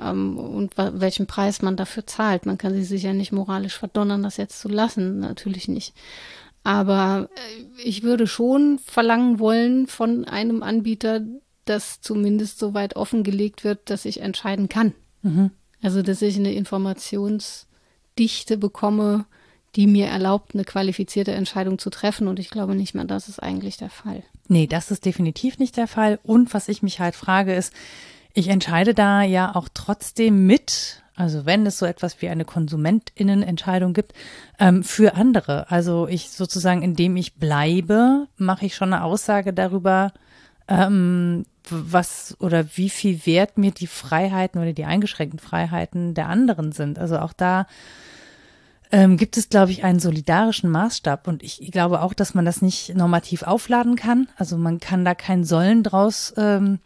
ähm, 0.00 0.38
und 0.38 0.76
welchen 0.76 1.26
Preis 1.26 1.62
man 1.62 1.76
dafür 1.76 2.06
zahlt. 2.06 2.46
Man 2.46 2.58
kann 2.58 2.74
sich 2.74 2.88
sicher 2.88 3.12
nicht 3.12 3.32
moralisch 3.32 3.78
verdonnern, 3.78 4.22
das 4.22 4.36
jetzt 4.36 4.60
zu 4.60 4.68
lassen, 4.68 5.20
natürlich 5.20 5.68
nicht. 5.68 5.94
Aber 6.62 7.28
äh, 7.34 7.82
ich 7.82 8.02
würde 8.02 8.26
schon 8.26 8.78
verlangen 8.78 9.38
wollen 9.38 9.86
von 9.86 10.24
einem 10.24 10.62
Anbieter, 10.62 11.20
dass 11.64 12.00
zumindest 12.00 12.58
so 12.58 12.74
weit 12.74 12.96
offengelegt 12.96 13.64
wird, 13.64 13.90
dass 13.90 14.04
ich 14.04 14.20
entscheiden 14.20 14.68
kann. 14.68 14.94
Mhm. 15.22 15.50
Also, 15.82 16.02
dass 16.02 16.22
ich 16.22 16.36
eine 16.36 16.52
Informationsdichte 16.52 18.56
bekomme, 18.58 19.26
die 19.76 19.86
mir 19.86 20.06
erlaubt, 20.06 20.54
eine 20.54 20.64
qualifizierte 20.64 21.32
Entscheidung 21.32 21.78
zu 21.78 21.90
treffen. 21.90 22.28
Und 22.28 22.38
ich 22.38 22.50
glaube 22.50 22.74
nicht 22.74 22.94
mehr, 22.94 23.04
das 23.04 23.28
ist 23.28 23.40
eigentlich 23.40 23.76
der 23.76 23.90
Fall. 23.90 24.22
Nee, 24.48 24.66
das 24.66 24.90
ist 24.90 25.04
definitiv 25.04 25.58
nicht 25.58 25.76
der 25.76 25.86
Fall. 25.86 26.18
Und 26.22 26.52
was 26.54 26.68
ich 26.68 26.82
mich 26.82 27.00
halt 27.00 27.14
frage, 27.14 27.54
ist, 27.54 27.72
ich 28.34 28.48
entscheide 28.48 28.94
da 28.94 29.22
ja 29.22 29.54
auch 29.54 29.68
trotzdem 29.72 30.46
mit, 30.46 31.02
also 31.14 31.46
wenn 31.46 31.66
es 31.66 31.78
so 31.78 31.86
etwas 31.86 32.20
wie 32.20 32.28
eine 32.28 32.44
Konsumentinnenentscheidung 32.44 33.92
gibt, 33.92 34.12
ähm, 34.58 34.82
für 34.82 35.14
andere. 35.14 35.70
Also 35.70 36.08
ich 36.08 36.30
sozusagen, 36.30 36.82
indem 36.82 37.16
ich 37.16 37.34
bleibe, 37.34 38.26
mache 38.36 38.66
ich 38.66 38.74
schon 38.74 38.92
eine 38.92 39.04
Aussage 39.04 39.52
darüber, 39.52 40.12
ähm, 40.68 41.44
was 41.68 42.36
oder 42.40 42.64
wie 42.76 42.90
viel 42.90 43.26
wert 43.26 43.58
mir 43.58 43.70
die 43.70 43.86
Freiheiten 43.86 44.60
oder 44.60 44.72
die 44.72 44.84
eingeschränkten 44.84 45.38
Freiheiten 45.38 46.14
der 46.14 46.28
anderen 46.28 46.72
sind. 46.72 46.98
Also 46.98 47.18
auch 47.18 47.32
da 47.32 47.66
ähm, 48.92 49.16
gibt 49.16 49.36
es, 49.36 49.48
glaube 49.48 49.72
ich, 49.72 49.84
einen 49.84 50.00
solidarischen 50.00 50.70
Maßstab. 50.70 51.28
Und 51.28 51.42
ich 51.42 51.70
glaube 51.70 52.02
auch, 52.02 52.14
dass 52.14 52.34
man 52.34 52.44
das 52.44 52.62
nicht 52.62 52.94
normativ 52.94 53.42
aufladen 53.42 53.96
kann. 53.96 54.28
Also 54.36 54.56
man 54.56 54.80
kann 54.80 55.04
da 55.04 55.14
kein 55.14 55.44
Sollen 55.44 55.82
draus 55.82 56.34
ähm, 56.36 56.80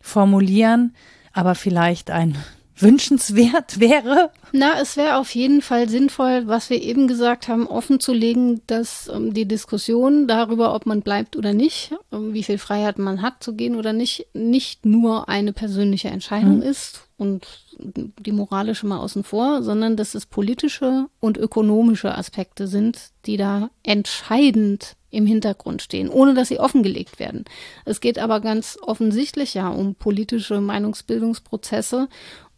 formulieren, 0.00 0.94
aber 1.32 1.54
vielleicht 1.54 2.10
ein 2.10 2.36
wünschenswert 2.76 3.80
wäre? 3.80 4.30
Na, 4.52 4.80
es 4.80 4.96
wäre 4.96 5.16
auf 5.16 5.34
jeden 5.34 5.62
Fall 5.62 5.88
sinnvoll, 5.88 6.46
was 6.46 6.70
wir 6.70 6.80
eben 6.82 7.08
gesagt 7.08 7.48
haben, 7.48 7.66
offen 7.66 8.00
zu 8.00 8.12
legen, 8.12 8.62
dass 8.66 9.08
ähm, 9.08 9.34
die 9.34 9.46
Diskussion 9.46 10.28
darüber, 10.28 10.74
ob 10.74 10.86
man 10.86 11.02
bleibt 11.02 11.36
oder 11.36 11.52
nicht, 11.52 11.92
ähm, 12.12 12.32
wie 12.32 12.42
viel 12.42 12.58
Freiheit 12.58 12.98
man 12.98 13.22
hat 13.22 13.42
zu 13.42 13.54
gehen 13.54 13.76
oder 13.76 13.92
nicht, 13.92 14.26
nicht 14.34 14.86
nur 14.86 15.28
eine 15.28 15.52
persönliche 15.52 16.08
Entscheidung 16.08 16.56
mhm. 16.56 16.62
ist 16.62 17.06
und 17.18 17.46
die 17.78 18.32
moralische 18.32 18.86
mal 18.86 18.98
außen 18.98 19.24
vor, 19.24 19.62
sondern 19.62 19.96
dass 19.96 20.14
es 20.14 20.26
politische 20.26 21.06
und 21.20 21.36
ökonomische 21.36 22.16
Aspekte 22.16 22.66
sind, 22.66 23.10
die 23.26 23.36
da 23.36 23.70
entscheidend 23.82 24.96
im 25.10 25.26
Hintergrund 25.26 25.82
stehen, 25.82 26.10
ohne 26.10 26.34
dass 26.34 26.48
sie 26.48 26.58
offengelegt 26.58 27.18
werden. 27.18 27.44
Es 27.84 28.00
geht 28.00 28.18
aber 28.18 28.40
ganz 28.40 28.78
offensichtlich 28.82 29.54
ja 29.54 29.68
um 29.70 29.94
politische 29.94 30.60
Meinungsbildungsprozesse 30.60 32.08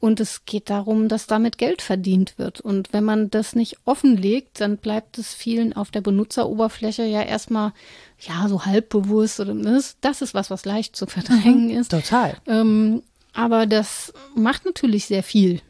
und 0.01 0.21
es 0.21 0.45
geht 0.45 0.71
darum, 0.71 1.09
dass 1.09 1.27
damit 1.27 1.59
Geld 1.59 1.83
verdient 1.83 2.39
wird. 2.39 2.61
Und 2.61 2.93
wenn 2.93 3.05
man 3.05 3.31
das 3.31 3.55
nicht 3.57 3.79
offenlegt, 3.85 4.61
dann 4.61 4.77
bleibt 4.77 5.19
es 5.19 5.35
vielen 5.35 5.73
auf 5.73 5.91
der 5.91 6.01
Benutzeroberfläche 6.01 7.05
ja 7.05 7.23
erstmal 7.23 7.73
ja 8.21 8.49
so 8.49 8.65
halbbewusst 8.65 9.41
oder 9.41 9.55
das, 9.55 9.97
das 10.01 10.23
ist 10.23 10.35
was, 10.35 10.51
was 10.51 10.65
leicht 10.65 10.95
zu 10.95 11.07
verdrängen 11.07 11.69
mhm, 11.69 11.79
ist. 11.81 11.91
Total. 11.91 12.37
Ähm, 12.47 13.03
aber 13.33 13.67
das 13.67 14.13
macht 14.35 14.65
natürlich 14.65 15.07
sehr 15.07 15.23
viel 15.23 15.61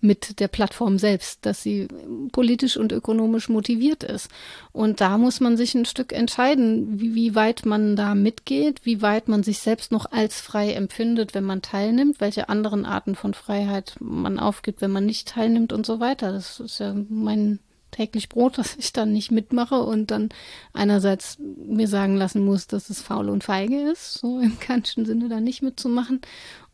mit 0.00 0.38
der 0.40 0.48
Plattform 0.48 0.98
selbst, 0.98 1.44
dass 1.44 1.62
sie 1.62 1.88
politisch 2.30 2.76
und 2.76 2.92
ökonomisch 2.92 3.48
motiviert 3.48 4.04
ist. 4.04 4.30
Und 4.72 5.00
da 5.00 5.18
muss 5.18 5.40
man 5.40 5.56
sich 5.56 5.74
ein 5.74 5.86
Stück 5.86 6.12
entscheiden, 6.12 7.00
wie, 7.00 7.14
wie 7.14 7.34
weit 7.34 7.66
man 7.66 7.96
da 7.96 8.14
mitgeht, 8.14 8.80
wie 8.84 9.02
weit 9.02 9.28
man 9.28 9.42
sich 9.42 9.58
selbst 9.58 9.90
noch 9.90 10.10
als 10.10 10.40
frei 10.40 10.72
empfindet, 10.72 11.34
wenn 11.34 11.44
man 11.44 11.62
teilnimmt, 11.62 12.20
welche 12.20 12.48
anderen 12.48 12.84
Arten 12.84 13.16
von 13.16 13.34
Freiheit 13.34 13.96
man 13.98 14.38
aufgibt, 14.38 14.80
wenn 14.80 14.92
man 14.92 15.06
nicht 15.06 15.28
teilnimmt 15.28 15.72
und 15.72 15.84
so 15.84 15.98
weiter. 15.98 16.32
Das 16.32 16.60
ist 16.60 16.78
ja 16.78 16.94
mein 17.08 17.58
täglich 17.90 18.28
Brot, 18.28 18.58
dass 18.58 18.76
ich 18.76 18.92
dann 18.92 19.12
nicht 19.12 19.30
mitmache 19.30 19.80
und 19.80 20.10
dann 20.10 20.28
einerseits 20.72 21.38
mir 21.38 21.88
sagen 21.88 22.16
lassen 22.16 22.44
muss, 22.44 22.66
dass 22.66 22.90
es 22.90 23.00
faul 23.00 23.28
und 23.28 23.44
feige 23.44 23.90
ist, 23.90 24.14
so 24.14 24.40
im 24.40 24.58
kantischen 24.60 25.04
Sinne 25.04 25.28
da 25.28 25.40
nicht 25.40 25.62
mitzumachen 25.62 26.20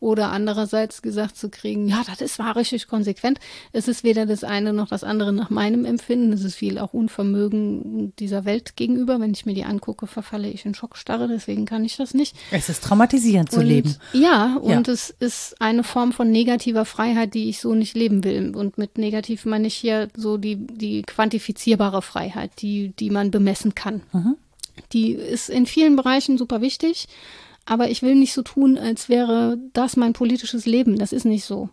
oder 0.05 0.29
andererseits 0.31 1.01
gesagt 1.01 1.35
zu 1.35 1.49
kriegen, 1.49 1.87
ja, 1.87 2.03
das 2.07 2.21
ist 2.21 2.37
war 2.37 2.55
richtig 2.55 2.87
konsequent. 2.87 3.39
Es 3.73 3.87
ist 3.87 4.03
weder 4.03 4.27
das 4.27 4.43
eine 4.43 4.71
noch 4.71 4.87
das 4.87 5.03
andere 5.03 5.33
nach 5.33 5.49
meinem 5.49 5.83
Empfinden. 5.83 6.31
Es 6.31 6.43
ist 6.43 6.53
viel 6.53 6.77
auch 6.77 6.93
Unvermögen 6.93 8.13
dieser 8.19 8.45
Welt 8.45 8.75
gegenüber. 8.75 9.19
Wenn 9.19 9.31
ich 9.31 9.47
mir 9.47 9.55
die 9.55 9.63
angucke, 9.63 10.05
verfalle 10.05 10.47
ich 10.47 10.63
in 10.63 10.75
Schockstarre, 10.75 11.27
deswegen 11.27 11.65
kann 11.65 11.83
ich 11.83 11.97
das 11.97 12.13
nicht. 12.13 12.35
Es 12.51 12.69
ist 12.69 12.83
traumatisierend 12.83 13.49
zu 13.49 13.61
und, 13.61 13.65
leben. 13.65 13.95
Ja, 14.13 14.57
und 14.57 14.85
ja. 14.85 14.93
es 14.93 15.09
ist 15.09 15.59
eine 15.59 15.83
Form 15.83 16.11
von 16.11 16.29
negativer 16.29 16.85
Freiheit, 16.85 17.33
die 17.33 17.49
ich 17.49 17.59
so 17.59 17.73
nicht 17.73 17.95
leben 17.95 18.23
will. 18.23 18.55
Und 18.55 18.77
mit 18.77 18.99
negativ 18.99 19.45
meine 19.45 19.65
ich 19.65 19.73
hier 19.73 20.09
so 20.15 20.37
die, 20.37 20.55
die 20.55 21.01
quantifizierbare 21.01 22.03
Freiheit, 22.03 22.51
die, 22.59 22.89
die 22.99 23.09
man 23.09 23.31
bemessen 23.31 23.73
kann. 23.73 24.03
Mhm. 24.13 24.35
Die 24.93 25.13
ist 25.13 25.49
in 25.49 25.65
vielen 25.65 25.95
Bereichen 25.95 26.37
super 26.37 26.61
wichtig. 26.61 27.07
Aber 27.65 27.89
ich 27.89 28.01
will 28.01 28.15
nicht 28.15 28.33
so 28.33 28.43
tun, 28.43 28.77
als 28.77 29.09
wäre 29.09 29.57
das 29.73 29.97
mein 29.97 30.13
politisches 30.13 30.65
Leben. 30.65 30.97
Das 30.97 31.11
ist 31.11 31.25
nicht 31.25 31.45
so. 31.45 31.69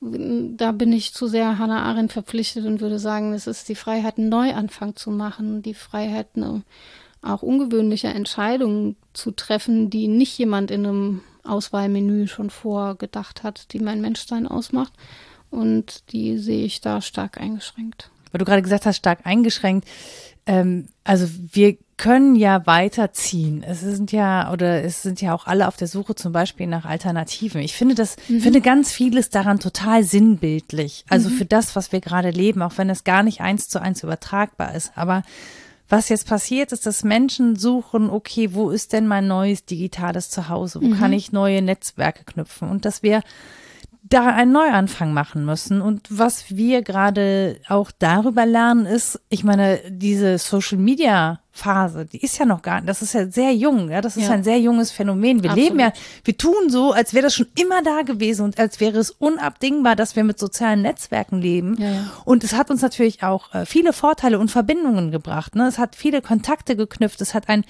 Da 0.00 0.72
bin 0.72 0.92
ich 0.92 1.12
zu 1.12 1.26
sehr 1.26 1.58
Hannah 1.58 1.82
Arendt 1.82 2.12
verpflichtet 2.12 2.66
und 2.66 2.80
würde 2.80 2.98
sagen, 2.98 3.32
es 3.32 3.46
ist 3.46 3.68
die 3.68 3.74
Freiheit, 3.74 4.18
einen 4.18 4.28
Neuanfang 4.28 4.94
zu 4.94 5.10
machen, 5.10 5.62
die 5.62 5.74
Freiheit, 5.74 6.28
eine, 6.36 6.62
auch 7.22 7.42
ungewöhnliche 7.42 8.08
Entscheidungen 8.08 8.96
zu 9.12 9.32
treffen, 9.32 9.90
die 9.90 10.06
nicht 10.06 10.38
jemand 10.38 10.70
in 10.70 10.86
einem 10.86 11.20
Auswahlmenü 11.44 12.28
schon 12.28 12.50
vorgedacht 12.50 13.42
hat, 13.42 13.72
die 13.72 13.80
mein 13.80 14.00
Menschsein 14.00 14.46
ausmacht. 14.46 14.92
Und 15.50 16.12
die 16.12 16.38
sehe 16.38 16.64
ich 16.64 16.80
da 16.80 17.00
stark 17.00 17.40
eingeschränkt. 17.40 18.10
Weil 18.30 18.38
du 18.40 18.44
gerade 18.44 18.62
gesagt 18.62 18.86
hast, 18.86 18.96
stark 18.96 19.20
eingeschränkt. 19.24 19.88
Ähm, 20.46 20.88
also 21.04 21.26
wir 21.52 21.76
können 21.98 22.36
ja 22.36 22.66
weiterziehen. 22.66 23.62
Es 23.62 23.80
sind 23.80 24.12
ja, 24.12 24.50
oder 24.52 24.82
es 24.82 25.02
sind 25.02 25.20
ja 25.20 25.34
auch 25.34 25.46
alle 25.46 25.68
auf 25.68 25.76
der 25.76 25.88
Suche 25.88 26.14
zum 26.14 26.32
Beispiel 26.32 26.66
nach 26.66 26.84
Alternativen. 26.84 27.60
Ich 27.60 27.74
finde 27.74 27.94
das, 27.94 28.16
mhm. 28.28 28.40
finde 28.40 28.60
ganz 28.60 28.92
vieles 28.92 29.28
daran 29.28 29.58
total 29.58 30.04
sinnbildlich. 30.04 31.04
Also 31.10 31.28
mhm. 31.28 31.34
für 31.34 31.44
das, 31.44 31.76
was 31.76 31.92
wir 31.92 32.00
gerade 32.00 32.30
leben, 32.30 32.62
auch 32.62 32.78
wenn 32.78 32.88
es 32.88 33.04
gar 33.04 33.22
nicht 33.22 33.40
eins 33.40 33.68
zu 33.68 33.82
eins 33.82 34.02
übertragbar 34.02 34.74
ist. 34.74 34.92
Aber 34.94 35.22
was 35.88 36.08
jetzt 36.08 36.28
passiert, 36.28 36.72
ist, 36.72 36.86
dass 36.86 37.02
Menschen 37.02 37.56
suchen, 37.56 38.10
okay, 38.10 38.54
wo 38.54 38.70
ist 38.70 38.92
denn 38.92 39.06
mein 39.06 39.26
neues 39.26 39.64
digitales 39.64 40.30
Zuhause? 40.30 40.80
Wo 40.80 40.86
mhm. 40.86 40.98
kann 40.98 41.12
ich 41.12 41.32
neue 41.32 41.62
Netzwerke 41.62 42.24
knüpfen? 42.24 42.68
Und 42.68 42.84
dass 42.84 43.02
wir 43.02 43.22
da 44.02 44.26
einen 44.26 44.52
Neuanfang 44.52 45.12
machen 45.12 45.44
müssen. 45.44 45.80
Und 45.80 46.06
was 46.10 46.56
wir 46.56 46.82
gerade 46.82 47.60
auch 47.68 47.90
darüber 47.98 48.46
lernen, 48.46 48.86
ist, 48.86 49.20
ich 49.28 49.44
meine, 49.44 49.80
diese 49.88 50.38
Social 50.38 50.78
Media 50.78 51.40
Phase, 51.50 52.06
die 52.06 52.22
ist 52.22 52.38
ja 52.38 52.46
noch 52.46 52.62
gar 52.62 52.76
nicht, 52.76 52.88
das 52.88 53.02
ist 53.02 53.14
ja 53.14 53.26
sehr 53.26 53.52
jung, 53.52 53.90
ja, 53.90 54.00
das 54.00 54.16
ist 54.16 54.28
ja. 54.28 54.30
ein 54.30 54.44
sehr 54.44 54.60
junges 54.60 54.92
Phänomen. 54.92 55.42
Wir 55.42 55.50
Absolut. 55.50 55.70
leben 55.70 55.80
ja, 55.80 55.92
wir 56.22 56.36
tun 56.36 56.70
so, 56.70 56.92
als 56.92 57.14
wäre 57.14 57.24
das 57.24 57.34
schon 57.34 57.48
immer 57.58 57.82
da 57.82 58.02
gewesen 58.02 58.42
und 58.44 58.58
als 58.58 58.78
wäre 58.78 58.98
es 58.98 59.10
unabdingbar, 59.10 59.96
dass 59.96 60.14
wir 60.14 60.22
mit 60.22 60.38
sozialen 60.38 60.82
Netzwerken 60.82 61.40
leben. 61.40 61.76
Ja, 61.78 61.90
ja. 61.90 62.10
Und 62.24 62.44
es 62.44 62.54
hat 62.54 62.70
uns 62.70 62.80
natürlich 62.80 63.24
auch 63.24 63.52
äh, 63.52 63.66
viele 63.66 63.92
Vorteile 63.92 64.38
und 64.38 64.52
Verbindungen 64.52 65.10
gebracht. 65.10 65.56
Ne? 65.56 65.66
Es 65.66 65.78
hat 65.78 65.96
viele 65.96 66.22
Kontakte 66.22 66.76
geknüpft, 66.76 67.20
es 67.20 67.34
hat 67.34 67.48
ein 67.48 67.64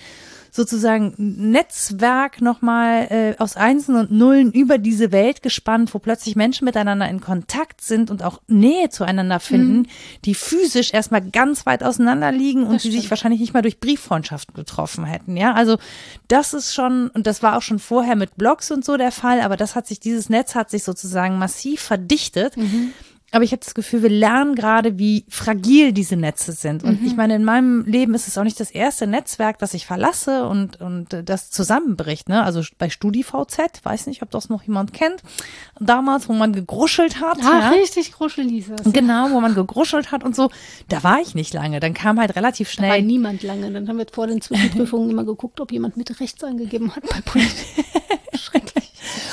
sozusagen 0.50 1.14
Netzwerk 1.16 2.40
nochmal 2.40 3.06
äh, 3.10 3.34
aus 3.38 3.56
Einsen 3.56 3.96
und 3.96 4.10
Nullen 4.10 4.52
über 4.52 4.78
diese 4.78 5.12
Welt 5.12 5.42
gespannt, 5.42 5.94
wo 5.94 5.98
plötzlich 5.98 6.36
Menschen 6.36 6.64
miteinander 6.64 7.08
in 7.08 7.20
Kontakt 7.20 7.80
sind 7.80 8.10
und 8.10 8.22
auch 8.22 8.40
Nähe 8.46 8.88
zueinander 8.90 9.40
finden, 9.40 9.78
mhm. 9.78 9.86
die 10.24 10.34
physisch 10.34 10.92
erstmal 10.92 11.22
ganz 11.22 11.66
weit 11.66 11.82
auseinander 11.82 12.32
liegen 12.32 12.64
und 12.64 12.82
die 12.82 12.90
sich 12.90 13.10
wahrscheinlich 13.10 13.40
nicht 13.40 13.54
mal 13.54 13.62
durch 13.62 13.80
Brieffreundschaften 13.80 14.54
getroffen 14.54 15.04
hätten. 15.04 15.36
Ja, 15.36 15.52
also 15.52 15.78
das 16.28 16.54
ist 16.54 16.74
schon, 16.74 17.08
und 17.08 17.26
das 17.26 17.42
war 17.42 17.56
auch 17.56 17.62
schon 17.62 17.78
vorher 17.78 18.16
mit 18.16 18.36
Blogs 18.36 18.70
und 18.70 18.84
so 18.84 18.96
der 18.96 19.12
Fall, 19.12 19.40
aber 19.40 19.56
das 19.56 19.74
hat 19.74 19.86
sich, 19.86 20.00
dieses 20.00 20.28
Netz 20.28 20.54
hat 20.54 20.70
sich 20.70 20.84
sozusagen 20.84 21.38
massiv 21.38 21.80
verdichtet. 21.80 22.56
Mhm 22.56 22.92
aber 23.30 23.44
ich 23.44 23.52
habe 23.52 23.60
das 23.62 23.74
Gefühl, 23.74 24.02
wir 24.02 24.10
lernen 24.10 24.54
gerade, 24.54 24.98
wie 24.98 25.26
fragil 25.28 25.92
diese 25.92 26.16
Netze 26.16 26.52
sind. 26.52 26.82
Und 26.82 27.02
mhm. 27.02 27.06
ich 27.06 27.14
meine, 27.14 27.34
in 27.34 27.44
meinem 27.44 27.84
Leben 27.84 28.14
ist 28.14 28.26
es 28.26 28.38
auch 28.38 28.44
nicht 28.44 28.58
das 28.58 28.70
erste 28.70 29.06
Netzwerk, 29.06 29.58
das 29.58 29.74
ich 29.74 29.84
verlasse 29.84 30.46
und, 30.46 30.80
und 30.80 31.08
das 31.24 31.50
zusammenbricht. 31.50 32.30
Ne? 32.30 32.42
Also 32.42 32.62
bei 32.78 32.88
StudiVZ, 32.88 33.84
weiß 33.84 34.06
nicht, 34.06 34.22
ob 34.22 34.30
das 34.30 34.48
noch 34.48 34.62
jemand 34.62 34.94
kennt, 34.94 35.22
damals, 35.78 36.30
wo 36.30 36.32
man 36.32 36.54
gegruschelt 36.54 37.20
hat. 37.20 37.38
Ah, 37.42 37.60
ja. 37.60 37.68
richtig 37.70 38.12
gruschel 38.12 38.48
hieß 38.48 38.70
es. 38.70 38.92
Genau, 38.92 39.30
wo 39.30 39.40
man 39.40 39.54
gegruschelt 39.54 40.10
hat 40.10 40.24
und 40.24 40.34
so. 40.34 40.50
Da 40.88 41.04
war 41.04 41.20
ich 41.20 41.34
nicht 41.34 41.52
lange. 41.52 41.80
Dann 41.80 41.92
kam 41.92 42.18
halt 42.18 42.34
relativ 42.34 42.70
schnell. 42.70 42.88
Da 42.88 42.96
war 42.96 43.02
niemand 43.02 43.42
lange. 43.42 43.70
Dann 43.70 43.88
haben 43.88 43.98
wir 43.98 44.06
vor 44.10 44.26
den 44.26 44.40
Zwischenprüfungen 44.40 45.10
immer 45.10 45.24
geguckt, 45.24 45.60
ob 45.60 45.70
jemand 45.70 45.98
mit 45.98 46.18
rechts 46.18 46.42
angegeben 46.44 46.96
hat 46.96 47.02
bei 47.02 47.20
Politik. 47.20 47.84
Schrecklich. 48.34 48.87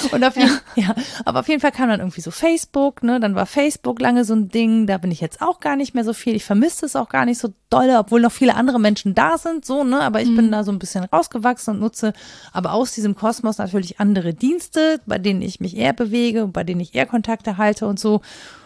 Und 0.11 0.23
auf 0.23 0.35
jeden, 0.35 0.59
ja. 0.75 0.83
ja, 0.87 0.95
aber 1.25 1.39
auf 1.41 1.47
jeden 1.47 1.61
Fall 1.61 1.71
kam 1.71 1.89
dann 1.89 1.99
irgendwie 1.99 2.21
so 2.21 2.31
Facebook, 2.31 3.03
ne? 3.03 3.19
Dann 3.19 3.35
war 3.35 3.45
Facebook 3.45 3.99
lange 3.99 4.25
so 4.25 4.33
ein 4.33 4.49
Ding. 4.49 4.87
Da 4.87 4.97
bin 4.97 5.11
ich 5.11 5.21
jetzt 5.21 5.41
auch 5.41 5.59
gar 5.59 5.75
nicht 5.75 5.93
mehr 5.93 6.03
so 6.03 6.13
viel. 6.13 6.35
Ich 6.35 6.45
vermisse 6.45 6.85
es 6.85 6.95
auch 6.95 7.09
gar 7.09 7.25
nicht 7.25 7.39
so 7.39 7.53
dolle, 7.69 7.97
obwohl 7.99 8.21
noch 8.21 8.31
viele 8.31 8.55
andere 8.55 8.79
Menschen 8.79 9.15
da 9.15 9.37
sind, 9.37 9.65
so, 9.65 9.83
ne? 9.83 10.01
Aber 10.01 10.21
ich 10.21 10.29
mhm. 10.29 10.35
bin 10.35 10.51
da 10.51 10.63
so 10.63 10.71
ein 10.71 10.79
bisschen 10.79 11.03
rausgewachsen 11.03 11.75
und 11.75 11.79
nutze 11.79 12.13
aber 12.53 12.73
aus 12.73 12.93
diesem 12.93 13.15
Kosmos 13.15 13.57
natürlich 13.57 13.99
andere 13.99 14.33
Dienste, 14.33 15.01
bei 15.05 15.17
denen 15.17 15.41
ich 15.41 15.59
mich 15.59 15.75
eher 15.75 15.93
bewege 15.93 16.43
und 16.43 16.53
bei 16.53 16.63
denen 16.63 16.81
ich 16.81 16.95
eher 16.95 17.05
Kontakte 17.05 17.57
halte 17.57 17.87
und 17.87 17.99
so. 17.99 18.21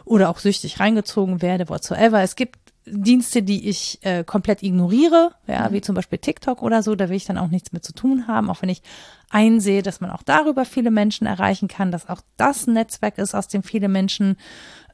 Oder 0.05 0.29
auch 0.29 0.39
süchtig 0.39 0.79
reingezogen 0.79 1.41
werde, 1.41 1.69
whatsoever. 1.69 2.21
Es 2.21 2.35
gibt 2.35 2.57
Dienste, 2.91 3.43
die 3.43 3.69
ich 3.69 3.99
äh, 4.01 4.23
komplett 4.23 4.63
ignoriere, 4.63 5.31
ja, 5.47 5.69
mhm. 5.69 5.73
wie 5.73 5.81
zum 5.81 5.95
Beispiel 5.95 6.19
TikTok 6.19 6.61
oder 6.61 6.83
so, 6.83 6.95
da 6.95 7.09
will 7.09 7.15
ich 7.15 7.25
dann 7.25 7.37
auch 7.37 7.49
nichts 7.49 7.71
mit 7.71 7.83
zu 7.83 7.93
tun 7.93 8.27
haben, 8.27 8.49
auch 8.49 8.61
wenn 8.61 8.69
ich 8.69 8.81
einsehe, 9.29 9.83
dass 9.83 10.01
man 10.01 10.09
auch 10.09 10.23
darüber 10.23 10.65
viele 10.65 10.91
Menschen 10.91 11.27
erreichen 11.27 11.67
kann, 11.67 11.91
dass 11.91 12.09
auch 12.09 12.21
das 12.37 12.67
ein 12.67 12.73
Netzwerk 12.73 13.17
ist, 13.17 13.35
aus 13.35 13.47
dem 13.47 13.63
viele 13.63 13.87
Menschen 13.87 14.37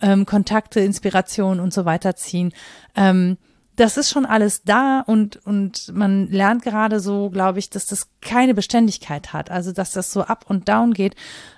ähm, 0.01 0.25
Kontakte, 0.25 0.81
Inspiration 0.81 1.59
und 1.59 1.73
so 1.73 1.85
weiter 1.85 2.15
ziehen. 2.15 2.53
Ähm, 2.95 3.37
das 3.75 3.97
ist 3.97 4.09
schon 4.09 4.25
alles 4.25 4.63
da 4.63 5.01
und, 5.01 5.37
und 5.45 5.91
man 5.93 6.29
lernt 6.29 6.63
gerade 6.63 6.99
so, 6.99 7.29
glaube 7.29 7.59
ich, 7.59 7.69
dass 7.69 7.85
das 7.85 8.07
keine 8.21 8.53
Beständigkeit 8.53 9.33
hat. 9.33 9.51
Also, 9.51 9.73
dass 9.73 9.91
das 9.91 10.13
so 10.13 10.21
up 10.21 10.45
und 10.47 10.69
down 10.69 10.93
geht. 10.93 11.15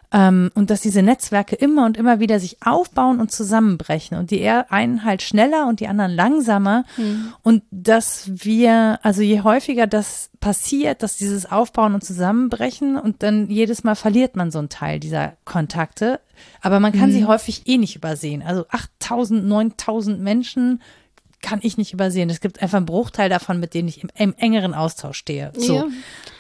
Ähm, 0.10 0.52
und 0.56 0.70
dass 0.70 0.80
diese 0.80 1.02
Netzwerke 1.02 1.58
immer 1.58 1.86
und 1.86 1.98
immer 1.98 2.22
wieder 2.22 2.40
sich 2.40 2.58
aufbauen 2.66 3.20
und 3.20 3.30
zusammenbrechen 3.30 4.18
und 4.18 4.32
die 4.32 4.48
einen 4.48 5.04
halt 5.04 5.22
schneller 5.22 5.68
und 5.68 5.82
die 5.82 5.90
anderen 5.90 6.14
langsamer 6.14 6.86
mhm. 6.96 7.34
und 7.44 7.64
dass 7.72 8.32
wir, 8.34 9.00
also 9.04 9.22
je 9.22 9.42
häufiger 9.42 9.86
das 9.86 10.30
passiert, 10.40 11.04
dass 11.04 11.18
dieses 11.18 11.52
Aufbauen 11.52 11.94
und 11.94 12.06
Zusammenbrechen 12.06 12.96
und 12.96 13.22
dann 13.22 13.50
jedes 13.50 13.84
Mal 13.84 13.96
verliert 13.96 14.38
man 14.38 14.50
so 14.50 14.60
einen 14.60 14.70
Teil 14.70 15.02
dieser 15.02 15.34
Kontakte, 15.44 16.22
aber 16.62 16.80
man 16.80 16.94
kann 16.94 17.10
mhm. 17.10 17.14
sie 17.14 17.26
häufig 17.26 17.68
eh 17.68 17.78
nicht 17.78 17.98
übersehen. 17.98 18.42
Also 18.42 18.66
8000, 18.70 19.46
9000 19.46 20.22
Menschen 20.22 20.82
kann 21.42 21.60
ich 21.64 21.78
nicht 21.78 21.92
übersehen. 21.92 22.30
Es 22.30 22.40
gibt 22.40 22.62
einfach 22.62 22.78
einen 22.78 22.86
Bruchteil 22.86 23.30
davon, 23.30 23.60
mit 23.60 23.74
denen 23.74 23.90
ich 23.90 24.02
im, 24.02 24.10
im 24.16 24.34
engeren 24.38 24.74
Austausch 24.74 25.18
stehe. 25.18 25.52
So. 25.56 25.76
Ja. 25.76 25.88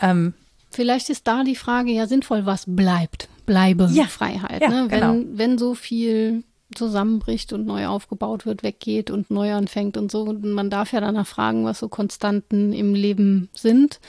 Ähm, 0.01 0.33
Vielleicht 0.69 1.09
ist 1.09 1.27
da 1.27 1.43
die 1.43 1.55
Frage 1.55 1.91
ja 1.91 2.07
sinnvoll, 2.07 2.45
was 2.45 2.63
bleibt. 2.67 3.29
Bleibe 3.47 3.89
ja. 3.91 4.03
Freiheit. 4.05 4.61
Ja, 4.61 4.69
ne? 4.69 4.85
wenn, 4.89 4.99
genau. 4.99 5.23
wenn 5.33 5.57
so 5.57 5.73
viel 5.73 6.43
zusammenbricht 6.75 7.53
und 7.53 7.65
neu 7.65 7.87
aufgebaut 7.87 8.45
wird, 8.45 8.61
weggeht 8.61 9.09
und 9.09 9.31
neu 9.31 9.53
anfängt 9.53 9.97
und 9.97 10.11
so. 10.11 10.21
Und 10.21 10.43
man 10.43 10.69
darf 10.69 10.93
ja 10.93 10.99
danach 10.99 11.25
fragen, 11.25 11.65
was 11.65 11.79
so 11.79 11.87
Konstanten 11.87 12.73
im 12.73 12.93
Leben 12.93 13.49
sind. 13.53 13.99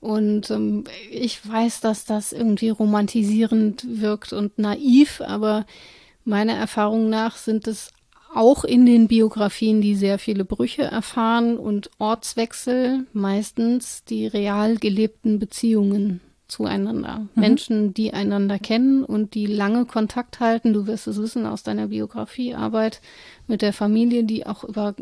Und 0.00 0.50
ähm, 0.50 0.84
ich 1.10 1.48
weiß, 1.48 1.80
dass 1.80 2.04
das 2.04 2.32
irgendwie 2.32 2.68
romantisierend 2.68 3.86
wirkt 3.88 4.34
und 4.34 4.58
naiv, 4.58 5.22
aber 5.26 5.64
meiner 6.24 6.52
Erfahrung 6.52 7.08
nach 7.08 7.36
sind 7.36 7.66
es 7.66 7.90
auch 8.34 8.64
in 8.64 8.84
den 8.84 9.08
Biografien, 9.08 9.80
die 9.80 9.94
sehr 9.94 10.18
viele 10.18 10.44
Brüche 10.44 10.82
erfahren 10.82 11.56
und 11.56 11.90
Ortswechsel, 11.98 13.06
meistens 13.12 14.04
die 14.04 14.26
real 14.26 14.76
gelebten 14.76 15.38
Beziehungen 15.38 16.20
zueinander. 16.54 17.26
Mhm. 17.34 17.40
Menschen, 17.40 17.94
die 17.94 18.12
einander 18.12 18.58
kennen 18.58 19.04
und 19.04 19.34
die 19.34 19.46
lange 19.46 19.84
Kontakt 19.86 20.40
halten. 20.40 20.72
Du 20.72 20.86
wirst 20.86 21.06
es 21.06 21.18
wissen 21.18 21.46
aus 21.46 21.62
deiner 21.62 21.88
Biografiearbeit 21.88 23.00
mit 23.46 23.60
der 23.60 23.72
Familie, 23.72 24.24
die 24.24 24.46
auch 24.46 24.64
über 24.64 24.94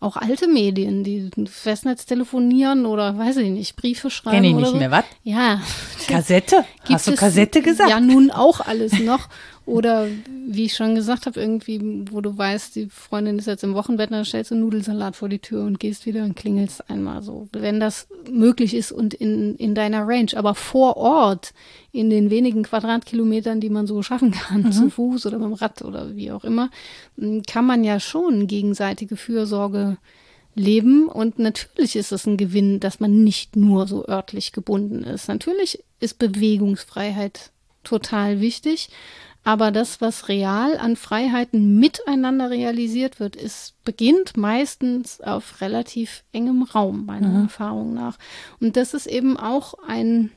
auch 0.00 0.16
alte 0.16 0.48
Medien, 0.48 1.04
die 1.04 1.30
Festnetz 1.46 2.06
telefonieren 2.06 2.86
oder 2.86 3.16
weiß 3.16 3.36
ich 3.36 3.50
nicht, 3.50 3.76
Briefe 3.76 4.10
schreiben. 4.10 4.36
Kenn 4.36 4.44
ich 4.44 4.54
nicht 4.54 4.66
so. 4.66 4.76
mehr, 4.76 4.90
was? 4.90 5.04
Ja. 5.22 5.62
Kassette? 6.08 6.64
Hast 6.88 7.06
du 7.06 7.14
Kassette 7.14 7.62
gesagt? 7.62 7.88
Ja, 7.88 8.00
nun 8.00 8.32
auch 8.32 8.60
alles 8.60 8.98
noch. 8.98 9.28
Oder 9.72 10.06
wie 10.46 10.66
ich 10.66 10.74
schon 10.74 10.94
gesagt 10.94 11.24
habe, 11.24 11.40
irgendwie, 11.40 12.04
wo 12.10 12.20
du 12.20 12.36
weißt, 12.36 12.76
die 12.76 12.90
Freundin 12.90 13.38
ist 13.38 13.46
jetzt 13.46 13.64
im 13.64 13.72
Wochenbett, 13.72 14.10
dann 14.10 14.26
stellst 14.26 14.50
du 14.50 14.54
Nudelsalat 14.54 15.16
vor 15.16 15.30
die 15.30 15.38
Tür 15.38 15.64
und 15.64 15.80
gehst 15.80 16.04
wieder 16.04 16.24
und 16.24 16.36
klingelst 16.36 16.90
einmal 16.90 17.22
so. 17.22 17.48
Wenn 17.52 17.80
das 17.80 18.06
möglich 18.30 18.74
ist 18.74 18.92
und 18.92 19.14
in, 19.14 19.56
in 19.56 19.74
deiner 19.74 20.06
Range, 20.06 20.30
aber 20.34 20.54
vor 20.54 20.98
Ort, 20.98 21.54
in 21.90 22.10
den 22.10 22.28
wenigen 22.28 22.64
Quadratkilometern, 22.64 23.60
die 23.60 23.70
man 23.70 23.86
so 23.86 24.02
schaffen 24.02 24.32
kann, 24.32 24.64
mhm. 24.64 24.72
zu 24.72 24.90
Fuß 24.90 25.24
oder 25.24 25.38
mit 25.38 25.48
dem 25.48 25.54
Rad 25.54 25.80
oder 25.80 26.14
wie 26.14 26.32
auch 26.32 26.44
immer, 26.44 26.68
kann 27.46 27.64
man 27.64 27.82
ja 27.82 27.98
schon 27.98 28.46
gegenseitige 28.46 29.16
Fürsorge 29.16 29.96
leben. 30.54 31.08
Und 31.08 31.38
natürlich 31.38 31.96
ist 31.96 32.12
es 32.12 32.26
ein 32.26 32.36
Gewinn, 32.36 32.78
dass 32.78 33.00
man 33.00 33.24
nicht 33.24 33.56
nur 33.56 33.86
so 33.86 34.06
örtlich 34.06 34.52
gebunden 34.52 35.02
ist. 35.02 35.28
Natürlich 35.28 35.82
ist 35.98 36.18
Bewegungsfreiheit 36.18 37.52
total 37.84 38.40
wichtig. 38.40 38.90
Aber 39.44 39.72
das, 39.72 40.00
was 40.00 40.28
real 40.28 40.76
an 40.76 40.94
Freiheiten 40.94 41.78
miteinander 41.78 42.50
realisiert 42.50 43.18
wird, 43.18 43.34
ist, 43.34 43.74
beginnt 43.84 44.36
meistens 44.36 45.20
auf 45.20 45.60
relativ 45.60 46.22
engem 46.32 46.62
Raum, 46.62 47.06
meiner 47.06 47.28
mhm. 47.28 47.42
Erfahrung 47.44 47.92
nach. 47.92 48.18
Und 48.60 48.76
das 48.76 48.94
ist 48.94 49.06
eben 49.06 49.36
auch 49.36 49.74
ein 49.86 50.30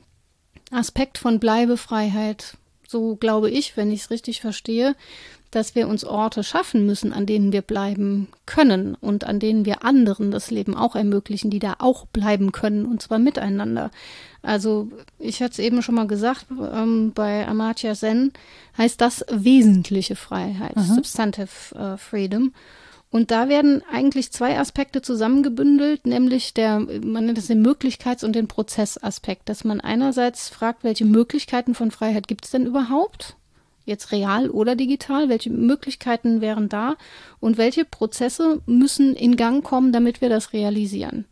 Aspekt 0.72 1.18
von 1.18 1.38
Bleibefreiheit, 1.38 2.56
so 2.88 3.16
glaube 3.16 3.50
ich, 3.50 3.76
wenn 3.76 3.92
ich 3.92 4.02
es 4.02 4.10
richtig 4.10 4.40
verstehe, 4.40 4.96
dass 5.56 5.74
wir 5.74 5.88
uns 5.88 6.04
Orte 6.04 6.44
schaffen 6.44 6.84
müssen, 6.84 7.14
an 7.14 7.24
denen 7.24 7.50
wir 7.50 7.62
bleiben 7.62 8.28
können 8.44 8.94
und 8.94 9.24
an 9.24 9.40
denen 9.40 9.64
wir 9.64 9.84
anderen 9.84 10.30
das 10.30 10.50
Leben 10.50 10.76
auch 10.76 10.94
ermöglichen, 10.94 11.50
die 11.50 11.60
da 11.60 11.76
auch 11.78 12.04
bleiben 12.04 12.52
können 12.52 12.84
und 12.84 13.00
zwar 13.00 13.18
miteinander. 13.18 13.90
Also 14.42 14.88
ich 15.18 15.40
hatte 15.40 15.52
es 15.52 15.58
eben 15.58 15.80
schon 15.80 15.94
mal 15.94 16.06
gesagt, 16.06 16.44
ähm, 16.50 17.12
bei 17.14 17.48
Amartya 17.48 17.94
Sen 17.94 18.32
heißt 18.76 19.00
das 19.00 19.24
wesentliche 19.30 20.14
Freiheit, 20.14 20.76
mhm. 20.76 20.82
Substantive 20.82 21.74
äh, 21.74 21.96
Freedom. 21.96 22.52
Und 23.10 23.30
da 23.30 23.48
werden 23.48 23.82
eigentlich 23.90 24.32
zwei 24.32 24.58
Aspekte 24.58 25.00
zusammengebündelt, 25.00 26.06
nämlich 26.06 26.52
der, 26.52 26.80
man 26.80 27.24
nennt 27.24 27.38
es 27.38 27.46
den 27.46 27.62
Möglichkeits- 27.62 28.24
und 28.24 28.34
den 28.34 28.46
Prozessaspekt, 28.46 29.48
dass 29.48 29.64
man 29.64 29.80
einerseits 29.80 30.50
fragt, 30.50 30.84
welche 30.84 31.06
Möglichkeiten 31.06 31.74
von 31.74 31.90
Freiheit 31.90 32.28
gibt 32.28 32.44
es 32.44 32.50
denn 32.50 32.66
überhaupt? 32.66 33.36
Jetzt 33.86 34.12
real 34.12 34.50
oder 34.50 34.76
digital? 34.76 35.30
Welche 35.30 35.50
Möglichkeiten 35.50 36.42
wären 36.42 36.68
da? 36.68 36.96
Und 37.40 37.56
welche 37.56 37.84
Prozesse 37.84 38.60
müssen 38.66 39.14
in 39.14 39.36
Gang 39.36 39.64
kommen, 39.64 39.92
damit 39.92 40.20
wir 40.20 40.28
das 40.28 40.52
realisieren? 40.52 41.24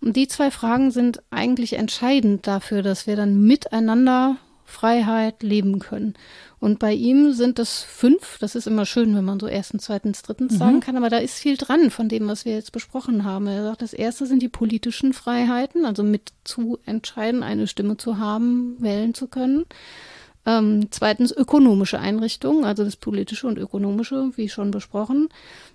Und 0.00 0.16
die 0.16 0.28
zwei 0.28 0.50
Fragen 0.50 0.90
sind 0.90 1.22
eigentlich 1.30 1.74
entscheidend 1.74 2.46
dafür, 2.46 2.82
dass 2.82 3.06
wir 3.06 3.16
dann 3.16 3.42
miteinander 3.42 4.36
Freiheit 4.66 5.42
leben 5.42 5.78
können. 5.78 6.14
Und 6.58 6.78
bei 6.78 6.92
ihm 6.92 7.32
sind 7.32 7.58
es 7.58 7.82
fünf. 7.82 8.38
Das 8.40 8.54
ist 8.54 8.66
immer 8.66 8.84
schön, 8.84 9.14
wenn 9.14 9.24
man 9.24 9.38
so 9.38 9.46
erstens, 9.46 9.84
zweitens, 9.84 10.22
drittens 10.22 10.54
mhm. 10.54 10.58
sagen 10.58 10.80
kann. 10.80 10.96
Aber 10.96 11.08
da 11.08 11.18
ist 11.18 11.38
viel 11.38 11.56
dran 11.56 11.90
von 11.90 12.08
dem, 12.08 12.28
was 12.28 12.44
wir 12.44 12.54
jetzt 12.54 12.72
besprochen 12.72 13.24
haben. 13.24 13.46
Er 13.46 13.62
sagt, 13.62 13.82
das 13.82 13.92
erste 13.92 14.26
sind 14.26 14.42
die 14.42 14.48
politischen 14.48 15.12
Freiheiten, 15.12 15.84
also 15.84 16.02
mit 16.02 16.32
zu 16.44 16.78
entscheiden, 16.84 17.42
eine 17.42 17.68
Stimme 17.68 17.96
zu 17.96 18.18
haben, 18.18 18.76
wählen 18.80 19.14
zu 19.14 19.28
können. 19.28 19.64
Ähm, 20.46 20.88
zweitens 20.90 21.32
ökonomische 21.32 21.98
Einrichtungen, 21.98 22.64
also 22.64 22.84
das 22.84 22.96
politische 22.96 23.46
und 23.48 23.58
ökonomische, 23.58 24.30
wie 24.36 24.48
schon 24.48 24.70
besprochen. 24.70 25.28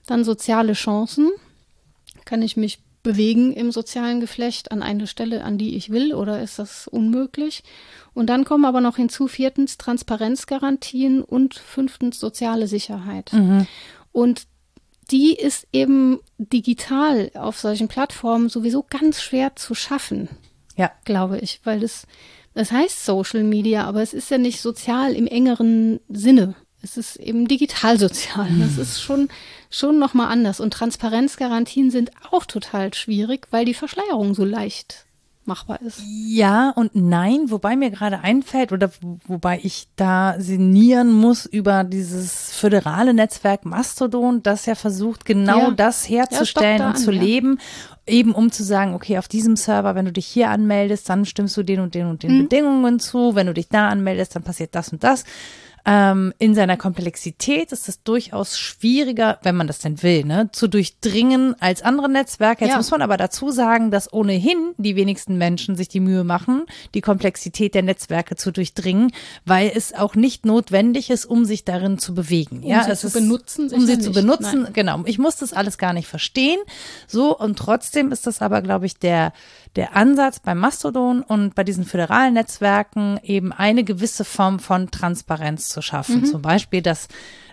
Dann 0.07 0.24
soziale 0.24 0.74
Chancen. 0.74 1.30
Kann 2.26 2.41
ich 2.41 2.55
mich 2.57 2.80
bewegen 3.03 3.51
im 3.53 3.72
sozialen 3.72 4.19
Geflecht 4.19 4.72
an 4.72 4.84
eine 4.84 5.07
Stelle, 5.07 5.43
an 5.43 5.57
die 5.57 5.76
ich 5.76 5.89
will, 5.89 6.13
oder 6.13 6.41
ist 6.41 6.59
das 6.59 6.88
unmöglich? 6.88 7.63
Und 8.13 8.28
dann 8.28 8.45
kommen 8.45 8.65
aber 8.65 8.82
noch 8.82 8.97
hinzu 8.97 9.28
viertens 9.28 9.78
Transparenzgarantien 9.78 11.24
und 11.24 11.55
fünftens 11.55 12.19
soziale 12.19 12.67
Sicherheit. 12.67 13.34
Mhm. 13.34 13.67
Und 14.11 14.45
die 15.09 15.34
ist 15.34 15.67
eben 15.74 16.19
digital 16.38 17.32
auf 17.34 17.59
solchen 17.59 17.88
Plattformen 17.88 18.49
sowieso 18.49 18.86
ganz 18.88 19.22
schwer 19.22 19.55
zu 19.55 19.74
schaffen. 19.74 20.30
Ja. 20.78 20.91
Glaube 21.05 21.39
ich, 21.39 21.59
weil 21.63 21.80
das, 21.80 22.07
das 22.54 22.72
heißt 22.72 23.06
Social 23.06 23.43
Media, 23.43 23.86
aber 23.86 24.02
es 24.02 24.14
ist 24.14 24.30
ja 24.30 24.38
nicht 24.38 24.62
sozial 24.62 25.14
im 25.14 25.28
engeren 25.28 25.99
Sinne. 26.10 26.56
Es 26.84 26.97
ist 26.97 27.16
eben 27.18 27.47
digital 27.47 27.99
sozial. 27.99 28.49
Das 28.60 28.76
hm. 28.76 28.82
ist 28.82 29.02
schon, 29.02 29.30
schon 29.70 29.99
nochmal 29.99 30.32
anders. 30.32 30.60
Und 30.60 30.74
Transparenzgarantien 30.74 31.91
sind 31.91 32.12
auch 32.32 32.45
total 32.45 32.93
schwierig, 32.93 33.47
weil 33.52 33.66
die 33.66 33.76
Verschleierung 33.76 34.34
so 34.34 34.43
leicht 34.43 35.06
machbar 35.45 35.81
ist. 35.81 36.01
Ja 36.05 36.69
und 36.69 36.95
nein, 36.95 37.49
wobei 37.49 37.75
mir 37.75 37.89
gerade 37.89 38.19
einfällt 38.19 38.71
oder 38.71 38.91
wobei 39.27 39.59
ich 39.63 39.87
da 39.95 40.35
sinnieren 40.39 41.11
muss 41.11 41.45
über 41.45 41.83
dieses 41.83 42.51
föderale 42.51 43.13
Netzwerk 43.13 43.65
Mastodon, 43.65 44.43
das 44.43 44.65
ja 44.65 44.75
versucht, 44.75 45.25
genau 45.25 45.59
ja. 45.59 45.71
das 45.71 46.07
herzustellen 46.07 46.79
ja, 46.79 46.87
und 46.87 46.95
an, 46.95 46.97
zu 46.97 47.11
ja. 47.11 47.21
leben, 47.21 47.59
eben 48.07 48.33
um 48.33 48.51
zu 48.51 48.63
sagen, 48.63 48.93
okay, 48.93 49.17
auf 49.17 49.27
diesem 49.27 49.55
Server, 49.55 49.95
wenn 49.95 50.05
du 50.05 50.11
dich 50.11 50.27
hier 50.27 50.49
anmeldest, 50.49 51.09
dann 51.09 51.25
stimmst 51.25 51.57
du 51.57 51.63
den 51.63 51.79
und 51.79 51.95
den 51.95 52.07
und 52.07 52.23
den 52.23 52.37
mhm. 52.37 52.43
Bedingungen 52.43 52.99
zu, 52.99 53.35
wenn 53.35 53.47
du 53.47 53.53
dich 53.53 53.69
da 53.69 53.89
anmeldest, 53.89 54.35
dann 54.35 54.43
passiert 54.43 54.75
das 54.75 54.89
und 54.89 55.03
das. 55.03 55.23
Ähm, 55.86 56.34
in 56.38 56.53
seiner 56.53 56.77
Komplexität 56.77 57.71
ist 57.71 57.89
es 57.89 58.03
durchaus 58.03 58.57
schwieriger, 58.57 59.39
wenn 59.43 59.55
man 59.55 59.67
das 59.67 59.79
denn 59.79 60.01
will, 60.03 60.25
ne, 60.25 60.49
zu 60.51 60.67
durchdringen 60.67 61.55
als 61.59 61.82
andere 61.82 62.09
Netzwerke. 62.09 62.65
Jetzt 62.65 62.71
ja. 62.71 62.77
muss 62.77 62.91
man 62.91 63.01
aber 63.01 63.17
dazu 63.17 63.49
sagen, 63.51 63.91
dass 63.91 64.11
ohnehin 64.13 64.73
die 64.77 64.95
wenigsten 64.95 65.38
Menschen 65.38 65.75
sich 65.75 65.88
die 65.88 65.99
Mühe 65.99 66.23
machen, 66.23 66.65
die 66.93 67.01
Komplexität 67.01 67.73
der 67.73 67.84
Netzwerke 67.84 68.36
zu 68.36 68.51
durchdringen, 68.51 69.11
weil 69.45 69.71
es 69.73 69.93
auch 69.93 70.15
nicht 70.15 70.45
notwendig 70.45 71.09
ist, 71.09 71.25
um 71.25 71.45
sich 71.45 71.65
darin 71.65 71.97
zu 71.97 72.13
bewegen. 72.13 72.61
Um 72.63 72.69
ja, 72.69 72.84
sie 72.84 72.91
es 72.91 73.01
zu 73.01 73.07
ist, 73.07 73.13
benutzen, 73.13 73.71
um 73.71 73.86
sie 73.86 73.95
nicht. 73.95 74.03
zu 74.03 74.11
benutzen. 74.11 74.63
Nein. 74.63 74.73
Genau. 74.73 75.03
Ich 75.05 75.17
muss 75.17 75.38
das 75.38 75.53
alles 75.53 75.77
gar 75.77 75.93
nicht 75.93 76.07
verstehen. 76.07 76.59
So 77.07 77.38
und 77.38 77.57
trotzdem 77.57 78.11
ist 78.11 78.27
das 78.27 78.41
aber, 78.41 78.61
glaube 78.61 78.86
ich, 78.86 78.97
der 78.97 79.34
der 79.76 79.95
Ansatz 79.95 80.39
beim 80.39 80.59
Mastodon 80.59 81.22
und 81.22 81.55
bei 81.55 81.63
diesen 81.63 81.86
föderalen 81.86 82.34
Netzwerken 82.34 83.19
eben 83.24 83.51
eine 83.51 83.84
gewisse 83.84 84.26
Form 84.26 84.59
von 84.59 84.91
Transparenz 84.91 85.69
zu 85.69 85.82
schaffen. 85.82 86.22
Mhm. 86.22 86.26
Zum 86.26 86.41
Beispiel, 86.41 86.82
dass, 86.82 87.07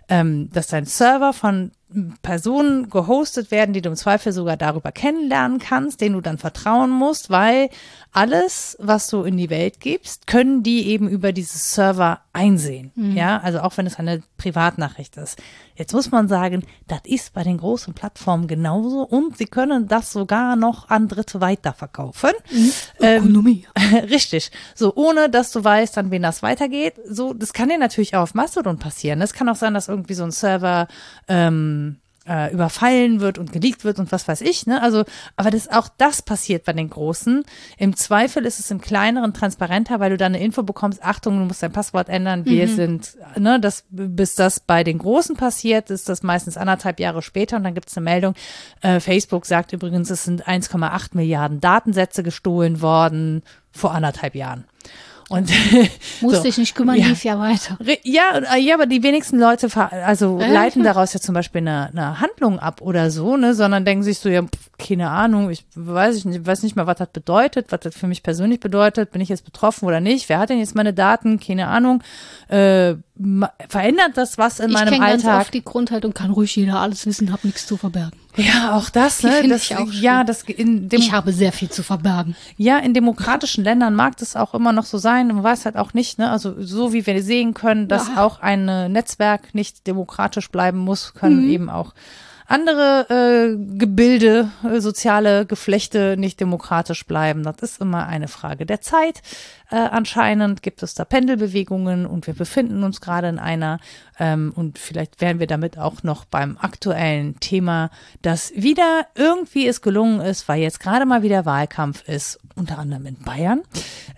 ähm, 0.08 0.50
dass 0.52 0.66
dein 0.66 0.84
Server 0.84 1.32
von 1.32 1.70
Personen 2.20 2.90
gehostet 2.90 3.50
werden, 3.50 3.72
die 3.72 3.80
du 3.80 3.88
im 3.88 3.96
Zweifel 3.96 4.32
sogar 4.32 4.56
darüber 4.56 4.92
kennenlernen 4.92 5.58
kannst, 5.58 6.00
denen 6.00 6.16
du 6.16 6.20
dann 6.20 6.36
vertrauen 6.36 6.90
musst, 6.90 7.30
weil 7.30 7.70
alles, 8.18 8.76
was 8.80 9.06
du 9.06 9.22
in 9.22 9.36
die 9.36 9.48
Welt 9.48 9.78
gibst, 9.78 10.26
können 10.26 10.64
die 10.64 10.88
eben 10.88 11.08
über 11.08 11.32
dieses 11.32 11.72
Server 11.72 12.20
einsehen. 12.32 12.90
Mhm. 12.96 13.16
Ja, 13.16 13.38
also 13.38 13.60
auch 13.60 13.76
wenn 13.76 13.86
es 13.86 13.96
eine 14.00 14.24
Privatnachricht 14.38 15.16
ist. 15.16 15.40
Jetzt 15.76 15.92
muss 15.92 16.10
man 16.10 16.26
sagen, 16.26 16.64
das 16.88 17.02
ist 17.04 17.32
bei 17.32 17.44
den 17.44 17.58
großen 17.58 17.94
Plattformen 17.94 18.48
genauso 18.48 19.02
und 19.02 19.38
sie 19.38 19.44
können 19.44 19.86
das 19.86 20.12
sogar 20.12 20.56
noch 20.56 20.88
an 20.88 21.06
Dritte 21.06 21.40
weiterverkaufen. 21.40 22.32
Mhm. 22.50 22.72
Ähm, 23.00 23.22
Ökonomie. 23.22 23.66
Richtig. 24.10 24.50
So, 24.74 24.92
ohne 24.96 25.30
dass 25.30 25.52
du 25.52 25.62
weißt, 25.62 25.96
an 25.98 26.10
wen 26.10 26.22
das 26.22 26.42
weitergeht. 26.42 26.94
So, 27.08 27.32
das 27.34 27.52
kann 27.52 27.68
dir 27.68 27.78
natürlich 27.78 28.16
auch 28.16 28.22
auf 28.22 28.34
Mastodon 28.34 28.80
passieren. 28.80 29.22
Es 29.22 29.32
kann 29.32 29.48
auch 29.48 29.54
sein, 29.54 29.74
dass 29.74 29.86
irgendwie 29.86 30.14
so 30.14 30.24
ein 30.24 30.32
Server 30.32 30.88
ähm, 31.28 32.00
äh, 32.28 32.52
überfallen 32.52 33.20
wird 33.20 33.38
und 33.38 33.52
geleakt 33.52 33.84
wird 33.84 33.98
und 33.98 34.12
was 34.12 34.28
weiß 34.28 34.42
ich. 34.42 34.66
Ne? 34.66 34.82
Also, 34.82 35.04
aber 35.36 35.50
das 35.50 35.68
auch 35.68 35.88
das 35.96 36.22
passiert 36.22 36.64
bei 36.64 36.72
den 36.72 36.90
Großen. 36.90 37.44
Im 37.78 37.96
Zweifel 37.96 38.44
ist 38.44 38.58
es 38.58 38.70
im 38.70 38.80
Kleineren 38.80 39.32
transparenter, 39.32 40.00
weil 40.00 40.10
du 40.10 40.16
dann 40.16 40.34
eine 40.34 40.44
Info 40.44 40.62
bekommst, 40.62 41.02
Achtung, 41.02 41.38
du 41.38 41.44
musst 41.44 41.62
dein 41.62 41.72
Passwort 41.72 42.08
ändern. 42.08 42.44
Wir 42.44 42.66
mhm. 42.66 42.74
sind, 42.74 43.16
ne, 43.36 43.58
das, 43.58 43.84
bis 43.90 44.34
das 44.34 44.60
bei 44.60 44.84
den 44.84 44.98
Großen 44.98 45.36
passiert, 45.36 45.90
ist 45.90 46.08
das 46.08 46.22
meistens 46.22 46.56
anderthalb 46.56 47.00
Jahre 47.00 47.22
später 47.22 47.56
und 47.56 47.64
dann 47.64 47.74
gibt 47.74 47.88
es 47.88 47.96
eine 47.96 48.04
Meldung. 48.04 48.34
Äh, 48.82 49.00
Facebook 49.00 49.46
sagt 49.46 49.72
übrigens, 49.72 50.10
es 50.10 50.24
sind 50.24 50.46
1,8 50.46 51.10
Milliarden 51.12 51.60
Datensätze 51.60 52.22
gestohlen 52.22 52.82
worden 52.82 53.42
vor 53.72 53.92
anderthalb 53.94 54.34
Jahren. 54.34 54.64
Und 55.28 55.50
musste 56.22 56.42
so. 56.42 56.48
ich 56.48 56.56
nicht 56.56 56.74
kümmern, 56.74 56.96
ja. 56.96 57.06
lief 57.06 57.22
ja 57.22 57.38
weiter. 57.38 57.76
Ja, 58.02 58.56
ja, 58.56 58.74
aber 58.74 58.86
die 58.86 59.02
wenigsten 59.02 59.38
Leute 59.38 59.68
also 59.90 60.38
äh? 60.40 60.50
leiten 60.50 60.82
daraus 60.82 61.12
ja 61.12 61.20
zum 61.20 61.34
Beispiel 61.34 61.60
eine, 61.60 61.90
eine 61.90 62.20
Handlung 62.20 62.58
ab 62.58 62.80
oder 62.80 63.10
so, 63.10 63.36
ne, 63.36 63.54
sondern 63.54 63.84
denken 63.84 64.02
sich 64.02 64.18
so, 64.18 64.30
ja, 64.30 64.42
pf, 64.42 64.70
keine 64.78 65.10
Ahnung, 65.10 65.50
ich 65.50 65.66
weiß 65.74 66.16
ich 66.16 66.24
nicht, 66.24 66.46
weiß 66.46 66.62
nicht 66.62 66.76
mal, 66.76 66.86
was 66.86 66.96
das 66.96 67.10
bedeutet, 67.10 67.66
was 67.70 67.80
das 67.80 67.94
für 67.94 68.06
mich 68.06 68.22
persönlich 68.22 68.60
bedeutet, 68.60 69.10
bin 69.10 69.20
ich 69.20 69.28
jetzt 69.28 69.44
betroffen 69.44 69.86
oder 69.86 70.00
nicht, 70.00 70.30
wer 70.30 70.38
hat 70.38 70.48
denn 70.48 70.60
jetzt 70.60 70.74
meine 70.74 70.94
Daten, 70.94 71.38
keine 71.38 71.66
Ahnung, 71.66 72.02
äh, 72.48 72.94
verändert 73.68 74.12
das 74.14 74.38
was 74.38 74.60
in 74.60 74.70
ich 74.70 74.74
meinem 74.74 74.94
Alltag? 74.94 75.18
Ich 75.18 75.24
ganz 75.24 75.42
oft 75.42 75.54
die 75.54 75.64
Grundhaltung, 75.64 76.14
kann 76.14 76.30
ruhig 76.30 76.56
jeder 76.56 76.80
alles 76.80 77.04
wissen, 77.04 77.32
hab 77.32 77.44
nichts 77.44 77.66
zu 77.66 77.76
verbergen. 77.76 78.18
Ja, 78.38 78.76
auch 78.76 78.88
das, 78.90 79.22
ne? 79.22 79.48
Das, 79.48 79.70
auch 79.72 79.92
ja, 79.92 80.24
das 80.24 80.42
in 80.42 80.88
dem, 80.88 81.00
ich 81.00 81.12
habe 81.12 81.32
sehr 81.32 81.52
viel 81.52 81.70
zu 81.70 81.82
verbergen. 81.82 82.36
Ja, 82.56 82.78
in 82.78 82.94
demokratischen 82.94 83.64
Ländern 83.64 83.94
mag 83.94 84.16
das 84.16 84.36
auch 84.36 84.54
immer 84.54 84.72
noch 84.72 84.84
so 84.84 84.98
sein. 84.98 85.28
Man 85.28 85.42
weiß 85.42 85.64
halt 85.64 85.76
auch 85.76 85.92
nicht, 85.92 86.18
ne? 86.18 86.30
Also 86.30 86.54
so 86.58 86.92
wie 86.92 87.06
wir 87.06 87.22
sehen 87.22 87.54
können, 87.54 87.88
dass 87.88 88.08
ja. 88.08 88.24
auch 88.24 88.40
ein 88.40 88.64
Netzwerk 88.92 89.54
nicht 89.54 89.86
demokratisch 89.86 90.50
bleiben 90.50 90.78
muss, 90.78 91.14
können 91.14 91.42
mhm. 91.42 91.50
eben 91.50 91.70
auch 91.70 91.92
andere 92.48 93.06
äh, 93.10 93.76
Gebilde, 93.78 94.50
äh, 94.64 94.80
soziale 94.80 95.44
Geflechte 95.44 96.16
nicht 96.16 96.40
demokratisch 96.40 97.04
bleiben. 97.06 97.42
Das 97.42 97.56
ist 97.62 97.80
immer 97.80 98.06
eine 98.06 98.26
Frage 98.26 98.64
der 98.64 98.80
Zeit. 98.80 99.20
Äh, 99.70 99.76
anscheinend 99.76 100.62
gibt 100.62 100.82
es 100.82 100.94
da 100.94 101.04
Pendelbewegungen 101.04 102.06
und 102.06 102.26
wir 102.26 102.34
befinden 102.34 102.84
uns 102.84 103.00
gerade 103.00 103.28
in 103.28 103.38
einer. 103.38 103.80
Ähm, 104.18 104.52
und 104.56 104.78
vielleicht 104.78 105.20
wären 105.20 105.40
wir 105.40 105.46
damit 105.46 105.78
auch 105.78 106.02
noch 106.02 106.24
beim 106.24 106.56
aktuellen 106.58 107.38
Thema, 107.40 107.90
dass 108.22 108.52
wieder 108.54 109.06
irgendwie 109.14 109.66
es 109.66 109.82
gelungen 109.82 110.20
ist, 110.20 110.48
weil 110.48 110.62
jetzt 110.62 110.80
gerade 110.80 111.04
mal 111.04 111.22
wieder 111.22 111.44
Wahlkampf 111.44 112.08
ist, 112.08 112.38
unter 112.56 112.78
anderem 112.78 113.06
in 113.06 113.16
Bayern, 113.22 113.62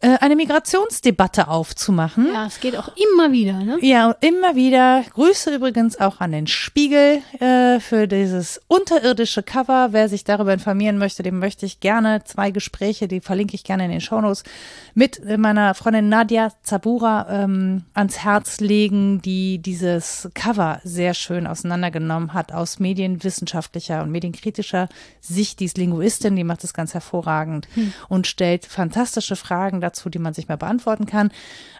äh, 0.00 0.16
eine 0.20 0.36
Migrationsdebatte 0.36 1.48
aufzumachen. 1.48 2.28
Ja, 2.32 2.46
es 2.46 2.60
geht 2.60 2.76
auch 2.76 2.90
immer 2.96 3.32
wieder, 3.32 3.54
ne? 3.54 3.78
Ja, 3.82 4.14
immer 4.20 4.54
wieder. 4.54 5.02
Grüße 5.12 5.54
übrigens 5.54 5.98
auch 6.00 6.20
an 6.20 6.32
den 6.32 6.46
Spiegel 6.46 7.22
äh, 7.40 7.80
für 7.80 8.06
dieses 8.06 8.60
unterirdische 8.68 9.42
Cover. 9.42 9.88
Wer 9.90 10.08
sich 10.08 10.24
darüber 10.24 10.52
informieren 10.52 10.98
möchte, 10.98 11.22
dem 11.22 11.38
möchte 11.38 11.66
ich 11.66 11.80
gerne 11.80 12.22
zwei 12.24 12.50
Gespräche, 12.50 13.08
die 13.08 13.20
verlinke 13.20 13.54
ich 13.54 13.64
gerne 13.64 13.84
in 13.84 13.90
den 13.90 14.00
Shownotes, 14.00 14.44
mit 14.94 15.18
äh, 15.24 15.36
meiner 15.40 15.74
Freundin 15.74 16.08
Nadia 16.08 16.52
Zabura 16.62 17.26
ähm, 17.30 17.84
ans 17.94 18.18
Herz 18.18 18.60
legen, 18.60 19.20
die 19.22 19.58
dieses 19.58 20.30
Cover 20.34 20.80
sehr 20.84 21.14
schön 21.14 21.46
auseinandergenommen 21.46 22.34
hat 22.34 22.52
aus 22.52 22.78
medienwissenschaftlicher 22.78 24.02
und 24.02 24.10
medienkritischer 24.10 24.88
Sicht. 25.20 25.60
Die 25.60 25.64
ist 25.64 25.78
Linguistin, 25.78 26.36
die 26.36 26.44
macht 26.44 26.62
das 26.62 26.74
ganz 26.74 26.94
hervorragend 26.94 27.68
hm. 27.74 27.92
und 28.08 28.26
stellt 28.26 28.66
fantastische 28.66 29.36
Fragen 29.36 29.80
dazu, 29.80 30.08
die 30.10 30.18
man 30.18 30.34
sich 30.34 30.48
mal 30.48 30.56
beantworten 30.56 31.06
kann. 31.06 31.30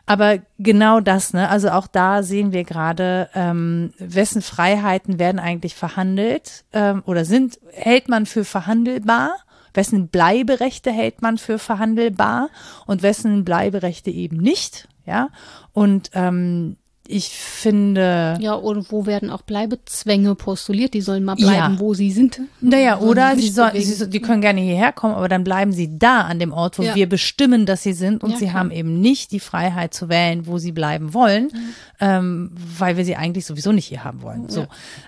Aber 0.07 0.39
genau 0.59 1.01
das, 1.01 1.33
ne? 1.33 1.49
Also 1.49 1.71
auch 1.71 1.87
da 1.87 2.23
sehen 2.23 2.53
wir 2.53 2.65
gerade, 2.65 3.29
ähm, 3.35 3.93
wessen 3.99 4.43
Freiheiten 4.43 5.19
werden 5.19 5.39
eigentlich 5.39 5.75
verhandelt 5.75 6.65
ähm, 6.73 7.03
oder 7.07 7.25
sind, 7.25 7.61
hält 7.73 8.09
man 8.09 8.27
für 8.27 8.45
verhandelbar? 8.45 9.37
Wessen 9.75 10.09
Bleiberechte 10.09 10.91
hält 10.91 11.23
man 11.23 11.39
für 11.39 11.59
verhandelbar 11.59 12.49
und 12.87 13.03
wessen 13.03 13.45
Bleiberechte 13.45 14.11
eben 14.11 14.37
nicht. 14.37 14.89
Ja, 15.07 15.31
und 15.73 16.11
ähm, 16.15 16.77
ich 17.11 17.31
finde. 17.31 18.39
Ja, 18.41 18.55
und 18.55 18.91
wo 18.93 19.07
werden 19.07 19.31
auch 19.31 19.43
Bleibezwänge 19.43 20.35
postuliert? 20.35 20.95
Die 20.95 21.01
sollen 21.01 21.25
mal 21.25 21.35
bleiben, 21.35 21.75
ja. 21.75 21.81
wo 21.81 21.95
sie 21.95 22.11
sind. 22.11 22.41
Naja, 22.61 23.01
oder 23.01 23.37
sie, 23.37 23.49
soll, 23.49 23.73
sie, 23.75 24.09
die 24.09 24.21
können 24.21 24.41
gerne 24.41 24.61
hierher 24.61 24.93
kommen, 24.93 25.15
aber 25.15 25.29
dann 25.29 25.45
bleiben 25.45 25.73
sie 25.73 25.99
da 25.99 26.23
an 26.23 26.39
dem 26.39 26.53
Ort, 26.53 26.79
wo 26.79 26.83
ja. 26.83 26.95
wir 26.95 27.09
bestimmen, 27.09 27.67
dass 27.67 27.83
sie 27.83 27.93
sind. 27.93 28.23
Und 28.23 28.31
ja, 28.31 28.37
sie 28.37 28.45
klar. 28.47 28.61
haben 28.61 28.71
eben 28.71 29.01
nicht 29.01 29.33
die 29.33 29.41
Freiheit 29.41 29.93
zu 29.93 30.09
wählen, 30.09 30.47
wo 30.47 30.59
sie 30.59 30.73
bleiben 30.73 31.13
wollen, 31.13 31.51
mhm. 31.53 31.75
ähm, 32.01 32.51
weil 32.79 32.97
wir 32.97 33.05
sie 33.05 33.17
eigentlich 33.17 33.45
sowieso 33.47 33.73
nicht 33.73 33.87
hier 33.87 34.05
haben 34.05 34.23
wollen. 34.23 34.49
So, 34.49 34.67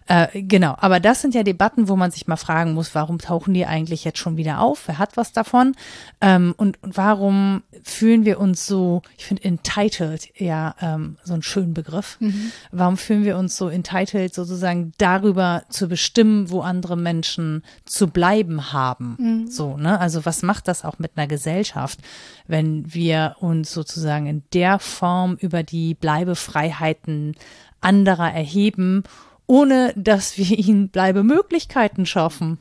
äh, 0.08 0.42
genau. 0.42 0.74
Aber 0.78 1.00
das 1.00 1.22
sind 1.22 1.34
ja 1.34 1.42
Debatten, 1.42 1.88
wo 1.88 1.96
man 1.96 2.10
sich 2.10 2.26
mal 2.26 2.36
fragen 2.36 2.74
muss, 2.74 2.94
warum 2.94 3.18
tauchen 3.18 3.54
die 3.54 3.66
eigentlich 3.66 4.04
jetzt 4.04 4.18
schon 4.18 4.36
wieder 4.36 4.60
auf? 4.60 4.88
Wer 4.88 4.98
hat 4.98 5.16
was 5.16 5.32
davon? 5.32 5.74
Ähm, 6.20 6.54
und, 6.56 6.82
und 6.82 6.96
warum 6.96 7.62
fühlen 7.82 8.24
wir 8.24 8.40
uns 8.40 8.66
so, 8.66 9.02
ich 9.16 9.24
finde 9.24 9.44
entitled 9.44 10.28
ja 10.36 10.74
ähm, 10.80 11.16
so 11.24 11.34
einen 11.34 11.42
schönen 11.42 11.74
Begriff. 11.74 11.91
Mhm. 12.20 12.52
Warum 12.70 12.96
fühlen 12.96 13.24
wir 13.24 13.36
uns 13.36 13.56
so 13.56 13.68
entitled, 13.68 14.34
sozusagen 14.34 14.92
darüber 14.98 15.62
zu 15.68 15.88
bestimmen, 15.88 16.50
wo 16.50 16.60
andere 16.60 16.96
Menschen 16.96 17.62
zu 17.84 18.08
bleiben 18.08 18.72
haben? 18.72 19.16
Mhm. 19.18 19.46
So, 19.50 19.76
ne? 19.76 20.00
Also 20.00 20.24
was 20.24 20.42
macht 20.42 20.68
das 20.68 20.84
auch 20.84 20.98
mit 20.98 21.12
einer 21.16 21.26
Gesellschaft, 21.26 22.00
wenn 22.46 22.92
wir 22.92 23.36
uns 23.40 23.72
sozusagen 23.72 24.26
in 24.26 24.42
der 24.52 24.78
Form 24.78 25.36
über 25.40 25.62
die 25.62 25.94
Bleibefreiheiten 25.94 27.36
anderer 27.80 28.32
erheben, 28.32 29.04
ohne 29.46 29.92
dass 29.96 30.38
wir 30.38 30.58
ihnen 30.58 30.88
Bleibemöglichkeiten 30.88 32.06
schaffen? 32.06 32.58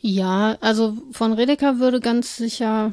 Ja, 0.00 0.56
also 0.60 0.96
von 1.10 1.32
Redeker 1.32 1.80
würde 1.80 2.00
ganz 2.00 2.36
sicher 2.36 2.92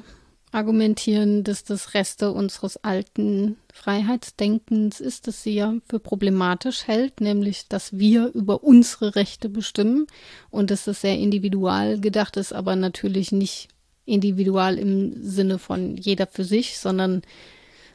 argumentieren, 0.55 1.43
dass 1.43 1.65
das 1.65 1.93
Reste 1.93 2.31
unseres 2.31 2.77
alten 2.77 3.57
Freiheitsdenkens 3.73 5.01
ist, 5.01 5.27
das 5.27 5.43
sie 5.43 5.55
ja 5.55 5.75
für 5.87 5.99
problematisch 5.99 6.87
hält, 6.87 7.19
nämlich, 7.19 7.67
dass 7.67 7.97
wir 7.97 8.31
über 8.33 8.63
unsere 8.63 9.15
Rechte 9.15 9.49
bestimmen 9.49 10.07
und 10.49 10.71
dass 10.71 10.85
das 10.85 11.01
sehr 11.01 11.17
individual 11.17 11.99
gedacht 11.99 12.37
ist, 12.37 12.53
aber 12.53 12.77
natürlich 12.77 13.33
nicht 13.33 13.67
individual 14.05 14.77
im 14.77 15.21
Sinne 15.21 15.59
von 15.59 15.97
jeder 15.97 16.25
für 16.25 16.45
sich, 16.45 16.77
sondern 16.79 17.21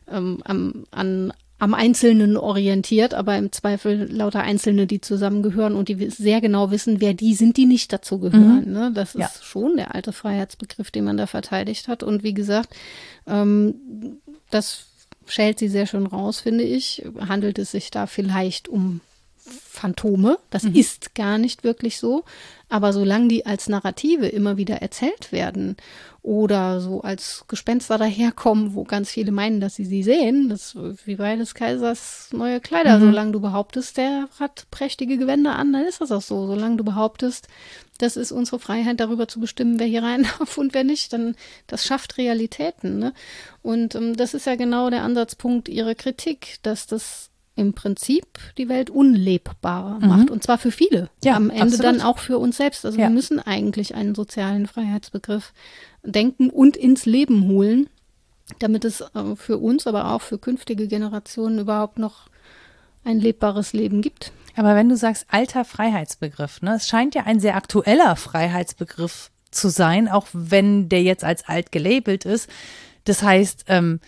ähm, 0.06 0.42
am, 0.44 0.84
an 0.90 1.32
am 1.60 1.74
Einzelnen 1.74 2.38
orientiert, 2.38 3.12
aber 3.12 3.36
im 3.36 3.52
Zweifel 3.52 4.10
lauter 4.10 4.40
Einzelne, 4.40 4.86
die 4.86 5.00
zusammengehören 5.00 5.76
und 5.76 5.88
die 5.88 6.10
sehr 6.10 6.40
genau 6.40 6.70
wissen, 6.70 7.00
wer 7.00 7.12
die 7.12 7.34
sind, 7.34 7.58
die 7.58 7.66
nicht 7.66 7.92
dazu 7.92 8.18
gehören. 8.18 8.64
Mhm. 8.66 8.72
Ne? 8.72 8.92
Das 8.94 9.14
ist 9.14 9.20
ja. 9.20 9.30
schon 9.42 9.76
der 9.76 9.94
alte 9.94 10.12
Freiheitsbegriff, 10.12 10.90
den 10.90 11.04
man 11.04 11.18
da 11.18 11.26
verteidigt 11.26 11.86
hat. 11.86 12.02
Und 12.02 12.22
wie 12.22 12.32
gesagt, 12.32 12.74
ähm, 13.26 13.74
das 14.50 14.86
schält 15.26 15.58
sie 15.58 15.68
sehr 15.68 15.86
schön 15.86 16.06
raus, 16.06 16.40
finde 16.40 16.64
ich. 16.64 17.04
Handelt 17.28 17.58
es 17.58 17.72
sich 17.72 17.90
da 17.90 18.06
vielleicht 18.06 18.68
um 18.68 19.00
Phantome. 19.46 20.38
Das 20.50 20.64
mhm. 20.64 20.74
ist 20.74 21.14
gar 21.14 21.38
nicht 21.38 21.64
wirklich 21.64 21.98
so. 21.98 22.24
Aber 22.68 22.92
solange 22.92 23.28
die 23.28 23.46
als 23.46 23.68
Narrative 23.68 24.26
immer 24.26 24.56
wieder 24.56 24.76
erzählt 24.76 25.32
werden 25.32 25.76
oder 26.22 26.80
so 26.80 27.00
als 27.00 27.44
Gespenster 27.48 27.98
daherkommen, 27.98 28.74
wo 28.74 28.84
ganz 28.84 29.10
viele 29.10 29.32
meinen, 29.32 29.60
dass 29.60 29.74
sie 29.74 29.84
sie 29.84 30.02
sehen, 30.02 30.48
das 30.48 30.76
wie 31.04 31.16
bei 31.16 31.34
des 31.36 31.54
Kaisers 31.54 32.28
neue 32.32 32.60
Kleider. 32.60 32.98
Mhm. 32.98 33.06
Solange 33.06 33.32
du 33.32 33.40
behauptest, 33.40 33.96
der 33.96 34.28
hat 34.38 34.66
prächtige 34.70 35.16
Gewänder 35.16 35.56
an, 35.56 35.72
dann 35.72 35.84
ist 35.84 36.00
das 36.00 36.12
auch 36.12 36.22
so. 36.22 36.46
Solange 36.46 36.76
du 36.76 36.84
behauptest, 36.84 37.48
das 37.98 38.16
ist 38.16 38.32
unsere 38.32 38.58
Freiheit, 38.58 39.00
darüber 39.00 39.28
zu 39.28 39.40
bestimmen, 39.40 39.78
wer 39.78 39.86
hier 39.86 40.02
rein 40.02 40.26
darf 40.38 40.58
und 40.58 40.74
wer 40.74 40.84
nicht, 40.84 41.12
dann 41.12 41.34
das 41.66 41.84
schafft 41.84 42.18
Realitäten. 42.18 42.98
Ne? 42.98 43.14
Und 43.62 43.94
ähm, 43.94 44.16
das 44.16 44.34
ist 44.34 44.46
ja 44.46 44.56
genau 44.56 44.90
der 44.90 45.02
Ansatzpunkt 45.02 45.68
ihrer 45.68 45.94
Kritik, 45.94 46.58
dass 46.62 46.86
das 46.86 47.29
im 47.56 47.74
Prinzip 47.74 48.26
die 48.58 48.68
Welt 48.68 48.90
unlebbarer 48.90 49.98
mhm. 50.00 50.08
macht. 50.08 50.30
Und 50.30 50.42
zwar 50.42 50.58
für 50.58 50.70
viele. 50.70 51.10
Ja, 51.24 51.36
Am 51.36 51.50
Ende 51.50 51.62
absolut. 51.62 51.84
dann 51.84 52.00
auch 52.00 52.18
für 52.18 52.38
uns 52.38 52.56
selbst. 52.56 52.84
Also 52.84 52.98
ja. 52.98 53.04
wir 53.04 53.10
müssen 53.10 53.38
eigentlich 53.38 53.94
einen 53.94 54.14
sozialen 54.14 54.66
Freiheitsbegriff 54.66 55.52
denken 56.02 56.50
und 56.50 56.76
ins 56.76 57.06
Leben 57.06 57.48
holen, 57.48 57.88
damit 58.58 58.84
es 58.84 59.00
äh, 59.00 59.36
für 59.36 59.58
uns, 59.58 59.86
aber 59.86 60.12
auch 60.12 60.22
für 60.22 60.38
künftige 60.38 60.88
Generationen 60.88 61.58
überhaupt 61.58 61.98
noch 61.98 62.28
ein 63.04 63.18
lebbares 63.18 63.72
Leben 63.72 64.02
gibt. 64.02 64.32
Aber 64.56 64.74
wenn 64.74 64.88
du 64.88 64.96
sagst 64.96 65.26
alter 65.30 65.64
Freiheitsbegriff, 65.64 66.62
ne, 66.62 66.74
es 66.74 66.88
scheint 66.88 67.14
ja 67.14 67.24
ein 67.24 67.40
sehr 67.40 67.56
aktueller 67.56 68.16
Freiheitsbegriff 68.16 69.30
zu 69.50 69.68
sein, 69.68 70.08
auch 70.08 70.26
wenn 70.32 70.88
der 70.88 71.02
jetzt 71.02 71.24
als 71.24 71.48
alt 71.48 71.72
gelabelt 71.72 72.24
ist. 72.24 72.48
Das 73.04 73.22
heißt, 73.22 73.64
ähm, 73.68 74.00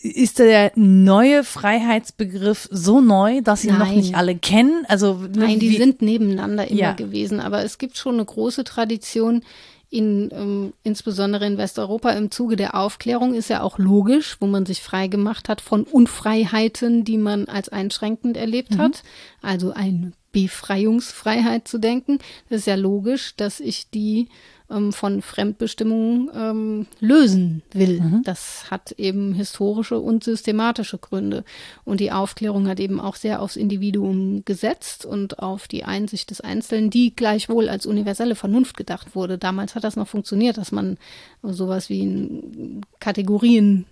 ist 0.00 0.38
der 0.38 0.72
neue 0.76 1.42
Freiheitsbegriff 1.42 2.68
so 2.70 3.00
neu, 3.00 3.40
dass 3.40 3.64
ihn 3.64 3.76
Nein. 3.76 3.88
noch 3.88 3.94
nicht 3.94 4.14
alle 4.14 4.36
kennen? 4.36 4.84
Also 4.88 5.14
ne, 5.14 5.30
Nein, 5.34 5.58
die 5.58 5.76
sind 5.76 6.02
nebeneinander 6.02 6.68
immer 6.68 6.80
ja. 6.80 6.92
gewesen, 6.92 7.40
aber 7.40 7.64
es 7.64 7.78
gibt 7.78 7.96
schon 7.96 8.14
eine 8.14 8.24
große 8.24 8.64
Tradition 8.64 9.42
in 9.90 10.28
ähm, 10.32 10.72
insbesondere 10.82 11.46
in 11.46 11.56
Westeuropa 11.56 12.10
im 12.10 12.30
Zuge 12.30 12.56
der 12.56 12.74
Aufklärung 12.74 13.34
ist 13.34 13.48
ja 13.48 13.62
auch 13.62 13.78
logisch, 13.78 14.36
wo 14.38 14.46
man 14.46 14.66
sich 14.66 14.82
frei 14.82 15.06
gemacht 15.06 15.48
hat 15.48 15.62
von 15.62 15.84
Unfreiheiten, 15.84 17.04
die 17.04 17.16
man 17.16 17.46
als 17.46 17.70
einschränkend 17.70 18.36
erlebt 18.36 18.72
mhm. 18.72 18.78
hat, 18.78 19.02
also 19.40 19.72
eine 19.72 20.12
Befreiungsfreiheit 20.32 21.66
zu 21.66 21.78
denken. 21.78 22.18
Das 22.50 22.60
ist 22.60 22.66
ja 22.66 22.74
logisch, 22.74 23.34
dass 23.36 23.60
ich 23.60 23.88
die 23.88 24.28
ähm, 24.70 24.92
von 24.92 25.22
Fremdbestimmungen 25.22 26.30
ähm, 26.34 26.86
lösen 27.00 27.62
will. 27.72 28.00
Mhm. 28.00 28.22
Das 28.24 28.70
hat 28.70 28.92
eben 28.92 29.34
historische 29.34 29.98
und 29.98 30.24
systematische 30.24 30.98
Gründe. 30.98 31.44
Und 31.84 32.00
die 32.00 32.12
Aufklärung 32.12 32.68
hat 32.68 32.80
eben 32.80 33.00
auch 33.00 33.16
sehr 33.16 33.40
aufs 33.42 33.56
Individuum 33.56 34.44
gesetzt 34.44 35.04
und 35.04 35.38
auf 35.38 35.68
die 35.68 35.84
Einsicht 35.84 36.30
des 36.30 36.40
Einzelnen, 36.40 36.90
die 36.90 37.14
gleichwohl 37.14 37.68
als 37.68 37.86
universelle 37.86 38.34
Vernunft 38.34 38.76
gedacht 38.76 39.14
wurde. 39.14 39.38
Damals 39.38 39.74
hat 39.74 39.84
das 39.84 39.96
noch 39.96 40.08
funktioniert, 40.08 40.58
dass 40.58 40.72
man 40.72 40.98
sowas 41.42 41.88
wie 41.88 42.00
in 42.00 42.80
Kategorien 43.00 43.86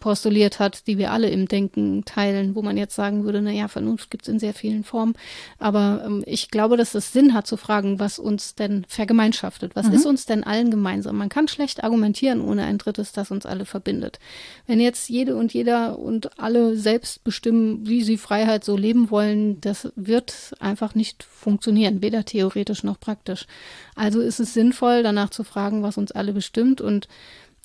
postuliert 0.00 0.58
hat, 0.58 0.86
die 0.86 0.98
wir 0.98 1.12
alle 1.12 1.28
im 1.30 1.46
Denken 1.46 2.04
teilen, 2.04 2.54
wo 2.54 2.62
man 2.62 2.76
jetzt 2.76 2.96
sagen 2.96 3.24
würde, 3.24 3.40
na 3.40 3.50
ja, 3.50 3.68
Vernunft 3.68 4.10
gibt 4.10 4.24
es 4.24 4.28
in 4.32 4.40
sehr 4.40 4.54
vielen 4.54 4.82
Formen. 4.82 5.14
Aber 5.58 6.02
ähm, 6.04 6.24
ich 6.26 6.50
glaube, 6.50 6.76
dass 6.76 6.94
es 6.94 7.12
Sinn 7.12 7.34
hat 7.34 7.46
zu 7.46 7.56
fragen, 7.56 8.00
was 8.00 8.18
uns 8.18 8.54
denn 8.54 8.84
vergemeinschaftet. 8.88 9.76
Was 9.76 9.86
mhm. 9.86 9.92
ist 9.92 10.06
uns 10.06 10.26
denn 10.26 10.42
allen 10.42 10.70
gemeinsam? 10.70 11.16
Man 11.16 11.28
kann 11.28 11.46
schlecht 11.46 11.84
argumentieren 11.84 12.40
ohne 12.40 12.64
ein 12.64 12.78
drittes, 12.78 13.12
das 13.12 13.30
uns 13.30 13.46
alle 13.46 13.66
verbindet. 13.66 14.18
Wenn 14.66 14.80
jetzt 14.80 15.08
jede 15.08 15.36
und 15.36 15.52
jeder 15.52 15.98
und 15.98 16.40
alle 16.40 16.76
selbst 16.76 17.22
bestimmen, 17.22 17.86
wie 17.86 18.02
sie 18.02 18.16
Freiheit 18.16 18.64
so 18.64 18.76
leben 18.76 19.10
wollen, 19.10 19.60
das 19.60 19.92
wird 19.94 20.54
einfach 20.58 20.94
nicht 20.94 21.22
funktionieren, 21.22 22.02
weder 22.02 22.24
theoretisch 22.24 22.82
noch 22.82 22.98
praktisch. 22.98 23.46
Also 23.94 24.20
ist 24.20 24.40
es 24.40 24.54
sinnvoll, 24.54 25.02
danach 25.02 25.30
zu 25.30 25.44
fragen, 25.44 25.82
was 25.82 25.98
uns 25.98 26.10
alle 26.10 26.32
bestimmt 26.32 26.80
und 26.80 27.06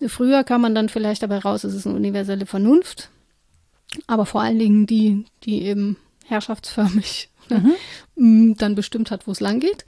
Früher 0.08 0.44
kam 0.44 0.62
man 0.62 0.76
dann 0.76 0.90
vielleicht 0.90 1.24
dabei 1.24 1.40
raus, 1.40 1.64
es 1.64 1.74
ist 1.74 1.88
eine 1.88 1.96
universelle 1.96 2.46
Vernunft, 2.46 3.10
aber 4.08 4.26
vor 4.26 4.42
allen 4.42 4.60
Dingen 4.60 4.86
die, 4.86 5.26
die 5.44 5.64
eben 5.64 5.98
herrschaftsförmig 6.26 7.30
mhm. 8.16 8.56
dann 8.58 8.76
bestimmt 8.76 9.12
hat, 9.12 9.28
wo 9.28 9.32
es 9.32 9.40
lang 9.40 9.60
geht. 9.60 9.86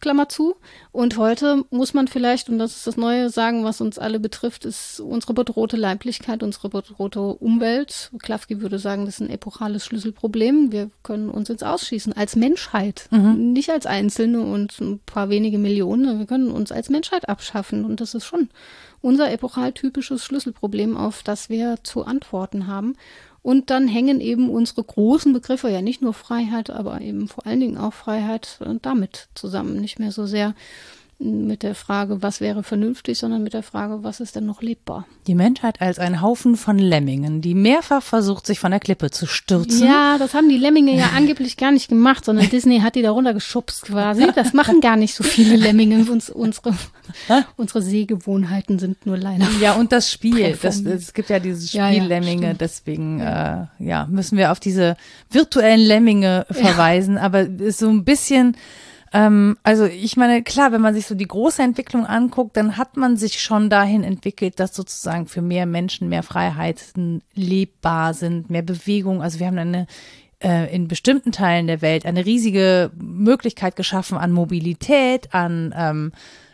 Klammer 0.00 0.28
zu. 0.28 0.56
Und 0.92 1.18
heute 1.18 1.64
muss 1.70 1.94
man 1.94 2.08
vielleicht, 2.08 2.48
und 2.48 2.58
das 2.58 2.76
ist 2.76 2.86
das 2.86 2.96
Neue, 2.96 3.30
sagen, 3.30 3.64
was 3.64 3.80
uns 3.80 3.98
alle 3.98 4.18
betrifft, 4.18 4.64
ist 4.64 4.98
unsere 4.98 5.34
bedrohte 5.34 5.76
Leiblichkeit, 5.76 6.42
unsere 6.42 6.70
bedrohte 6.70 7.20
Umwelt. 7.20 8.10
Klafki 8.18 8.60
würde 8.60 8.78
sagen, 8.78 9.04
das 9.04 9.16
ist 9.16 9.20
ein 9.20 9.30
epochales 9.30 9.84
Schlüsselproblem. 9.84 10.72
Wir 10.72 10.90
können 11.02 11.28
uns 11.28 11.48
jetzt 11.48 11.64
ausschießen 11.64 12.14
als 12.14 12.34
Menschheit, 12.34 13.08
mhm. 13.10 13.52
nicht 13.52 13.70
als 13.70 13.86
Einzelne 13.86 14.40
und 14.40 14.80
ein 14.80 15.00
paar 15.00 15.28
wenige 15.28 15.58
Millionen. 15.58 16.18
Wir 16.18 16.26
können 16.26 16.50
uns 16.50 16.72
als 16.72 16.88
Menschheit 16.88 17.28
abschaffen 17.28 17.84
und 17.84 18.00
das 18.00 18.14
ist 18.14 18.24
schon 18.24 18.48
unser 19.02 19.30
epochaltypisches 19.32 20.24
Schlüsselproblem, 20.24 20.96
auf 20.96 21.22
das 21.22 21.48
wir 21.48 21.78
zu 21.82 22.04
antworten 22.04 22.66
haben. 22.66 22.96
Und 23.42 23.70
dann 23.70 23.88
hängen 23.88 24.20
eben 24.20 24.50
unsere 24.50 24.84
großen 24.84 25.32
Begriffe, 25.32 25.70
ja 25.70 25.80
nicht 25.80 26.02
nur 26.02 26.12
Freiheit, 26.12 26.68
aber 26.68 27.00
eben 27.00 27.26
vor 27.26 27.46
allen 27.46 27.60
Dingen 27.60 27.78
auch 27.78 27.94
Freiheit 27.94 28.58
äh, 28.60 28.74
damit 28.82 29.28
zusammen. 29.34 29.80
Nicht 29.80 29.98
mehr 29.98 30.12
so 30.12 30.26
sehr 30.26 30.54
mit 31.20 31.62
der 31.62 31.74
Frage, 31.74 32.22
was 32.22 32.40
wäre 32.40 32.62
vernünftig, 32.62 33.18
sondern 33.18 33.42
mit 33.42 33.52
der 33.52 33.62
Frage, 33.62 34.02
was 34.02 34.20
ist 34.20 34.36
denn 34.36 34.46
noch 34.46 34.62
lebbar? 34.62 35.06
Die 35.26 35.34
Menschheit 35.34 35.82
als 35.82 35.98
ein 35.98 36.22
Haufen 36.22 36.56
von 36.56 36.78
Lemmingen, 36.78 37.42
die 37.42 37.54
mehrfach 37.54 38.02
versucht, 38.02 38.46
sich 38.46 38.58
von 38.58 38.70
der 38.70 38.80
Klippe 38.80 39.10
zu 39.10 39.26
stürzen. 39.26 39.86
Ja, 39.86 40.16
das 40.18 40.32
haben 40.32 40.48
die 40.48 40.56
Lemminge 40.56 40.96
ja 40.96 41.10
angeblich 41.14 41.58
gar 41.58 41.72
nicht 41.72 41.88
gemacht, 41.88 42.24
sondern 42.24 42.48
Disney 42.50 42.80
hat 42.80 42.94
die 42.94 43.02
da 43.02 43.10
runtergeschubst 43.10 43.82
quasi. 43.82 44.28
Das 44.34 44.54
machen 44.54 44.80
gar 44.80 44.96
nicht 44.96 45.14
so 45.14 45.22
viele 45.22 45.56
Lemminge. 45.56 45.90
Uns, 46.10 46.30
unsere, 46.30 46.74
unsere 47.56 47.82
Sehgewohnheiten 47.82 48.78
sind 48.78 49.04
nur 49.04 49.18
leider. 49.18 49.46
Ja, 49.60 49.74
und 49.74 49.92
das 49.92 50.10
Spiel. 50.10 50.56
Das, 50.62 50.80
es 50.80 51.12
gibt 51.12 51.28
ja 51.28 51.38
dieses 51.38 51.68
Spiel 51.68 51.80
ja, 51.80 51.90
ja, 51.90 52.04
Lemminge, 52.04 52.54
deswegen 52.54 53.20
äh, 53.20 53.66
ja, 53.78 54.06
müssen 54.10 54.38
wir 54.38 54.52
auf 54.52 54.60
diese 54.60 54.96
virtuellen 55.30 55.80
Lemminge 55.80 56.46
verweisen. 56.50 57.16
Ja. 57.16 57.22
Aber 57.22 57.46
so 57.70 57.90
ein 57.90 58.04
bisschen 58.04 58.56
ähm, 59.12 59.56
also 59.62 59.84
ich 59.84 60.16
meine, 60.16 60.42
klar, 60.42 60.72
wenn 60.72 60.80
man 60.80 60.94
sich 60.94 61.06
so 61.06 61.14
die 61.14 61.26
große 61.26 61.62
Entwicklung 61.62 62.06
anguckt, 62.06 62.56
dann 62.56 62.76
hat 62.76 62.96
man 62.96 63.16
sich 63.16 63.40
schon 63.40 63.68
dahin 63.68 64.04
entwickelt, 64.04 64.60
dass 64.60 64.74
sozusagen 64.74 65.26
für 65.26 65.42
mehr 65.42 65.66
Menschen 65.66 66.08
mehr 66.08 66.22
Freiheiten 66.22 67.22
lebbar 67.34 68.14
sind, 68.14 68.50
mehr 68.50 68.62
Bewegung. 68.62 69.22
Also 69.22 69.40
wir 69.40 69.48
haben 69.48 69.58
eine 69.58 69.86
äh, 70.42 70.74
in 70.74 70.88
bestimmten 70.88 71.32
Teilen 71.32 71.66
der 71.66 71.82
Welt 71.82 72.06
eine 72.06 72.24
riesige 72.24 72.90
Möglichkeit 72.96 73.76
geschaffen 73.76 74.16
an 74.16 74.32
Mobilität, 74.32 75.34
an 75.34 75.74
ähm, 75.76 76.12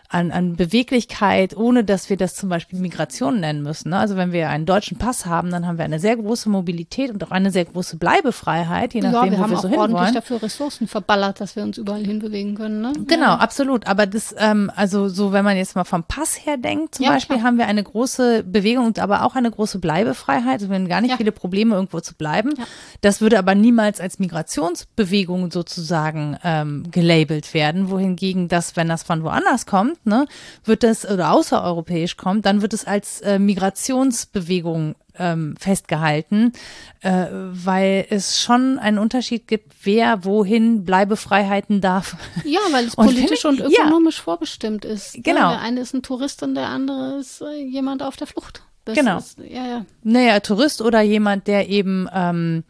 an, 0.09 0.31
an 0.31 0.57
Beweglichkeit, 0.57 1.57
ohne 1.57 1.85
dass 1.85 2.11
wir 2.11 2.17
das 2.17 2.35
zum 2.35 2.49
Beispiel 2.49 2.79
Migration 2.79 3.41
nennen 3.41 3.63
müssen. 3.63 3.91
Ne? 3.91 3.99
Also 3.99 4.17
wenn 4.17 4.33
wir 4.33 4.49
einen 4.51 4.67
deutschen 4.67 4.99
Pass 4.99 5.27
haben, 5.27 5.51
dann 5.51 5.67
haben 5.67 5.79
wir 5.79 5.85
eine 5.85 5.99
sehr 5.99 6.17
große 6.17 6.49
Mobilität 6.49 7.11
und 7.11 7.23
auch 7.25 7.31
eine 7.31 7.51
sehr 7.51 7.65
große 7.65 7.97
Bleibefreiheit, 7.97 8.95
je 8.95 9.01
nachdem, 9.01 9.25
ja, 9.25 9.31
wir 9.33 9.39
wo 9.39 9.43
haben 9.43 9.51
wir 9.51 9.57
so 9.59 9.69
ordentlich 9.69 9.83
hinwollen. 9.89 10.15
dafür 10.15 10.43
Ressourcen 10.43 10.89
verballert, 10.89 11.41
dass 11.41 11.57
wir 11.57 11.63
uns 11.63 11.79
überall 11.79 12.05
hinbewegen 12.05 12.55
können. 12.55 12.81
Ne? 12.81 12.93
Genau, 13.07 13.27
Ja. 13.27 13.37
absolut. 13.39 13.87
Aber 13.87 14.07
das, 14.07 14.35
ähm, 14.39 14.71
also 14.75 15.09
so, 15.09 15.33
wenn 15.33 15.45
man 15.45 15.57
jetzt 15.57 15.75
mal 15.77 15.85
vom 15.85 16.05
Pass 16.05 16.47
her 16.47 16.57
denkt, 16.57 16.97
zum 16.97 17.05
Ja, 17.05 17.13
Beispiel, 17.13 17.37
klar. 17.37 17.47
haben 17.49 17.59
wir 17.59 17.67
eine 17.67 17.83
große 17.83 18.45
Bewegung 18.45 18.87
und 18.87 18.99
aber 18.99 19.25
auch 19.25 19.35
eine 19.35 19.51
große 19.51 19.79
Bleibefreiheit. 19.79 20.55
Also 20.55 20.69
wir 20.69 20.77
haben 20.77 20.89
gar 20.89 21.01
nicht 21.01 21.17
viele 21.17 21.33
Probleme, 21.33 21.75
irgendwo 21.75 22.01
zu 22.01 22.15
bleiben. 22.15 22.55
Das 23.01 23.21
würde 23.21 23.39
aber 23.39 23.55
niemals 23.55 24.01
als 24.01 24.19
Migrationsbewegung 24.19 25.51
sozusagen 25.51 26.37
ähm, 26.45 26.85
gelabelt 26.91 27.55
werden. 27.55 27.91
Wohingegen 27.91 28.49
das, 28.49 28.77
wenn 28.77 28.89
das 28.89 29.03
von 29.03 29.23
woanders 29.23 29.67
kommt, 29.67 30.06
ne, 30.07 30.27
wird 30.65 30.83
das 30.83 31.09
oder 31.09 31.33
außereuropäisch 31.33 32.17
kommt, 32.17 32.47
dann 32.47 32.63
wird 32.63 32.73
es 32.73 32.85
als 32.87 33.21
äh, 33.21 33.39
Migrationsbewegung 33.39 34.95
ähm, 35.19 35.55
festgehalten, 35.59 36.53
äh, 37.01 37.27
weil 37.31 38.07
es 38.11 38.41
schon 38.41 38.79
einen 38.79 38.99
Unterschied 38.99 39.49
gibt, 39.49 39.73
wer 39.83 40.25
wohin 40.25 40.85
Bleibefreiheiten 40.85 41.81
darf. 41.81 42.17
Ja, 42.45 42.61
weil 42.71 42.87
es 42.87 42.95
Und 42.97 43.07
politisch 43.07 43.43
finde 43.43 43.65
und 43.65 43.71
ich- 43.71 43.79
ja. 43.79 43.85
ökonomisch 43.85 44.21
vorbestimmt 44.21 44.85
ist. 44.85 45.15
Genau. 45.23 45.41
Ja, 45.41 45.51
der 45.53 45.61
eine 45.63 45.81
ist 45.81 45.95
ein 45.95 46.03
Tourist 46.03 46.43
und 46.43 46.55
der 46.55 46.69
andere 46.69 47.19
ist 47.19 47.41
äh, 47.41 47.63
jemand 47.63 48.03
auf 48.03 48.17
der 48.17 48.27
Flucht. 48.27 48.63
Das 48.85 48.95
Genau. 48.97 49.19
Ist, 49.19 49.39
ja, 49.41 49.67
ja. 49.67 49.85
Naja, 50.05 50.39
Tourist 50.39 50.81
oder 50.81 51.01
jemand, 51.01 51.49
der 51.49 51.69
eben 51.69 52.09
ähm, 52.15 52.63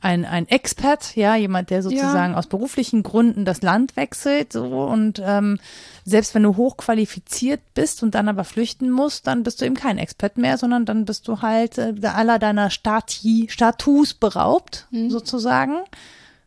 ein, 0.00 0.24
ein 0.24 0.46
Expert, 0.46 1.16
ja, 1.16 1.34
jemand, 1.34 1.70
der 1.70 1.82
sozusagen 1.82 2.36
aus 2.36 2.46
beruflichen 2.46 3.02
Gründen 3.02 3.44
das 3.44 3.60
Land 3.62 3.96
wechselt, 3.96 4.52
so 4.52 4.84
und 4.84 5.20
ähm, 5.24 5.58
selbst 6.04 6.34
wenn 6.34 6.42
du 6.42 6.56
hochqualifiziert 6.56 7.60
bist 7.74 8.02
und 8.02 8.14
dann 8.14 8.28
aber 8.28 8.44
flüchten 8.44 8.90
musst, 8.90 9.26
dann 9.26 9.42
bist 9.42 9.60
du 9.60 9.64
eben 9.64 9.74
kein 9.74 9.98
Expert 9.98 10.36
mehr, 10.36 10.58
sondern 10.58 10.84
dann 10.84 11.04
bist 11.04 11.26
du 11.28 11.40
halt 11.40 11.78
äh, 11.78 11.94
aller 12.02 12.38
deiner 12.38 12.70
Stati, 12.70 13.46
Status 13.50 14.14
beraubt, 14.14 14.86
sozusagen. 15.08 15.78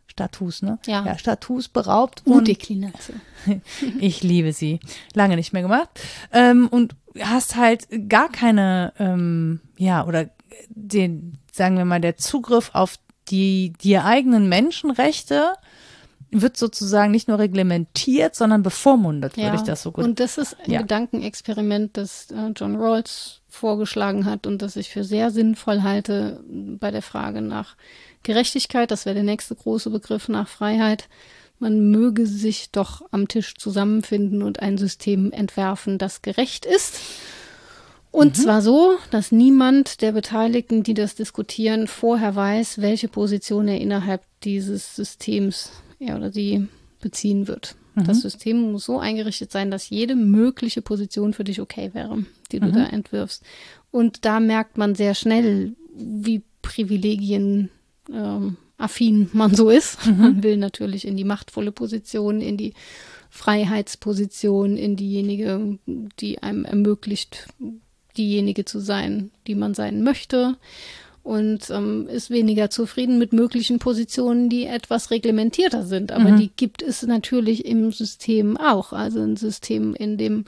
Status, 0.07 0.63
ne? 0.63 0.79
Ja. 0.85 1.05
ja 1.05 1.17
Status 1.17 1.67
beraubt. 1.67 2.23
und- 2.25 2.37
U-Deklination. 2.37 3.21
ich 3.99 4.23
liebe 4.23 4.51
sie. 4.53 4.79
Lange 5.13 5.35
nicht 5.35 5.53
mehr 5.53 5.61
gemacht. 5.61 5.89
Ähm, 6.31 6.67
und 6.67 6.95
hast 7.19 7.55
halt 7.55 7.87
gar 8.09 8.29
keine, 8.29 8.93
ähm, 8.99 9.59
ja, 9.77 10.05
oder 10.05 10.29
den, 10.69 11.37
sagen 11.51 11.77
wir 11.77 11.85
mal, 11.85 12.01
der 12.01 12.17
Zugriff 12.17 12.71
auf 12.73 12.97
die 13.29 13.73
dir 13.81 14.05
eigenen 14.05 14.49
Menschenrechte 14.49 15.53
wird 16.31 16.57
sozusagen 16.57 17.11
nicht 17.11 17.27
nur 17.27 17.39
reglementiert, 17.39 18.35
sondern 18.35 18.63
bevormundet, 18.63 19.37
würde 19.37 19.55
ich 19.55 19.61
das 19.61 19.81
so 19.81 19.91
gut. 19.91 20.03
Und 20.03 20.19
das 20.19 20.37
ist 20.37 20.57
ein 20.59 20.71
Ja. 20.71 20.81
Gedankenexperiment, 20.81 21.95
das 21.95 22.29
äh, 22.31 22.51
John 22.55 22.75
Rawls 22.75 23.41
vorgeschlagen 23.47 24.25
hat 24.25 24.45
und 24.45 24.61
das 24.61 24.75
ich 24.75 24.89
für 24.89 25.03
sehr 25.03 25.31
sinnvoll 25.31 25.83
halte 25.83 26.43
bei 26.47 26.91
der 26.91 27.01
Frage 27.01 27.41
nach 27.41 27.75
Gerechtigkeit. 28.23 28.91
Das 28.91 29.05
wäre 29.05 29.15
der 29.15 29.23
nächste 29.23 29.55
große 29.55 29.89
Begriff 29.89 30.27
nach 30.27 30.47
Freiheit. 30.47 31.07
Man 31.59 31.89
möge 31.89 32.27
sich 32.27 32.71
doch 32.71 33.01
am 33.11 33.27
Tisch 33.27 33.55
zusammenfinden 33.55 34.43
und 34.43 34.59
ein 34.61 34.77
System 34.77 35.31
entwerfen, 35.31 35.97
das 35.97 36.21
gerecht 36.21 36.65
ist. 36.65 36.99
Und 38.11 38.35
zwar 38.35 38.61
so, 38.61 38.97
dass 39.11 39.31
niemand 39.31 40.01
der 40.01 40.11
Beteiligten, 40.11 40.83
die 40.83 40.93
das 40.93 41.15
diskutieren, 41.15 41.87
vorher 41.87 42.35
weiß, 42.35 42.81
welche 42.81 43.07
Position 43.07 43.67
er 43.67 43.79
innerhalb 43.79 44.21
dieses 44.43 44.95
Systems 44.95 45.71
er 45.99 46.17
oder 46.17 46.31
sie 46.31 46.67
beziehen 47.01 47.47
wird. 47.47 47.75
Das 48.05 48.21
System 48.21 48.73
muss 48.73 48.85
so 48.85 48.99
eingerichtet 48.99 49.51
sein, 49.51 49.71
dass 49.71 49.89
jede 49.89 50.15
mögliche 50.15 50.83
Position 50.83 51.33
für 51.33 51.43
dich 51.43 51.59
okay 51.59 51.89
wäre, 51.93 52.23
die 52.51 52.59
du 52.59 52.71
da 52.71 52.85
entwirfst. 52.85 53.43
Und 53.89 54.23
da 54.23 54.39
merkt 54.39 54.77
man 54.77 54.93
sehr 54.93 55.15
schnell, 55.15 55.75
wie 55.95 56.43
Privilegien 56.61 57.69
ähm, 58.13 58.57
affin 58.77 59.29
man 59.33 59.55
so 59.55 59.71
ist. 59.71 60.05
Man 60.05 60.43
will 60.43 60.57
natürlich 60.57 61.07
in 61.07 61.17
die 61.17 61.23
machtvolle 61.23 61.71
Position, 61.71 62.39
in 62.39 62.57
die 62.57 62.73
Freiheitsposition, 63.31 64.77
in 64.77 64.95
diejenige, 64.95 65.79
die 66.19 66.43
einem 66.43 66.65
ermöglicht, 66.65 67.47
diejenige 68.15 68.65
zu 68.65 68.79
sein, 68.79 69.31
die 69.47 69.55
man 69.55 69.73
sein 69.73 70.03
möchte. 70.03 70.57
Und 71.27 71.69
ähm, 71.71 72.07
ist 72.07 72.29
weniger 72.29 72.69
zufrieden 72.69 73.17
mit 73.17 73.33
möglichen 73.33 73.79
Positionen, 73.79 74.47
die 74.47 74.65
etwas 74.65 75.11
reglementierter 75.11 75.83
sind. 75.83 76.13
Aber 76.13 76.31
die 76.31 76.49
gibt 76.55 76.81
es 76.81 77.03
natürlich 77.03 77.65
im 77.65 77.91
System 77.91 78.55
auch. 78.55 78.93
Also 78.93 79.19
ein 79.19 79.35
System, 79.35 79.93
in 79.93 80.17
dem 80.17 80.45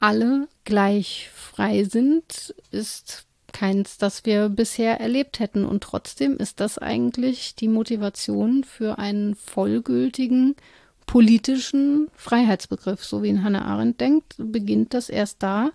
alle 0.00 0.48
gleich 0.64 1.28
frei 1.34 1.84
sind, 1.84 2.54
ist 2.70 3.26
keins, 3.52 3.98
das 3.98 4.24
wir 4.24 4.48
bisher 4.48 4.98
erlebt 4.98 5.40
hätten. 5.40 5.66
Und 5.66 5.82
trotzdem 5.82 6.38
ist 6.38 6.58
das 6.58 6.78
eigentlich 6.78 7.54
die 7.54 7.68
Motivation 7.68 8.64
für 8.64 8.98
einen 8.98 9.34
vollgültigen 9.34 10.56
politischen 11.04 12.08
Freiheitsbegriff. 12.14 13.04
So 13.04 13.22
wie 13.22 13.28
in 13.28 13.44
Hannah 13.44 13.66
Arendt 13.66 14.00
denkt, 14.00 14.36
beginnt 14.38 14.94
das 14.94 15.10
erst 15.10 15.42
da, 15.42 15.70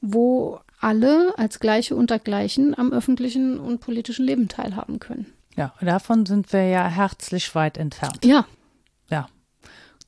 wo 0.00 0.58
alle 0.84 1.32
als 1.38 1.58
Gleiche 1.60 1.96
unter 1.96 2.18
Gleichen 2.18 2.78
am 2.78 2.92
öffentlichen 2.92 3.58
und 3.58 3.80
politischen 3.80 4.26
Leben 4.26 4.48
teilhaben 4.48 5.00
können. 5.00 5.32
ja, 5.56 5.72
davon 5.80 6.26
sind 6.26 6.52
wir 6.52 6.66
ja 6.68 6.86
herzlich 6.86 7.54
weit 7.54 7.78
entfernt. 7.78 8.24
Ja, 8.24 8.46
Ja. 9.10 9.28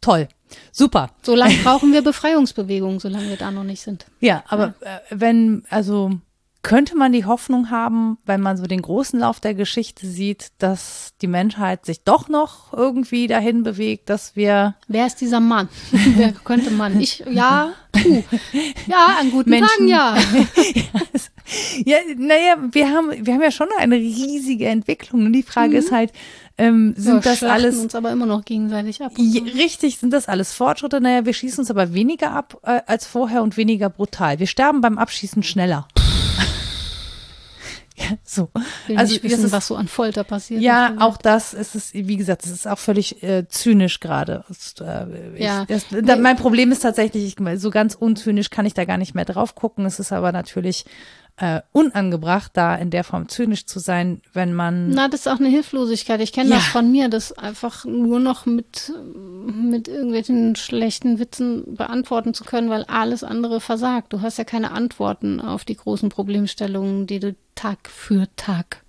Toll. 0.01 0.29
Super. 0.71 1.11
so 1.23 1.35
lange 1.35 1.55
brauchen 1.65 1.93
wir 1.93 2.03
Befreiungsbewegungen, 2.03 3.01
solange 3.01 3.29
wir 3.31 3.37
da 3.37 3.51
noch 3.51 3.65
nicht 3.65 3.81
sind. 3.81 4.07
Ja, 4.21 4.45
aber 4.47 4.75
äh, 4.81 4.99
wenn, 5.11 5.65
also 5.71 6.21
könnte 6.67 6.97
man 6.97 7.13
die 7.13 7.25
Hoffnung 7.25 7.71
haben, 7.71 8.19
wenn 8.27 8.41
man 8.41 8.57
so 8.57 8.67
den 8.67 8.83
großen 8.83 9.21
Lauf 9.21 9.39
der 9.39 9.55
Geschichte 9.55 10.05
sieht, 10.05 10.49
dass 10.59 11.13
die 11.23 11.29
Menschheit 11.29 11.87
sich 11.87 12.03
doch 12.03 12.29
noch 12.29 12.73
irgendwie 12.73 13.29
dahin 13.29 13.63
bewegt, 13.63 14.11
dass 14.11 14.35
wir 14.35 14.75
Wer 14.89 15.07
ist 15.07 15.21
dieser 15.21 15.39
Mann? 15.39 15.69
Wer 15.93 16.33
könnte 16.33 16.73
man? 16.73 17.01
Ich, 17.01 17.23
ja, 17.31 17.73
du. 17.93 18.25
Ja, 18.89 19.17
an 19.21 19.31
guten 19.31 19.51
Menschen- 19.51 19.69
Tagen, 19.69 19.87
ja. 19.87 20.17
ja, 21.85 21.99
naja, 22.17 22.57
wir 22.73 22.91
haben, 22.91 23.13
wir 23.25 23.35
haben 23.35 23.43
ja 23.43 23.53
schon 23.53 23.69
eine 23.79 23.95
riesige 23.95 24.67
Entwicklung. 24.67 25.27
Und 25.27 25.35
die 25.35 25.45
Frage 25.45 25.77
ist 25.77 25.93
halt, 25.93 26.11
ähm, 26.59 26.95
sind 26.97 27.25
wir 27.25 27.31
das 27.31 27.45
alles 27.45 27.79
uns 27.79 27.95
aber 27.95 28.11
immer 28.11 28.27
noch 28.27 28.45
gegenseitig 28.45 29.01
ab. 29.03 29.13
Ja, 29.19 29.41
richtig, 29.43 29.99
sind 29.99 30.13
das 30.13 30.27
alles 30.27 30.53
Fortschritte? 30.53 31.01
Naja, 31.01 31.25
wir 31.27 31.33
schießen 31.33 31.61
uns 31.61 31.71
aber 31.71 31.95
weniger 31.95 32.33
ab 32.33 32.59
äh, 32.65 32.81
als 32.87 33.07
vorher 33.07 33.45
und 33.45 33.57
weniger 33.57 33.89
brutal. 33.89 34.41
Wir 34.41 34.49
sterben 34.49 34.81
beim 34.81 34.99
Abschießen 34.99 35.45
schneller. 35.45 35.87
Ja, 37.97 38.05
so. 38.25 38.51
will 38.87 38.99
also 38.99 39.23
wissen, 39.23 39.47
ist, 39.47 39.53
was 39.53 39.67
so 39.67 39.77
an 39.77 39.89
Folter 39.89 40.23
passiert. 40.25 40.61
ja, 40.61 40.89
ist. 40.89 41.01
auch 41.01 41.17
das 41.17 41.55
ist 41.55 41.75
es, 41.75 41.95
wie 41.95 42.17
gesagt, 42.17 42.45
es 42.45 42.53
ist 42.53 42.69
auch 42.69 42.79
völlig 42.79 43.23
äh, 43.23 43.49
zynisch 43.49 44.01
gerade. 44.01 44.45
Äh, 44.81 45.43
Ja. 45.43 45.65
das, 45.67 45.87
da, 45.91 46.17
mein 46.17 46.37
Problem 46.37 46.73
ist 46.73 46.81
tatsächlich, 46.81 47.25
ich, 47.39 47.59
so 47.61 47.71
ganz 47.71 47.95
unzynisch 47.95 48.51
kann 48.51 48.67
ich 48.67 48.75
da 48.75 48.85
gar 48.85 48.99
nicht 48.99 49.15
mehr 49.15 49.25
drauf 49.25 49.55
gucken. 49.55 49.87
Es 49.87 49.99
ist 49.99 50.13
aber 50.13 50.33
natürlich 50.33 50.85
äh, 51.39 51.61
unangebracht, 51.73 52.53
da 52.55 52.75
in 52.77 52.89
der 52.91 53.05
Form 53.05 53.29
zynisch 53.29 53.67
zu 53.67 53.79
sein, 53.79 54.23
wenn 54.33 54.55
man 54.55 54.89
Na, 54.91 55.09
das 55.09 55.21
ist 55.21 55.29
auch 55.29 55.39
eine 55.39 55.49
Hilflosigkeit. 55.51 56.21
Ich 56.23 56.33
kenne 56.33 56.51
Ja. 56.51 56.57
das 56.57 56.65
von 56.67 56.91
mir, 56.91 57.09
das 57.11 57.33
einfach 57.33 57.85
nur 57.85 58.21
noch 58.21 58.47
mit, 58.47 58.91
mit 59.47 59.87
irgendwelchen 59.89 60.57
schlechten 60.57 61.19
Witzen 61.19 61.75
beantworten 61.75 62.33
zu 62.33 62.45
können, 62.45 62.71
weil 62.71 62.85
alles 62.85 63.23
andere 63.23 63.61
versagt. 63.61 64.13
Du 64.15 64.23
hast 64.23 64.39
ja 64.39 64.45
keine 64.45 64.71
Antworten 64.71 65.41
auf 65.41 65.65
die 65.67 65.77
großen 65.77 66.09
Problemstellungen, 66.09 67.07
die 67.07 67.21
du 67.21 67.37
Tag 67.55 67.91
für 67.91 68.27
Tag 68.37 68.83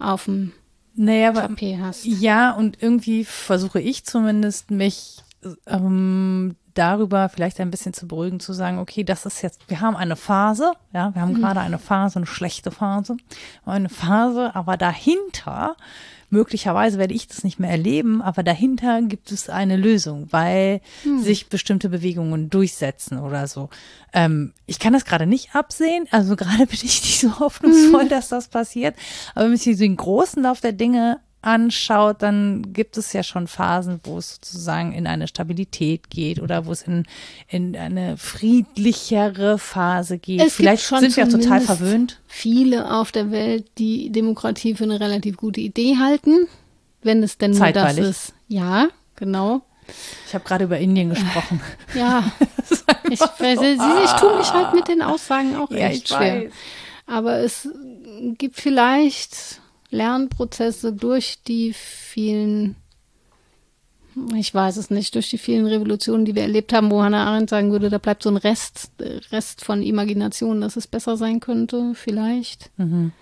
auf 0.00 0.24
dem 0.24 0.52
naja, 0.96 1.32
Tapet 1.32 1.78
hast. 1.80 2.04
Ja, 2.04 2.52
und 2.52 2.82
irgendwie 2.82 3.24
versuche 3.24 3.80
ich 3.80 4.04
zumindest 4.04 4.70
mich 4.72 5.22
ähm, 5.66 6.56
darüber 6.74 7.28
vielleicht 7.28 7.60
ein 7.60 7.70
bisschen 7.70 7.94
zu 7.94 8.06
beruhigen, 8.06 8.40
zu 8.40 8.52
sagen, 8.52 8.78
okay, 8.78 9.04
das 9.04 9.26
ist 9.26 9.42
jetzt, 9.42 9.60
wir 9.68 9.80
haben 9.80 9.96
eine 9.96 10.16
Phase, 10.16 10.72
ja, 10.92 11.14
wir 11.14 11.22
haben 11.22 11.34
gerade 11.34 11.60
eine 11.60 11.78
Phase, 11.78 12.16
eine 12.18 12.26
schlechte 12.26 12.70
Phase, 12.70 13.16
eine 13.64 13.88
Phase, 13.88 14.54
aber 14.54 14.76
dahinter, 14.76 15.76
möglicherweise 16.30 16.98
werde 16.98 17.14
ich 17.14 17.28
das 17.28 17.44
nicht 17.44 17.60
mehr 17.60 17.70
erleben, 17.70 18.20
aber 18.20 18.42
dahinter 18.42 19.00
gibt 19.02 19.30
es 19.30 19.48
eine 19.48 19.76
Lösung, 19.76 20.28
weil 20.30 20.80
sich 21.22 21.48
bestimmte 21.48 21.88
Bewegungen 21.88 22.50
durchsetzen 22.50 23.18
oder 23.18 23.46
so. 23.46 23.70
Ähm, 24.12 24.52
ich 24.66 24.78
kann 24.78 24.92
das 24.92 25.04
gerade 25.04 25.26
nicht 25.26 25.54
absehen, 25.54 26.06
also 26.10 26.36
gerade 26.36 26.66
bin 26.66 26.78
ich 26.82 27.02
nicht 27.02 27.20
so 27.20 27.38
hoffnungsvoll, 27.38 28.08
dass 28.08 28.28
das 28.28 28.48
passiert, 28.48 28.96
aber 29.34 29.46
wenn 29.46 29.56
so 29.56 29.72
den 29.74 29.96
großen 29.96 30.42
Lauf 30.42 30.60
der 30.60 30.72
Dinge 30.72 31.20
anschaut, 31.44 32.22
dann 32.22 32.72
gibt 32.72 32.96
es 32.96 33.12
ja 33.12 33.22
schon 33.22 33.46
Phasen, 33.46 34.00
wo 34.04 34.18
es 34.18 34.34
sozusagen 34.34 34.92
in 34.92 35.06
eine 35.06 35.28
Stabilität 35.28 36.10
geht 36.10 36.40
oder 36.40 36.66
wo 36.66 36.72
es 36.72 36.82
in, 36.82 37.04
in 37.48 37.76
eine 37.76 38.16
friedlichere 38.16 39.58
Phase 39.58 40.18
geht. 40.18 40.40
Es 40.40 40.54
Vielleicht 40.54 40.84
sind 40.84 41.16
wir 41.16 41.24
auch 41.24 41.28
total 41.28 41.60
verwöhnt. 41.60 42.20
Viele 42.26 42.92
auf 42.94 43.12
der 43.12 43.30
Welt, 43.30 43.66
die 43.78 44.10
Demokratie 44.10 44.74
für 44.74 44.84
eine 44.84 45.00
relativ 45.00 45.36
gute 45.36 45.60
Idee 45.60 45.96
halten. 45.98 46.46
wenn 47.02 47.22
es 47.22 47.38
denn 47.38 47.52
nur 47.52 47.72
das 47.72 47.98
ist. 47.98 48.34
Ja, 48.48 48.88
genau. 49.16 49.62
Ich 50.26 50.34
habe 50.34 50.44
gerade 50.44 50.64
über 50.64 50.78
Indien 50.78 51.10
gesprochen. 51.10 51.60
Ja, 51.94 52.24
ich, 53.10 53.18
so, 53.18 53.26
ich, 53.44 53.60
ich 53.60 54.12
tue 54.18 54.36
mich 54.38 54.52
halt 54.52 54.74
mit 54.74 54.88
den 54.88 55.02
Aussagen 55.02 55.56
auch 55.56 55.70
ja, 55.70 55.88
echt 55.88 56.08
schwer. 56.08 56.44
Weiß. 56.44 56.52
Aber 57.06 57.38
es 57.40 57.68
gibt 58.38 58.56
vielleicht 58.56 59.60
Lernprozesse 59.94 60.92
durch 60.92 61.38
die 61.46 61.72
vielen, 61.72 62.76
ich 64.34 64.52
weiß 64.52 64.76
es 64.76 64.90
nicht, 64.90 65.14
durch 65.14 65.30
die 65.30 65.38
vielen 65.38 65.66
Revolutionen, 65.66 66.24
die 66.24 66.34
wir 66.34 66.42
erlebt 66.42 66.72
haben, 66.72 66.90
wo 66.90 67.02
Hannah 67.02 67.26
Arendt 67.26 67.50
sagen 67.50 67.72
würde, 67.72 67.90
da 67.90 67.98
bleibt 67.98 68.22
so 68.22 68.30
ein 68.30 68.36
Rest, 68.36 68.90
Rest 69.32 69.64
von 69.64 69.82
Imagination, 69.82 70.60
dass 70.60 70.76
es 70.76 70.86
besser 70.86 71.16
sein 71.16 71.40
könnte, 71.40 71.94
vielleicht. 71.94 72.70
Mhm. 72.76 73.12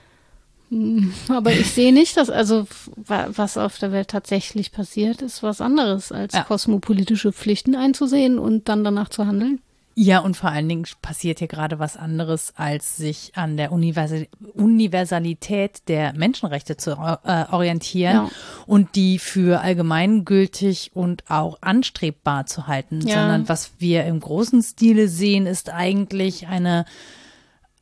Hm, 0.70 1.12
aber 1.28 1.52
ich 1.52 1.70
sehe 1.70 1.92
nicht, 1.92 2.16
dass 2.16 2.30
also 2.30 2.66
was 2.96 3.58
auf 3.58 3.78
der 3.78 3.92
Welt 3.92 4.08
tatsächlich 4.08 4.72
passiert, 4.72 5.20
ist 5.20 5.42
was 5.42 5.60
anderes 5.60 6.10
als 6.10 6.32
ja. 6.32 6.44
kosmopolitische 6.44 7.32
Pflichten 7.32 7.74
einzusehen 7.74 8.38
und 8.38 8.70
dann 8.70 8.82
danach 8.82 9.10
zu 9.10 9.26
handeln. 9.26 9.60
Ja, 9.94 10.20
und 10.20 10.36
vor 10.36 10.50
allen 10.50 10.68
Dingen 10.68 10.86
passiert 11.02 11.38
hier 11.38 11.48
gerade 11.48 11.78
was 11.78 11.96
anderes, 11.96 12.54
als 12.56 12.96
sich 12.96 13.32
an 13.34 13.56
der 13.56 13.72
Universal 13.72 14.26
Universalität 14.54 15.88
der 15.88 16.12
Menschenrechte 16.14 16.76
zu 16.76 16.92
äh, 16.92 17.44
orientieren 17.50 18.14
ja. 18.14 18.30
und 18.66 18.94
die 18.96 19.18
für 19.18 19.60
allgemeingültig 19.60 20.92
und 20.94 21.24
auch 21.28 21.58
anstrebbar 21.60 22.46
zu 22.46 22.66
halten, 22.66 23.00
ja. 23.06 23.20
sondern 23.20 23.48
was 23.48 23.72
wir 23.78 24.04
im 24.04 24.20
großen 24.20 24.62
Stile 24.62 25.08
sehen, 25.08 25.46
ist 25.46 25.70
eigentlich 25.70 26.46
eine 26.46 26.86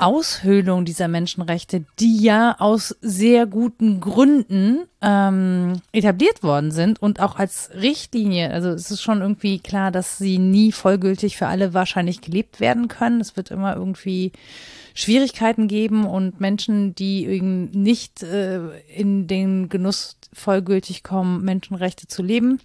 Aushöhlung 0.00 0.84
dieser 0.84 1.08
Menschenrechte, 1.08 1.84
die 1.98 2.22
ja 2.22 2.56
aus 2.58 2.96
sehr 3.00 3.46
guten 3.46 4.00
Gründen 4.00 4.86
ähm, 5.02 5.80
etabliert 5.92 6.42
worden 6.42 6.70
sind 6.70 7.00
und 7.00 7.20
auch 7.20 7.36
als 7.36 7.70
Richtlinie. 7.74 8.50
Also 8.50 8.70
es 8.70 8.90
ist 8.90 9.02
schon 9.02 9.20
irgendwie 9.20 9.58
klar, 9.58 9.90
dass 9.90 10.18
sie 10.18 10.38
nie 10.38 10.72
vollgültig 10.72 11.36
für 11.36 11.46
alle 11.46 11.74
wahrscheinlich 11.74 12.20
gelebt 12.20 12.60
werden 12.60 12.88
können. 12.88 13.20
Es 13.20 13.36
wird 13.36 13.50
immer 13.50 13.76
irgendwie 13.76 14.32
Schwierigkeiten 14.94 15.68
geben 15.68 16.06
und 16.06 16.40
Menschen, 16.40 16.94
die 16.94 17.26
eben 17.26 17.70
nicht 17.70 18.22
äh, 18.22 18.78
in 18.88 19.26
den 19.26 19.68
Genuss 19.68 20.16
vollgültig 20.32 21.02
kommen, 21.02 21.44
Menschenrechte 21.44 22.06
zu 22.06 22.22
leben. 22.22 22.60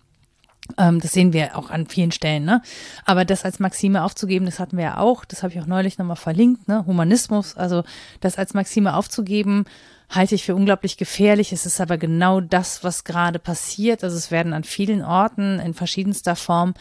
Ähm, 0.77 0.99
das 0.99 1.11
sehen 1.11 1.33
wir 1.33 1.57
auch 1.57 1.69
an 1.69 1.87
vielen 1.87 2.11
Stellen, 2.11 2.45
ne? 2.45 2.61
Aber 3.05 3.25
das 3.25 3.45
als 3.45 3.59
Maxime 3.59 4.03
aufzugeben, 4.03 4.45
das 4.45 4.59
hatten 4.59 4.77
wir 4.77 4.83
ja 4.85 4.97
auch, 4.97 5.25
das 5.25 5.43
habe 5.43 5.53
ich 5.53 5.59
auch 5.59 5.67
neulich 5.67 5.97
nochmal 5.97 6.15
verlinkt, 6.15 6.67
ne? 6.67 6.85
Humanismus, 6.85 7.55
also 7.55 7.83
das 8.19 8.37
als 8.37 8.53
Maxime 8.53 8.95
aufzugeben, 8.95 9.65
halte 10.09 10.35
ich 10.35 10.43
für 10.43 10.55
unglaublich 10.55 10.97
gefährlich. 10.97 11.51
Es 11.51 11.65
ist 11.65 11.81
aber 11.81 11.97
genau 11.97 12.41
das, 12.41 12.83
was 12.83 13.03
gerade 13.03 13.39
passiert. 13.39 14.03
Also 14.03 14.17
es 14.17 14.31
werden 14.31 14.53
an 14.53 14.63
vielen 14.63 15.03
Orten 15.03 15.59
in 15.59 15.73
verschiedenster 15.73 16.35
Form 16.35 16.73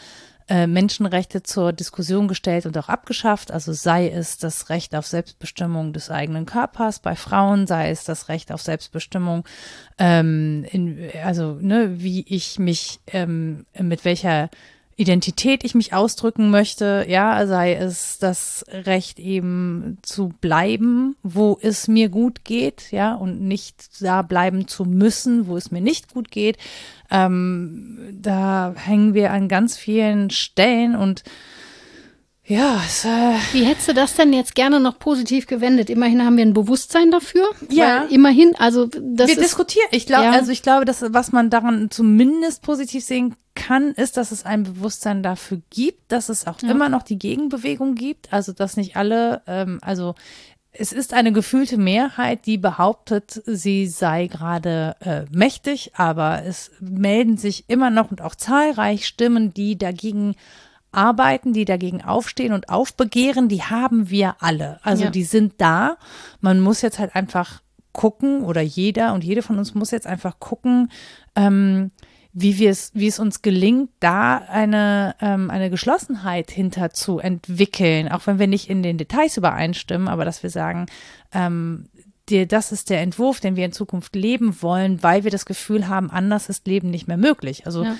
äh, 0.47 0.67
Menschenrechte 0.67 1.41
zur 1.41 1.73
Diskussion 1.73 2.27
gestellt 2.27 2.65
und 2.65 2.77
auch 2.77 2.89
abgeschafft. 2.89 3.51
Also 3.51 3.73
sei 3.73 4.09
es 4.09 4.37
das 4.37 4.69
Recht 4.69 4.95
auf 4.95 5.07
Selbstbestimmung 5.07 5.91
des 5.91 6.11
eigenen 6.11 6.45
Körpers 6.45 6.99
bei 6.99 7.15
Frauen, 7.15 7.67
sei 7.67 7.89
es 7.89 8.03
das 8.03 8.29
Recht 8.29 8.51
auf 8.51 8.61
Selbstbestimmung, 8.61 9.43
ähm, 9.97 10.65
in, 10.71 11.09
also 11.23 11.57
ne, 11.59 12.01
wie 12.01 12.25
ich 12.27 12.59
mich, 12.59 12.99
ähm, 13.07 13.65
mit 13.79 14.05
welcher 14.05 14.49
Identität 14.97 15.65
ich 15.65 15.75
mich 15.75 15.93
ausdrücken 15.93 16.49
möchte, 16.49 17.05
ja, 17.09 17.45
sei 17.47 17.73
es 17.73 18.17
das 18.17 18.65
Recht 18.69 19.19
eben 19.19 19.97
zu 20.01 20.29
bleiben, 20.39 21.17
wo 21.21 21.57
es 21.61 21.89
mir 21.89 22.07
gut 22.07 22.45
geht, 22.45 22.91
ja, 22.91 23.13
und 23.13 23.41
nicht 23.41 24.01
da 24.01 24.21
bleiben 24.21 24.69
zu 24.69 24.85
müssen, 24.85 25.47
wo 25.47 25.57
es 25.57 25.69
mir 25.69 25.81
nicht 25.81 26.13
gut 26.13 26.31
geht. 26.31 26.57
Ähm, 27.11 27.99
da 28.13 28.73
hängen 28.77 29.13
wir 29.13 29.31
an 29.31 29.49
ganz 29.49 29.75
vielen 29.77 30.29
Stellen 30.29 30.95
und 30.95 31.23
ja, 32.47 32.79
es, 32.85 33.05
äh 33.05 33.33
wie 33.53 33.65
hättest 33.65 33.87
du 33.87 33.93
das 33.93 34.13
denn 34.13 34.31
jetzt 34.31 34.53
gerne 34.53 34.79
noch 34.79 34.99
positiv 34.99 35.47
gewendet? 35.47 35.89
Immerhin 35.89 36.23
haben 36.23 36.37
wir 36.37 36.45
ein 36.45 36.53
Bewusstsein 36.53 37.09
dafür. 37.09 37.47
Ja, 37.69 38.03
immerhin, 38.03 38.55
also 38.57 38.85
das 38.85 39.29
wir 39.29 39.37
diskutieren. 39.37 39.87
Ich 39.91 40.05
glaube, 40.05 40.25
ja. 40.25 40.31
also 40.31 40.51
ich 40.51 40.61
glaube, 40.61 40.85
dass 40.85 41.03
was 41.09 41.31
man 41.31 41.49
daran 41.49 41.89
zumindest 41.89 42.61
positiv 42.61 43.03
sehen 43.03 43.35
kann, 43.55 43.93
ist, 43.93 44.17
dass 44.17 44.31
es 44.31 44.45
ein 44.45 44.63
Bewusstsein 44.63 45.23
dafür 45.23 45.61
gibt, 45.71 46.11
dass 46.11 46.29
es 46.29 46.45
auch 46.45 46.61
ja. 46.61 46.69
immer 46.69 46.87
noch 46.87 47.01
die 47.01 47.17
Gegenbewegung 47.17 47.95
gibt. 47.95 48.31
Also 48.31 48.53
dass 48.53 48.77
nicht 48.77 48.95
alle, 48.95 49.41
ähm, 49.47 49.79
also 49.81 50.13
es 50.71 50.91
ist 50.91 51.13
eine 51.13 51.31
gefühlte 51.31 51.77
Mehrheit, 51.77 52.45
die 52.45 52.57
behauptet, 52.57 53.41
sie 53.45 53.87
sei 53.87 54.27
gerade 54.27 54.95
äh, 54.99 55.23
mächtig, 55.31 55.93
aber 55.95 56.43
es 56.43 56.71
melden 56.79 57.37
sich 57.37 57.65
immer 57.69 57.89
noch 57.89 58.11
und 58.11 58.21
auch 58.21 58.35
zahlreich 58.35 59.07
Stimmen, 59.07 59.53
die 59.53 59.77
dagegen 59.77 60.35
arbeiten, 60.95 61.53
die 61.53 61.65
dagegen 61.65 62.03
aufstehen 62.03 62.53
und 62.53 62.69
aufbegehren, 62.69 63.49
die 63.49 63.63
haben 63.63 64.09
wir 64.09 64.35
alle. 64.39 64.79
Also 64.83 65.05
ja. 65.05 65.09
die 65.09 65.23
sind 65.23 65.53
da. 65.57 65.97
Man 66.41 66.59
muss 66.59 66.81
jetzt 66.81 66.99
halt 66.99 67.15
einfach 67.15 67.61
gucken 67.93 68.43
oder 68.43 68.61
jeder 68.61 69.13
und 69.13 69.23
jede 69.23 69.41
von 69.41 69.57
uns 69.57 69.73
muss 69.73 69.91
jetzt 69.91 70.07
einfach 70.07 70.39
gucken, 70.39 70.91
ähm, 71.35 71.91
wie 72.33 72.57
wir 72.57 72.69
es, 72.69 72.91
wie 72.93 73.07
es 73.07 73.17
uns 73.17 73.41
gelingt, 73.41 73.89
da 74.01 74.37
eine, 74.37 75.15
ähm, 75.21 75.49
eine 75.49 75.69
Geschlossenheit 75.69 76.51
hinter 76.51 76.89
zu 76.89 77.19
entwickeln, 77.19 78.09
auch 78.09 78.27
wenn 78.27 78.39
wir 78.39 78.47
nicht 78.47 78.69
in 78.69 78.83
den 78.83 78.97
Details 78.97 79.37
übereinstimmen, 79.37 80.09
aber 80.09 80.25
dass 80.25 80.43
wir 80.43 80.49
sagen, 80.49 80.87
ähm, 81.31 81.87
dir, 82.27 82.45
das 82.45 82.73
ist 82.73 82.89
der 82.89 83.01
Entwurf, 83.01 83.39
den 83.39 83.55
wir 83.55 83.63
in 83.63 83.71
Zukunft 83.71 84.15
leben 84.15 84.61
wollen, 84.61 85.01
weil 85.01 85.23
wir 85.23 85.31
das 85.31 85.45
Gefühl 85.45 85.87
haben, 85.87 86.11
anders 86.11 86.49
ist 86.49 86.67
Leben 86.67 86.89
nicht 86.89 87.07
mehr 87.07 87.17
möglich. 87.17 87.65
Also 87.65 87.85
ja. 87.85 87.95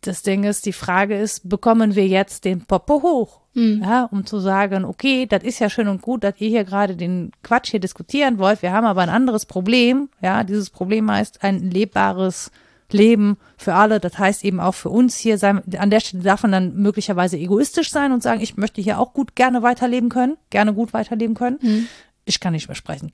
Das 0.00 0.22
Ding 0.22 0.44
ist, 0.44 0.66
die 0.66 0.72
Frage 0.72 1.18
ist, 1.18 1.48
bekommen 1.48 1.94
wir 1.94 2.06
jetzt 2.06 2.44
den 2.44 2.64
Popo 2.64 3.02
hoch? 3.02 3.40
Mhm. 3.54 3.82
Ja, 3.82 4.04
um 4.04 4.26
zu 4.26 4.38
sagen, 4.38 4.84
okay, 4.84 5.26
das 5.26 5.42
ist 5.42 5.58
ja 5.58 5.70
schön 5.70 5.88
und 5.88 6.02
gut, 6.02 6.24
dass 6.24 6.34
ihr 6.38 6.48
hier 6.48 6.64
gerade 6.64 6.96
den 6.96 7.32
Quatsch 7.42 7.70
hier 7.70 7.80
diskutieren 7.80 8.38
wollt. 8.38 8.62
Wir 8.62 8.72
haben 8.72 8.86
aber 8.86 9.00
ein 9.00 9.08
anderes 9.08 9.46
Problem. 9.46 10.10
Ja, 10.20 10.44
dieses 10.44 10.70
Problem 10.70 11.10
heißt 11.10 11.42
ein 11.42 11.70
lebbares 11.70 12.50
Leben 12.92 13.38
für 13.56 13.74
alle. 13.74 13.98
Das 13.98 14.18
heißt 14.18 14.44
eben 14.44 14.60
auch 14.60 14.74
für 14.74 14.90
uns 14.90 15.16
hier 15.16 15.38
sein, 15.38 15.62
an 15.78 15.90
der 15.90 16.00
Stelle 16.00 16.22
darf 16.22 16.42
man 16.42 16.52
dann 16.52 16.76
möglicherweise 16.76 17.38
egoistisch 17.38 17.90
sein 17.90 18.12
und 18.12 18.22
sagen, 18.22 18.40
ich 18.40 18.56
möchte 18.56 18.80
hier 18.80 19.00
auch 19.00 19.12
gut 19.12 19.34
gerne 19.34 19.62
weiterleben 19.62 20.08
können, 20.08 20.36
gerne 20.50 20.74
gut 20.74 20.92
weiterleben 20.92 21.34
können. 21.34 21.58
Mhm. 21.62 21.88
Ich 22.26 22.40
kann 22.40 22.52
nicht 22.52 22.68
mehr 22.68 22.74
sprechen. 22.74 23.10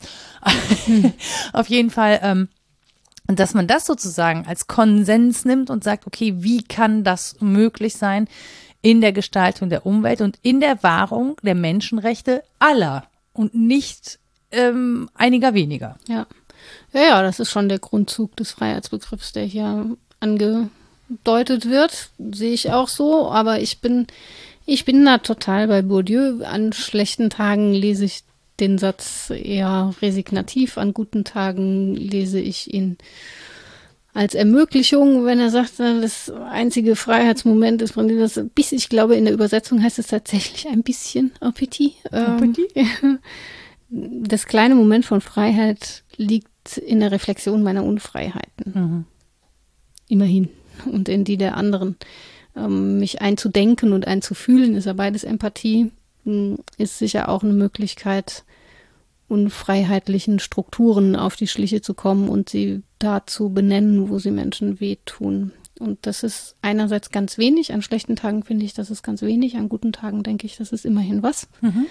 Mhm. 0.86 1.12
Auf 1.52 1.68
jeden 1.68 1.90
Fall, 1.90 2.18
ähm, 2.22 2.48
dass 3.26 3.54
man 3.54 3.66
das 3.66 3.86
sozusagen 3.86 4.46
als 4.46 4.66
Konsens 4.66 5.44
nimmt 5.44 5.70
und 5.70 5.84
sagt, 5.84 6.06
okay, 6.06 6.34
wie 6.38 6.62
kann 6.62 7.04
das 7.04 7.36
möglich 7.40 7.94
sein 7.94 8.28
in 8.82 9.00
der 9.00 9.12
Gestaltung 9.12 9.70
der 9.70 9.86
Umwelt 9.86 10.20
und 10.20 10.38
in 10.42 10.60
der 10.60 10.82
Wahrung 10.82 11.36
der 11.42 11.54
Menschenrechte 11.54 12.42
aller 12.58 13.04
und 13.32 13.54
nicht 13.54 14.18
ähm, 14.50 15.08
einiger 15.14 15.54
weniger. 15.54 15.96
Ja. 16.08 16.26
Ja, 16.92 17.00
ja, 17.00 17.22
das 17.22 17.40
ist 17.40 17.50
schon 17.50 17.68
der 17.68 17.78
Grundzug 17.78 18.36
des 18.36 18.52
Freiheitsbegriffs, 18.52 19.32
der 19.32 19.44
hier 19.44 19.96
angedeutet 20.20 21.68
wird. 21.68 22.10
Sehe 22.18 22.52
ich 22.52 22.70
auch 22.70 22.88
so, 22.88 23.30
aber 23.30 23.60
ich 23.60 23.80
bin, 23.80 24.06
ich 24.66 24.84
bin 24.84 25.04
da 25.04 25.18
total 25.18 25.68
bei 25.68 25.82
Bourdieu. 25.82 26.44
An 26.44 26.72
schlechten 26.72 27.30
Tagen 27.30 27.72
lese 27.72 28.04
ich 28.04 28.22
den 28.62 28.78
Satz 28.78 29.30
eher 29.30 29.94
resignativ, 30.00 30.78
an 30.78 30.94
guten 30.94 31.24
Tagen 31.24 31.94
lese 31.94 32.40
ich 32.40 32.72
ihn 32.72 32.96
als 34.14 34.34
Ermöglichung, 34.34 35.24
wenn 35.24 35.40
er 35.40 35.50
sagt, 35.50 35.78
das 35.78 36.30
einzige 36.30 36.96
Freiheitsmoment 36.96 37.80
ist 37.80 37.96
das 37.96 38.40
bis 38.54 38.72
ich 38.72 38.88
glaube 38.88 39.16
in 39.16 39.24
der 39.24 39.32
Übersetzung 39.32 39.82
heißt 39.82 39.98
es 39.98 40.08
tatsächlich 40.08 40.68
ein 40.68 40.82
bisschen 40.82 41.32
Appetit. 41.40 41.94
Appetit? 42.10 42.72
Ähm, 43.02 43.18
das 44.24 44.46
kleine 44.46 44.74
Moment 44.74 45.04
von 45.04 45.20
Freiheit 45.20 46.02
liegt 46.16 46.78
in 46.78 47.00
der 47.00 47.12
Reflexion 47.12 47.62
meiner 47.62 47.84
Unfreiheiten. 47.84 48.72
Mhm. 48.74 49.04
Immerhin. 50.08 50.48
Und 50.86 51.10
in 51.10 51.24
die 51.24 51.36
der 51.36 51.58
anderen. 51.58 51.96
Ähm, 52.56 52.98
mich 52.98 53.20
einzudenken 53.20 53.92
und 53.92 54.06
einzufühlen, 54.06 54.76
ist 54.76 54.86
ja 54.86 54.94
beides 54.94 55.24
Empathie, 55.24 55.90
hm, 56.24 56.58
ist 56.78 56.98
sicher 56.98 57.28
auch 57.28 57.42
eine 57.42 57.52
Möglichkeit, 57.52 58.44
unfreiheitlichen 59.32 60.40
Strukturen 60.40 61.16
auf 61.16 61.36
die 61.36 61.48
Schliche 61.48 61.80
zu 61.80 61.94
kommen 61.94 62.28
und 62.28 62.50
sie 62.50 62.82
da 62.98 63.26
zu 63.26 63.48
benennen, 63.48 64.10
wo 64.10 64.18
sie 64.18 64.30
Menschen 64.30 64.78
wehtun. 64.78 65.52
Und 65.80 66.00
das 66.02 66.22
ist 66.22 66.54
einerseits 66.60 67.10
ganz 67.10 67.38
wenig. 67.38 67.72
An 67.72 67.80
schlechten 67.80 68.14
Tagen 68.14 68.44
finde 68.44 68.66
ich, 68.66 68.74
das 68.74 68.90
ist 68.90 69.02
ganz 69.02 69.22
wenig. 69.22 69.56
An 69.56 69.70
guten 69.70 69.92
Tagen 69.92 70.22
denke 70.22 70.46
ich, 70.46 70.58
das 70.58 70.70
ist 70.70 70.84
immerhin 70.84 71.22
was. 71.22 71.48
Mhm. 71.62 71.86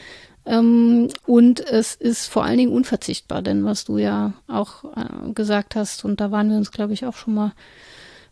Ähm, 0.46 1.08
und 1.26 1.60
es 1.62 1.96
ist 1.96 2.28
vor 2.28 2.46
allen 2.46 2.60
Dingen 2.60 2.72
unverzichtbar, 2.72 3.42
denn 3.42 3.66
was 3.66 3.86
du 3.86 3.98
ja 3.98 4.34
auch 4.48 4.84
äh, 4.96 5.34
gesagt 5.34 5.76
hast, 5.76 6.06
und 6.06 6.22
da 6.22 6.30
waren 6.30 6.52
wir 6.52 6.58
uns, 6.58 6.72
glaube 6.72 6.94
ich, 6.94 7.06
auch 7.08 7.16
schon 7.16 7.34
mal 7.34 7.54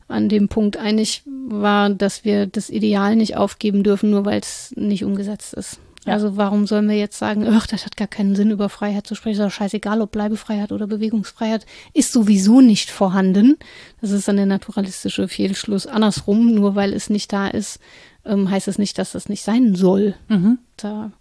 an 0.08 0.30
dem 0.30 0.50
Punkt 0.50 0.78
einig, 0.78 1.24
war, 1.26 1.90
dass 1.90 2.24
wir 2.26 2.46
das 2.46 2.70
Ideal 2.70 3.16
nicht 3.16 3.38
aufgeben 3.38 3.84
dürfen, 3.84 4.12
nur 4.12 4.26
weil 4.26 4.40
es 4.40 4.72
nicht 4.76 5.04
umgesetzt 5.04 5.56
ist. 5.56 5.80
Ja. 6.10 6.16
Also 6.16 6.38
warum 6.38 6.68
sollen 6.68 6.90
wir 6.90 6.98
jetzt 6.98 7.18
sagen, 7.18 7.48
ach, 7.48 7.68
das 7.68 7.86
hat 7.86 7.96
gar 7.96 8.08
keinen 8.08 8.36
Sinn, 8.36 8.52
über 8.52 8.68
Freiheit 8.68 9.06
zu 9.06 9.16
sprechen, 9.16 9.40
ist 9.40 9.46
doch 9.46 9.52
scheißegal, 9.52 10.02
ob 10.02 10.12
Bleibefreiheit 10.12 10.72
oder 10.72 10.88
Bewegungsfreiheit 10.88 11.66
ist 11.94 12.12
sowieso 12.12 12.62
nicht 12.62 12.90
vorhanden. 12.90 13.58
Das 14.02 14.12
ist 14.12 14.28
dann 14.28 14.38
der 14.38 14.48
naturalistische 14.48 15.28
Fehlschluss. 15.28 15.86
Andersrum, 15.88 16.54
nur 16.54 16.76
weil 16.76 16.94
es 16.94 17.10
nicht 17.10 17.32
da 17.32 17.48
ist, 17.48 17.80
ähm, 18.26 18.50
heißt 18.50 18.68
es 18.68 18.80
nicht, 18.80 18.98
dass 18.98 19.12
das 19.12 19.30
nicht 19.30 19.44
sein 19.44 19.76
soll. 19.76 20.16
Mhm. 20.28 20.60
Da 20.78 21.12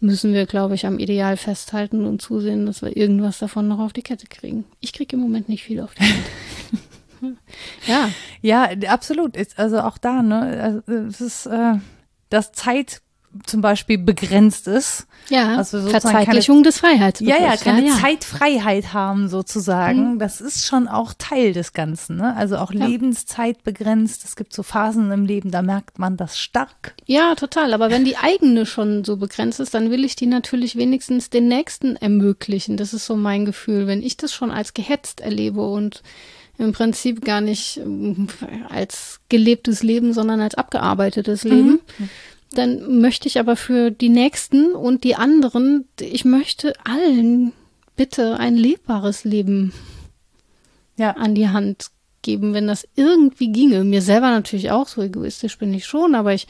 müssen 0.00 0.32
wir, 0.32 0.46
glaube 0.46 0.74
ich, 0.74 0.86
am 0.86 0.98
Ideal 0.98 1.36
festhalten 1.36 2.04
und 2.04 2.20
zusehen, 2.20 2.66
dass 2.66 2.82
wir 2.82 2.96
irgendwas 2.96 3.38
davon 3.38 3.68
noch 3.68 3.78
auf 3.78 3.92
die 3.92 4.02
Kette 4.02 4.26
kriegen. 4.26 4.64
Ich 4.80 4.92
kriege 4.92 5.14
im 5.14 5.22
Moment 5.22 5.48
nicht 5.48 5.62
viel 5.62 5.80
auf 5.80 5.94
die 5.94 6.04
Kette. 6.04 7.36
ja. 7.86 8.08
Ja, 8.40 8.70
absolut. 8.88 9.36
Also 9.56 9.80
auch 9.80 9.98
da, 9.98 10.22
ne? 10.22 10.82
Also 10.88 10.92
es 10.92 11.20
ist 11.20 11.46
äh, 11.46 11.74
das 12.28 12.50
Zeit 12.50 13.02
zum 13.46 13.60
Beispiel 13.60 13.98
begrenzt 13.98 14.68
ist. 14.68 15.06
Ja, 15.28 15.56
also 15.56 15.88
Verzeitlichung 15.88 16.56
keine, 16.56 16.64
des 16.64 16.78
Freiheitsbegriffs. 16.78 17.40
Ja, 17.40 17.46
ja, 17.46 17.56
keine 17.56 17.86
ja, 17.86 17.94
ja. 17.94 18.00
Zeitfreiheit 18.00 18.92
haben 18.92 19.28
sozusagen. 19.28 20.14
Mhm. 20.14 20.18
Das 20.18 20.40
ist 20.40 20.66
schon 20.66 20.88
auch 20.88 21.14
Teil 21.16 21.52
des 21.52 21.72
Ganzen. 21.72 22.16
Ne? 22.16 22.36
Also 22.36 22.56
auch 22.58 22.72
ja. 22.72 22.86
Lebenszeit 22.86 23.62
begrenzt. 23.62 24.24
Es 24.24 24.36
gibt 24.36 24.52
so 24.52 24.62
Phasen 24.62 25.10
im 25.10 25.24
Leben, 25.24 25.50
da 25.50 25.62
merkt 25.62 25.98
man 25.98 26.16
das 26.16 26.38
stark. 26.38 26.94
Ja, 27.06 27.34
total. 27.34 27.72
Aber 27.72 27.90
wenn 27.90 28.04
die 28.04 28.16
eigene 28.16 28.66
schon 28.66 29.04
so 29.04 29.16
begrenzt 29.16 29.60
ist, 29.60 29.74
dann 29.74 29.90
will 29.90 30.04
ich 30.04 30.16
die 30.16 30.26
natürlich 30.26 30.76
wenigstens 30.76 31.30
den 31.30 31.48
Nächsten 31.48 31.96
ermöglichen. 31.96 32.76
Das 32.76 32.92
ist 32.92 33.06
so 33.06 33.16
mein 33.16 33.44
Gefühl. 33.44 33.86
Wenn 33.86 34.02
ich 34.02 34.16
das 34.16 34.34
schon 34.34 34.50
als 34.50 34.74
gehetzt 34.74 35.20
erlebe 35.20 35.62
und 35.66 36.02
im 36.58 36.72
Prinzip 36.72 37.24
gar 37.24 37.40
nicht 37.40 37.78
ähm, 37.78 38.28
als 38.68 39.20
gelebtes 39.28 39.82
Leben, 39.82 40.12
sondern 40.12 40.40
als 40.40 40.54
abgearbeitetes 40.54 41.44
Leben. 41.44 41.80
Mhm 41.98 42.10
dann 42.52 43.00
möchte 43.00 43.28
ich 43.28 43.38
aber 43.38 43.56
für 43.56 43.90
die 43.90 44.08
Nächsten 44.08 44.72
und 44.72 45.04
die 45.04 45.16
anderen, 45.16 45.88
ich 46.00 46.24
möchte 46.24 46.74
allen 46.84 47.52
bitte 47.96 48.38
ein 48.38 48.56
lebbares 48.56 49.24
Leben 49.24 49.72
ja. 50.96 51.12
an 51.12 51.34
die 51.34 51.48
Hand 51.48 51.90
geben, 52.22 52.54
wenn 52.54 52.66
das 52.66 52.88
irgendwie 52.94 53.52
ginge. 53.52 53.84
Mir 53.84 54.02
selber 54.02 54.30
natürlich 54.30 54.70
auch, 54.70 54.88
so 54.88 55.02
egoistisch 55.02 55.58
bin 55.58 55.74
ich 55.74 55.86
schon, 55.86 56.14
aber 56.14 56.32
ich 56.32 56.46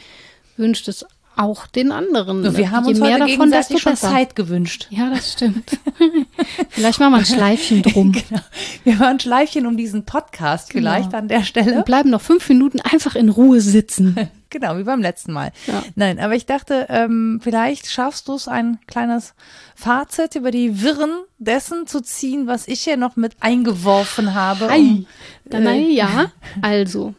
wünschte 0.56 0.90
es 0.90 1.06
auch 1.36 1.66
den 1.66 1.92
anderen. 1.92 2.56
wir 2.56 2.70
haben 2.70 2.84
Je 2.84 2.90
uns 2.90 3.00
mehr 3.00 3.14
heute 3.14 3.26
davon, 3.32 3.50
desto 3.50 3.78
schon 3.78 3.96
Zeit 3.96 4.36
gewünscht. 4.36 4.88
Ja, 4.90 5.10
das 5.10 5.32
stimmt. 5.32 5.78
vielleicht 6.68 7.00
machen 7.00 7.12
wir 7.12 7.18
ein 7.18 7.24
Schleifchen 7.24 7.82
drum. 7.82 8.12
Genau. 8.12 8.42
Wir 8.84 8.94
machen 8.94 9.06
ein 9.06 9.20
Schleifchen 9.20 9.66
um 9.66 9.76
diesen 9.76 10.04
Podcast 10.04 10.70
genau. 10.70 10.90
vielleicht 10.90 11.14
an 11.14 11.28
der 11.28 11.42
Stelle. 11.42 11.78
Und 11.78 11.86
bleiben 11.86 12.10
noch 12.10 12.20
fünf 12.20 12.48
Minuten 12.48 12.80
einfach 12.80 13.14
in 13.14 13.28
Ruhe 13.28 13.60
sitzen. 13.60 14.16
genau, 14.52 14.78
wie 14.78 14.84
beim 14.84 15.02
letzten 15.02 15.32
Mal. 15.32 15.50
Ja. 15.66 15.82
Nein, 15.96 16.20
aber 16.20 16.36
ich 16.36 16.46
dachte, 16.46 16.86
ähm, 16.88 17.40
vielleicht 17.42 17.88
schaffst 17.88 18.28
du 18.28 18.34
es, 18.34 18.46
ein 18.46 18.78
kleines 18.86 19.34
Fazit 19.74 20.36
über 20.36 20.52
die 20.52 20.82
Wirren 20.82 21.10
dessen 21.38 21.88
zu 21.88 22.00
ziehen, 22.00 22.46
was 22.46 22.68
ich 22.68 22.82
hier 22.82 22.96
noch 22.96 23.16
mit 23.16 23.32
eingeworfen 23.40 24.34
habe. 24.34 24.68
Um, 24.68 25.06
äh, 25.50 25.90
ja, 25.90 26.30
also 26.62 27.14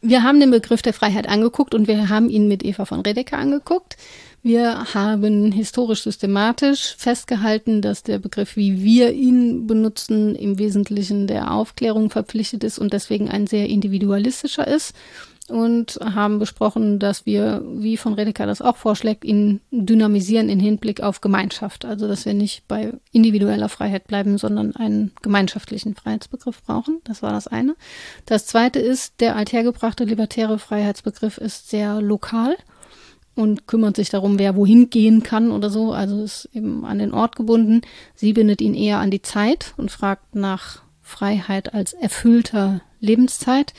wir 0.00 0.22
haben 0.22 0.38
den 0.38 0.50
Begriff 0.50 0.82
der 0.82 0.92
Freiheit 0.92 1.28
angeguckt 1.28 1.74
und 1.74 1.88
wir 1.88 2.08
haben 2.08 2.28
ihn 2.28 2.46
mit 2.46 2.64
Eva 2.64 2.84
von 2.84 3.00
Redeker 3.00 3.38
angeguckt. 3.38 3.96
Wir 4.42 4.92
haben 4.92 5.52
historisch 5.52 6.02
systematisch 6.02 6.96
festgehalten, 6.98 7.80
dass 7.80 8.02
der 8.02 8.18
Begriff, 8.18 8.56
wie 8.56 8.84
wir 8.84 9.14
ihn 9.14 9.66
benutzen, 9.66 10.34
im 10.34 10.58
Wesentlichen 10.58 11.26
der 11.26 11.50
Aufklärung 11.50 12.10
verpflichtet 12.10 12.62
ist 12.62 12.78
und 12.78 12.92
deswegen 12.92 13.30
ein 13.30 13.46
sehr 13.46 13.70
individualistischer 13.70 14.68
ist 14.68 14.94
und 15.48 15.98
haben 16.02 16.38
besprochen, 16.38 16.98
dass 16.98 17.26
wir, 17.26 17.62
wie 17.66 17.98
von 17.98 18.14
Redeker 18.14 18.46
das 18.46 18.62
auch 18.62 18.76
vorschlägt, 18.76 19.24
ihn 19.24 19.60
dynamisieren 19.70 20.48
in 20.48 20.58
Hinblick 20.58 21.02
auf 21.02 21.20
Gemeinschaft. 21.20 21.84
Also, 21.84 22.08
dass 22.08 22.24
wir 22.24 22.32
nicht 22.32 22.66
bei 22.66 22.94
individueller 23.12 23.68
Freiheit 23.68 24.06
bleiben, 24.06 24.38
sondern 24.38 24.74
einen 24.74 25.12
gemeinschaftlichen 25.20 25.94
Freiheitsbegriff 25.94 26.62
brauchen. 26.62 27.00
Das 27.04 27.22
war 27.22 27.32
das 27.32 27.46
eine. 27.46 27.76
Das 28.24 28.46
zweite 28.46 28.78
ist, 28.78 29.20
der 29.20 29.36
althergebrachte 29.36 30.04
libertäre 30.04 30.58
Freiheitsbegriff 30.58 31.36
ist 31.36 31.68
sehr 31.68 32.00
lokal 32.00 32.56
und 33.34 33.66
kümmert 33.66 33.96
sich 33.96 34.08
darum, 34.08 34.38
wer 34.38 34.56
wohin 34.56 34.88
gehen 34.88 35.22
kann 35.22 35.50
oder 35.50 35.68
so. 35.68 35.92
Also 35.92 36.22
ist 36.22 36.48
eben 36.54 36.86
an 36.86 36.98
den 36.98 37.12
Ort 37.12 37.36
gebunden. 37.36 37.82
Sie 38.14 38.32
bindet 38.32 38.62
ihn 38.62 38.74
eher 38.74 38.98
an 38.98 39.10
die 39.10 39.22
Zeit 39.22 39.74
und 39.76 39.90
fragt 39.90 40.34
nach 40.34 40.82
Freiheit 41.02 41.74
als 41.74 41.92
erfüllter 41.92 42.80
Lebenszeit 43.00 43.74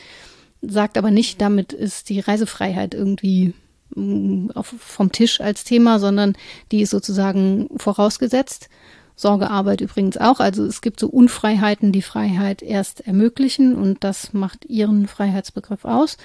sagt 0.67 0.97
aber 0.97 1.11
nicht, 1.11 1.41
damit 1.41 1.73
ist 1.73 2.09
die 2.09 2.19
Reisefreiheit 2.19 2.93
irgendwie 2.93 3.53
mm, 3.95 4.49
vom 4.63 5.11
Tisch 5.11 5.41
als 5.41 5.63
Thema, 5.63 5.99
sondern 5.99 6.35
die 6.71 6.81
ist 6.81 6.91
sozusagen 6.91 7.69
vorausgesetzt. 7.77 8.69
Sorgearbeit 9.17 9.79
übrigens 9.79 10.17
auch. 10.17 10.39
Also 10.39 10.65
es 10.65 10.81
gibt 10.81 10.99
so 10.99 11.07
Unfreiheiten, 11.07 11.91
die 11.91 12.01
Freiheit 12.01 12.61
erst 12.61 13.07
ermöglichen 13.07 13.75
und 13.75 14.03
das 14.03 14.33
macht 14.33 14.65
ihren 14.65 15.07
Freiheitsbegriff 15.07 15.85
aus. 15.85 16.17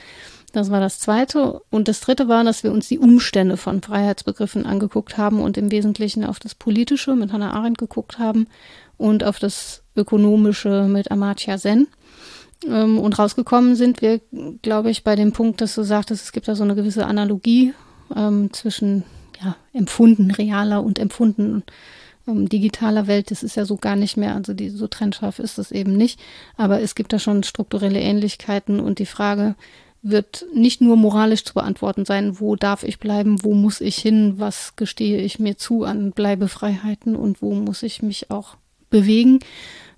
Das 0.53 0.70
war 0.70 0.80
das 0.80 0.99
Zweite. 0.99 1.62
Und 1.70 1.86
das 1.86 2.01
Dritte 2.01 2.28
war, 2.28 2.43
dass 2.43 2.64
wir 2.64 2.72
uns 2.72 2.88
die 2.88 2.99
Umstände 2.99 3.57
von 3.57 3.82
Freiheitsbegriffen 3.82 4.66
angeguckt 4.66 5.16
haben 5.16 5.41
und 5.41 5.57
im 5.57 5.70
Wesentlichen 5.70 6.24
auf 6.24 6.41
das 6.41 6.55
Politische 6.55 7.14
mit 7.14 7.32
Hannah 7.32 7.53
Arendt 7.53 7.78
geguckt 7.78 8.18
haben 8.18 8.49
und 8.97 9.22
auf 9.22 9.38
das 9.38 9.82
Ökonomische 9.97 10.88
mit 10.88 11.11
Amartya 11.11 11.59
Sen. 11.59 11.86
Ähm, 12.66 12.98
und 12.98 13.18
rausgekommen 13.18 13.74
sind 13.76 14.02
wir, 14.02 14.20
glaube 14.62 14.90
ich, 14.90 15.04
bei 15.04 15.16
dem 15.16 15.32
Punkt, 15.32 15.61
dass 15.61 15.74
du 15.74 15.82
sagtest, 15.82 16.24
es 16.24 16.32
gibt 16.32 16.48
da 16.48 16.54
so 16.54 16.64
eine 16.64 16.74
gewisse 16.74 17.06
Analogie 17.06 17.74
ähm, 18.14 18.52
zwischen 18.52 19.04
ja, 19.42 19.56
empfunden 19.72 20.30
realer 20.30 20.82
und 20.82 20.98
empfunden 20.98 21.62
ähm, 22.26 22.48
digitaler 22.48 23.06
Welt. 23.06 23.30
Das 23.30 23.42
ist 23.42 23.56
ja 23.56 23.64
so 23.64 23.76
gar 23.76 23.96
nicht 23.96 24.16
mehr, 24.16 24.34
also 24.34 24.52
die, 24.52 24.70
so 24.70 24.86
trennscharf 24.86 25.38
ist 25.38 25.58
es 25.58 25.72
eben 25.72 25.96
nicht. 25.96 26.20
Aber 26.56 26.80
es 26.80 26.94
gibt 26.94 27.12
da 27.12 27.18
schon 27.18 27.42
strukturelle 27.42 28.00
Ähnlichkeiten 28.00 28.80
und 28.80 28.98
die 28.98 29.06
Frage 29.06 29.54
wird 30.02 30.46
nicht 30.54 30.80
nur 30.80 30.96
moralisch 30.96 31.44
zu 31.44 31.52
beantworten 31.52 32.06
sein, 32.06 32.40
wo 32.40 32.56
darf 32.56 32.84
ich 32.84 32.98
bleiben, 32.98 33.44
wo 33.44 33.54
muss 33.54 33.82
ich 33.82 33.96
hin, 33.96 34.34
was 34.38 34.76
gestehe 34.76 35.20
ich 35.20 35.38
mir 35.38 35.58
zu 35.58 35.84
an 35.84 36.12
Bleibefreiheiten 36.12 37.16
und 37.16 37.42
wo 37.42 37.54
muss 37.54 37.82
ich 37.82 38.02
mich 38.02 38.30
auch 38.30 38.56
bewegen, 38.88 39.40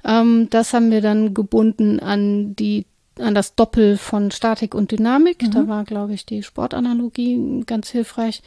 ähm, 0.05 0.49
das 0.51 0.73
haben 0.73 0.91
wir 0.91 1.01
dann 1.01 1.35
gebunden 1.35 2.01
an 2.01 2.55
die 2.57 2.87
an 3.19 3.35
das 3.35 3.55
Doppel 3.55 3.99
von 3.99 4.31
Statik 4.31 4.75
und 4.75 4.91
Dynamik. 4.91 5.43
Mhm. 5.43 5.51
Da 5.51 5.69
war, 5.69 5.85
glaube 5.85 6.15
ich, 6.15 6.25
die 6.25 6.43
Sportanalogie 6.43 7.63
ganz 7.67 7.91
hilfreich. 7.91 8.43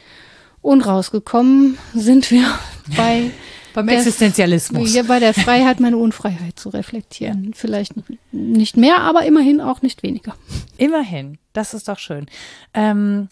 Und 0.60 0.84
rausgekommen 0.84 1.78
sind 1.94 2.30
wir 2.32 2.46
bei 2.96 3.30
beim 3.76 3.88
Existenzialismus. 3.88 4.94
Ja, 4.94 5.02
bei 5.02 5.20
der 5.20 5.34
Freiheit, 5.34 5.80
meine 5.80 5.98
Unfreiheit 5.98 6.58
zu 6.58 6.70
reflektieren. 6.70 7.52
Vielleicht 7.54 7.92
nicht 8.32 8.78
mehr, 8.78 9.02
aber 9.02 9.26
immerhin 9.26 9.60
auch 9.60 9.82
nicht 9.82 10.02
weniger. 10.02 10.34
Immerhin, 10.78 11.36
das 11.52 11.74
ist 11.74 11.86
doch 11.86 11.98
schön. 11.98 12.26
Ähm, 12.72 13.28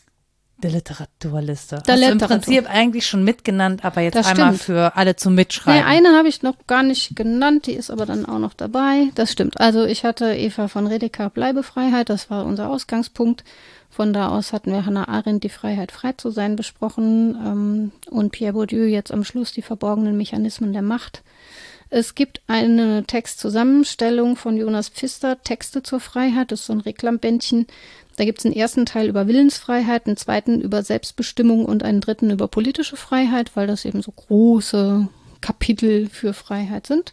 der 0.58 0.70
Literaturliste. 0.70 1.82
Der 1.86 1.94
Hast 1.94 2.00
Literatur. 2.00 2.36
im 2.36 2.42
Prinzip 2.42 2.70
eigentlich 2.70 3.06
schon 3.06 3.24
mitgenannt, 3.24 3.84
aber 3.84 4.00
jetzt 4.00 4.14
das 4.14 4.26
einmal 4.26 4.54
stimmt. 4.54 4.62
für 4.62 4.96
alle 4.96 5.16
zum 5.16 5.34
Mitschreiben. 5.34 5.80
Nee, 5.80 5.86
eine 5.86 6.16
habe 6.16 6.28
ich 6.28 6.42
noch 6.42 6.54
gar 6.66 6.82
nicht 6.82 7.16
genannt, 7.16 7.66
die 7.66 7.72
ist 7.72 7.90
aber 7.90 8.06
dann 8.06 8.24
auch 8.24 8.38
noch 8.38 8.54
dabei. 8.54 9.08
Das 9.14 9.32
stimmt. 9.32 9.60
Also 9.60 9.84
ich 9.84 10.04
hatte 10.04 10.34
Eva 10.34 10.68
von 10.68 10.86
Redeker 10.86 11.30
Bleibefreiheit, 11.30 12.08
das 12.08 12.30
war 12.30 12.46
unser 12.46 12.70
Ausgangspunkt. 12.70 13.44
Von 13.90 14.12
da 14.12 14.28
aus 14.28 14.52
hatten 14.52 14.72
wir 14.72 14.86
Hannah 14.86 15.08
Arendt 15.08 15.44
die 15.44 15.48
Freiheit, 15.48 15.92
frei 15.92 16.12
zu 16.16 16.30
sein, 16.30 16.56
besprochen 16.56 17.36
ähm, 17.36 17.92
und 18.10 18.32
Pierre 18.32 18.54
Bourdieu 18.54 18.86
jetzt 18.86 19.12
am 19.12 19.22
Schluss 19.22 19.52
die 19.52 19.62
verborgenen 19.62 20.16
Mechanismen 20.16 20.72
der 20.72 20.82
Macht. 20.82 21.22
Es 21.96 22.16
gibt 22.16 22.40
eine 22.48 23.04
Textzusammenstellung 23.04 24.34
von 24.34 24.56
Jonas 24.56 24.88
Pfister, 24.88 25.40
Texte 25.44 25.84
zur 25.84 26.00
Freiheit, 26.00 26.50
das 26.50 26.62
ist 26.62 26.66
so 26.66 26.72
ein 26.72 26.80
Reklambändchen. 26.80 27.68
Da 28.16 28.24
gibt 28.24 28.40
es 28.40 28.44
einen 28.44 28.56
ersten 28.56 28.84
Teil 28.84 29.08
über 29.08 29.28
Willensfreiheit, 29.28 30.08
einen 30.08 30.16
zweiten 30.16 30.60
über 30.60 30.82
Selbstbestimmung 30.82 31.64
und 31.64 31.84
einen 31.84 32.00
dritten 32.00 32.30
über 32.30 32.48
politische 32.48 32.96
Freiheit, 32.96 33.54
weil 33.54 33.68
das 33.68 33.84
eben 33.84 34.02
so 34.02 34.10
große 34.10 35.06
Kapitel 35.40 36.08
für 36.08 36.32
Freiheit 36.32 36.88
sind. 36.88 37.12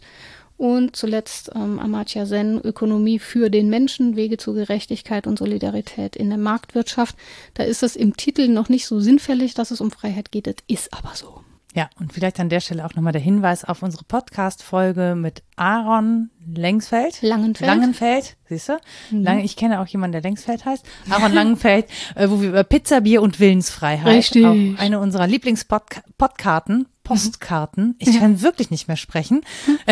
Und 0.56 0.96
zuletzt 0.96 1.52
ähm, 1.54 1.78
Amartya 1.78 2.26
Sen, 2.26 2.60
Ökonomie 2.60 3.20
für 3.20 3.50
den 3.50 3.70
Menschen, 3.70 4.16
Wege 4.16 4.36
zu 4.36 4.52
Gerechtigkeit 4.52 5.28
und 5.28 5.38
Solidarität 5.38 6.16
in 6.16 6.28
der 6.28 6.38
Marktwirtschaft. 6.38 7.14
Da 7.54 7.62
ist 7.62 7.84
es 7.84 7.94
im 7.94 8.16
Titel 8.16 8.48
noch 8.48 8.68
nicht 8.68 8.86
so 8.86 8.98
sinnfällig, 8.98 9.54
dass 9.54 9.70
es 9.70 9.80
um 9.80 9.92
Freiheit 9.92 10.32
geht. 10.32 10.48
Das 10.48 10.56
ist 10.66 10.92
aber 10.92 11.14
so. 11.14 11.41
Ja, 11.74 11.88
und 11.98 12.12
vielleicht 12.12 12.38
an 12.38 12.50
der 12.50 12.60
Stelle 12.60 12.84
auch 12.84 12.94
nochmal 12.94 13.14
der 13.14 13.22
Hinweis 13.22 13.64
auf 13.64 13.82
unsere 13.82 14.04
Podcast-Folge 14.04 15.14
mit 15.16 15.42
Aaron 15.56 16.28
Lengsfeld. 16.54 17.22
Langenfeld. 17.22 17.66
Langenfeld, 17.66 18.36
siehst 18.46 18.68
du? 18.68 18.78
Mhm. 19.10 19.22
Lang, 19.22 19.38
ich 19.38 19.56
kenne 19.56 19.80
auch 19.80 19.86
jemanden, 19.86 20.12
der 20.12 20.20
Lengsfeld 20.20 20.66
heißt. 20.66 20.84
Aaron 21.08 21.32
Langenfeld, 21.32 21.86
äh, 22.14 22.28
wo 22.28 22.42
wir 22.42 22.50
über 22.50 22.64
Pizza, 22.64 23.00
Bier 23.00 23.22
und 23.22 23.40
Willensfreiheit, 23.40 24.06
Richtig. 24.06 24.44
auch 24.44 24.80
eine 24.82 25.00
unserer 25.00 25.26
Lieblingspodkarten, 25.26 26.88
Postkarten, 27.04 27.96
ich 27.98 28.18
kann 28.18 28.34
ja. 28.34 28.42
wirklich 28.42 28.70
nicht 28.70 28.86
mehr 28.86 28.98
sprechen, 28.98 29.40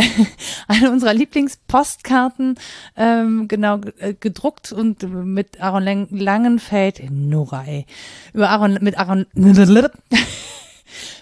eine 0.69 0.91
unserer 0.91 1.15
Lieblingspostkarten, 1.15 2.57
ähm, 2.97 3.49
genau, 3.49 3.81
äh, 3.99 4.13
gedruckt 4.13 4.71
und 4.71 5.03
mit 5.03 5.61
Aaron 5.61 6.09
Langenfeld, 6.11 7.11
Nora, 7.11 7.65
ey, 7.65 7.87
über 8.35 8.51
Aaron, 8.51 8.79
mit 8.83 8.99
Aaron, 8.99 9.27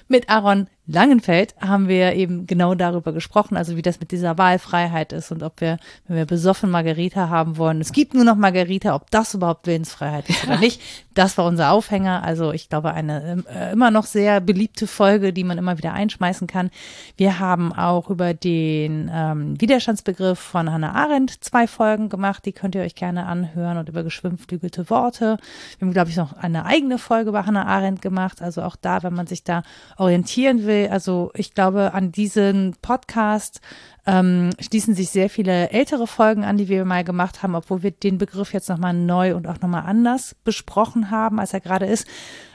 Mit 0.09 0.29
Aaron 0.31 0.69
Langenfeld 0.91 1.55
haben 1.61 1.87
wir 1.87 2.15
eben 2.15 2.47
genau 2.47 2.75
darüber 2.75 3.13
gesprochen, 3.13 3.59
also 3.59 3.77
wie 3.77 3.83
das 3.83 4.01
mit 4.01 4.11
dieser 4.11 4.39
Wahlfreiheit 4.39 5.13
ist 5.13 5.31
und 5.31 5.43
ob 5.43 5.61
wir, 5.61 5.77
wenn 6.07 6.17
wir 6.17 6.25
besoffen 6.25 6.71
Margarita 6.71 7.29
haben 7.29 7.59
wollen, 7.59 7.83
es 7.83 7.93
gibt 7.93 8.15
nur 8.15 8.25
noch 8.25 8.37
Margarita, 8.37 8.95
ob 8.95 9.11
das 9.11 9.35
überhaupt 9.35 9.67
Willensfreiheit 9.67 10.31
ist 10.31 10.47
oder 10.47 10.57
nicht. 10.61 10.81
Das 11.13 11.37
war 11.37 11.45
unser 11.47 11.73
Aufhänger. 11.73 12.23
Also 12.23 12.53
ich 12.53 12.69
glaube, 12.69 12.95
eine 12.95 13.45
äh, 13.53 13.73
immer 13.73 13.91
noch 13.91 14.07
sehr 14.07 14.41
beliebte 14.41 14.87
Folge, 14.87 15.33
die 15.33 15.45
man 15.45 15.59
immer 15.59 15.77
wieder 15.77 15.93
einschmeißen 15.93 16.47
kann. 16.47 16.71
Wir 17.17 17.39
haben 17.39 17.73
auch 17.73 18.09
über 18.09 18.33
den 18.35 19.11
ähm, 19.13 19.61
Widerstandsbegriff 19.61 20.39
von 20.39 20.73
Hannah 20.73 20.95
Arendt 20.95 21.45
zwei 21.45 21.67
Folgen 21.67 22.09
gemacht, 22.09 22.47
die 22.47 22.53
könnt 22.53 22.77
ihr 22.77 22.83
euch 22.83 22.95
gerne 22.95 23.27
anhören 23.27 23.79
und 23.79 23.89
über 23.89 24.05
geschwimmflügelte 24.05 24.89
Worte. 24.89 25.39
Wir 25.79 25.87
haben, 25.87 25.93
glaube 25.93 26.11
ich, 26.11 26.17
noch 26.17 26.33
eine 26.35 26.65
eigene 26.65 26.99
Folge 26.99 27.31
über 27.31 27.45
Hannah 27.45 27.67
Arendt 27.67 28.01
gemacht. 28.01 28.41
Also 28.41 28.63
auch 28.63 28.77
da, 28.77 29.03
wenn 29.03 29.13
man 29.13 29.27
sich 29.27 29.45
da 29.45 29.65
orientieren 29.97 30.65
will, 30.65 30.78
also 30.87 31.33
ich 31.35 31.55
glaube, 31.55 31.93
an 31.95 32.13
diesen 32.13 32.77
Podcast 32.81 33.61
ähm, 34.07 34.51
schließen 34.61 34.95
sich 34.95 35.11
sehr 35.11 35.29
viele 35.29 35.71
ältere 35.71 36.07
Folgen 36.07 36.45
an, 36.45 36.57
die 36.57 36.69
wir 36.69 36.85
mal 36.85 37.05
gemacht 37.05 37.43
haben, 37.43 37.55
obwohl 37.55 37.83
wir 37.83 37.91
den 37.91 38.19
Begriff 38.19 38.53
jetzt 38.53 38.69
nochmal 38.69 38.95
neu 38.95 39.35
und 39.35 39.47
auch 39.47 39.61
nochmal 39.61 39.85
anders 39.85 40.37
besprochen 40.45 41.11
haben, 41.11 41.41
als 41.41 41.53
er 41.53 41.61
gerade 41.61 41.87
ist. 41.87 42.07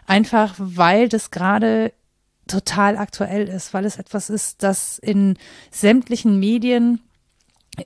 Einfach 0.08 0.56
weil 0.58 1.10
das 1.10 1.32
gerade 1.32 1.92
total 2.48 2.98
aktuell 2.98 3.48
ist, 3.48 3.74
weil 3.74 3.86
es 3.86 3.98
etwas 3.98 4.30
ist, 4.30 4.64
das 4.64 5.00
in 5.00 5.38
sämtlichen 5.72 6.40
Medien 6.40 7.02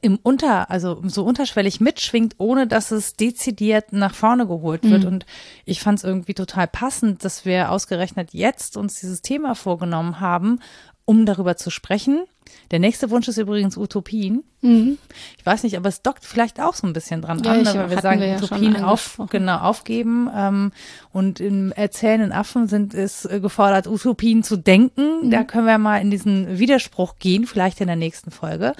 im 0.01 0.19
Unter, 0.21 0.69
also 0.69 1.01
so 1.05 1.23
unterschwellig 1.23 1.79
mitschwingt, 1.79 2.35
ohne 2.37 2.67
dass 2.67 2.91
es 2.91 3.15
dezidiert 3.15 3.93
nach 3.93 4.13
vorne 4.13 4.47
geholt 4.47 4.83
wird. 4.83 5.03
Mhm. 5.03 5.07
Und 5.07 5.25
ich 5.65 5.81
fand 5.81 5.99
es 5.99 6.03
irgendwie 6.03 6.33
total 6.33 6.67
passend, 6.67 7.23
dass 7.23 7.45
wir 7.45 7.71
ausgerechnet 7.71 8.33
jetzt 8.33 8.75
uns 8.75 8.99
dieses 8.99 9.21
Thema 9.21 9.55
vorgenommen 9.55 10.19
haben, 10.19 10.59
um 11.05 11.25
darüber 11.25 11.55
zu 11.55 11.69
sprechen. 11.69 12.25
Der 12.71 12.79
nächste 12.79 13.09
Wunsch 13.09 13.27
ist 13.27 13.37
übrigens 13.37 13.77
Utopien. 13.77 14.43
Mhm. 14.61 14.97
Ich 15.37 15.45
weiß 15.45 15.63
nicht, 15.63 15.77
aber 15.77 15.89
es 15.89 16.01
dockt 16.01 16.25
vielleicht 16.25 16.59
auch 16.59 16.73
so 16.73 16.85
ein 16.85 16.93
bisschen 16.93 17.21
dran 17.21 17.41
ja, 17.43 17.51
an, 17.51 17.61
ich, 17.61 17.73
wir 17.73 18.01
sagen 18.01 18.19
wir 18.19 18.37
Utopien 18.37 18.73
ja 18.73 18.87
auf, 18.87 19.21
genau, 19.29 19.57
aufgeben. 19.59 20.29
Ähm, 20.33 20.71
und 21.11 21.39
im 21.39 21.71
Erzählenden 21.71 22.31
Affen 22.31 22.67
sind 22.67 22.93
es 22.93 23.25
äh, 23.25 23.39
gefordert, 23.39 23.87
Utopien 23.87 24.43
zu 24.43 24.57
denken. 24.57 25.27
Mhm. 25.27 25.31
Da 25.31 25.43
können 25.43 25.67
wir 25.67 25.77
mal 25.77 26.01
in 26.01 26.11
diesen 26.11 26.59
Widerspruch 26.59 27.15
gehen, 27.19 27.47
vielleicht 27.47 27.79
in 27.79 27.87
der 27.87 27.95
nächsten 27.95 28.31
Folge. 28.31 28.73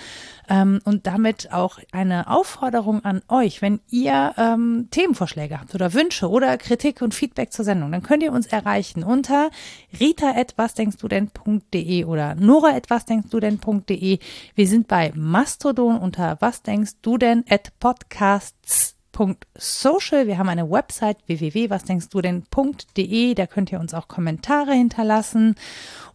Ähm, 0.50 0.80
und 0.86 1.08
damit 1.08 1.52
auch 1.52 1.80
eine 1.92 2.30
Aufforderung 2.30 3.04
an 3.04 3.22
euch, 3.28 3.62
wenn 3.62 3.80
ihr 3.90 4.34
ähm, 4.38 4.88
Themenvorschläge 4.92 5.60
habt 5.60 5.76
oder 5.76 5.94
Wünsche 5.94 6.30
oder 6.30 6.58
Kritik 6.58 7.02
und 7.02 7.14
Feedback 7.14 7.52
zur 7.52 7.66
Sendung, 7.66 7.92
dann 7.92 8.04
könnt 8.04 8.24
ihr 8.24 8.32
uns 8.32 8.48
erreichen 8.48 9.04
unter 9.04 9.50
rita.wasdenkstdu 10.00 11.08
oder 12.06 12.36
nora.wasdenkstdu 12.36 13.40
Wir 13.40 14.68
sind 14.68 14.88
bei 14.88 15.12
Mastodon 15.16 15.98
unter 15.98 16.38
was 16.40 16.62
denkst 16.64 16.94
du 17.02 17.18
denn 17.18 17.44
at 17.50 17.72
podcasts 17.80 18.98
Social. 19.56 20.28
Wir 20.28 20.38
haben 20.38 20.50
eine 20.50 20.70
Website 20.70 21.18
www.wasdenkstdu 21.26 22.22
Da 22.22 23.48
könnt 23.48 23.72
ihr 23.72 23.80
uns 23.80 23.96
auch 23.96 24.08
Kommentare 24.08 24.74
hinterlassen. 24.74 25.56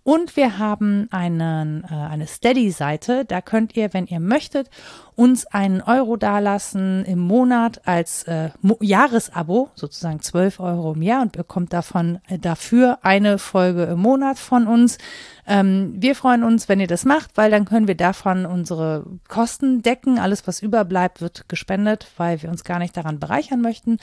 Und 0.04 0.36
wir 0.36 0.58
haben 0.58 1.06
einen, 1.12 1.84
äh, 1.84 1.94
eine 1.94 2.26
Steady-Seite. 2.26 3.24
Da 3.24 3.40
könnt 3.40 3.76
ihr, 3.76 3.94
wenn 3.94 4.06
ihr 4.06 4.18
möchtet, 4.18 4.68
uns 5.14 5.46
einen 5.46 5.82
Euro 5.82 6.16
dalassen 6.16 7.04
im 7.04 7.18
Monat 7.18 7.82
als 7.86 8.24
äh, 8.24 8.50
Jahresabo, 8.80 9.70
sozusagen 9.74 10.20
12 10.20 10.58
Euro 10.60 10.94
im 10.94 11.02
Jahr 11.02 11.22
und 11.22 11.32
bekommt 11.32 11.72
davon 11.72 12.18
äh, 12.28 12.38
dafür 12.38 12.98
eine 13.02 13.38
Folge 13.38 13.84
im 13.84 14.00
Monat 14.00 14.38
von 14.38 14.66
uns. 14.66 14.98
Ähm, 15.46 15.94
wir 15.96 16.14
freuen 16.14 16.44
uns, 16.44 16.68
wenn 16.68 16.80
ihr 16.80 16.86
das 16.86 17.04
macht, 17.04 17.32
weil 17.36 17.50
dann 17.50 17.64
können 17.64 17.88
wir 17.88 17.96
davon 17.96 18.46
unsere 18.46 19.04
Kosten 19.28 19.82
decken. 19.82 20.18
Alles, 20.18 20.46
was 20.46 20.62
überbleibt, 20.62 21.20
wird 21.20 21.48
gespendet, 21.48 22.06
weil 22.16 22.42
wir 22.42 22.48
uns 22.48 22.64
gar 22.64 22.78
nicht 22.78 22.96
daran 22.96 23.18
bereichern 23.18 23.60
möchten. 23.60 23.98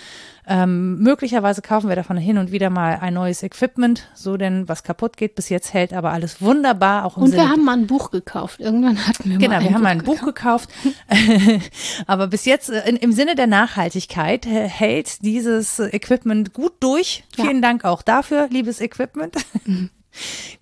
Ähm, 0.48 1.00
möglicherweise 1.00 1.62
kaufen 1.62 1.90
wir 1.90 1.96
davon 1.96 2.18
hin 2.18 2.38
und 2.38 2.52
wieder 2.52 2.70
mal 2.70 3.00
ein 3.00 3.14
neues 3.14 3.42
Equipment, 3.42 4.10
so 4.14 4.38
denn 4.38 4.68
was 4.68 4.84
kaputt 4.84 5.18
geht. 5.18 5.36
Bis 5.36 5.50
jetzt 5.50 5.74
hält 5.74 5.89
aber 5.94 6.12
alles 6.12 6.42
wunderbar. 6.42 7.06
Auch 7.06 7.18
im 7.18 7.24
und 7.24 7.30
Sinne 7.32 7.44
wir 7.44 7.50
haben 7.50 7.64
mal 7.64 7.78
ein 7.78 7.88
Buch 7.88 8.12
gekauft. 8.12 8.60
Irgendwann 8.60 9.08
hatten 9.08 9.30
wir 9.30 9.38
genau, 9.38 9.52
mal 9.52 9.58
ein 9.58 9.64
wir 9.64 9.74
haben 9.74 9.84
mal 9.84 9.90
ein 9.90 10.04
Buch 10.04 10.22
gekauft. 10.22 10.70
aber 12.08 12.28
bis 12.28 12.46
jetzt 12.46 12.70
äh, 12.70 12.88
in, 12.88 12.96
im 12.98 13.12
Sinne 13.12 13.36
der 13.36 13.48
Nachhaltigkeit 13.48 14.46
äh, 14.46 14.68
hält 14.68 15.24
dieses 15.24 15.80
Equipment 15.80 16.54
gut 16.54 16.74
durch. 16.80 17.24
Ja. 17.38 17.46
Vielen 17.46 17.62
Dank 17.62 17.86
auch 17.86 18.02
dafür, 18.02 18.48
liebes 18.50 18.82
Equipment. 18.82 19.36
Mhm. 19.66 19.90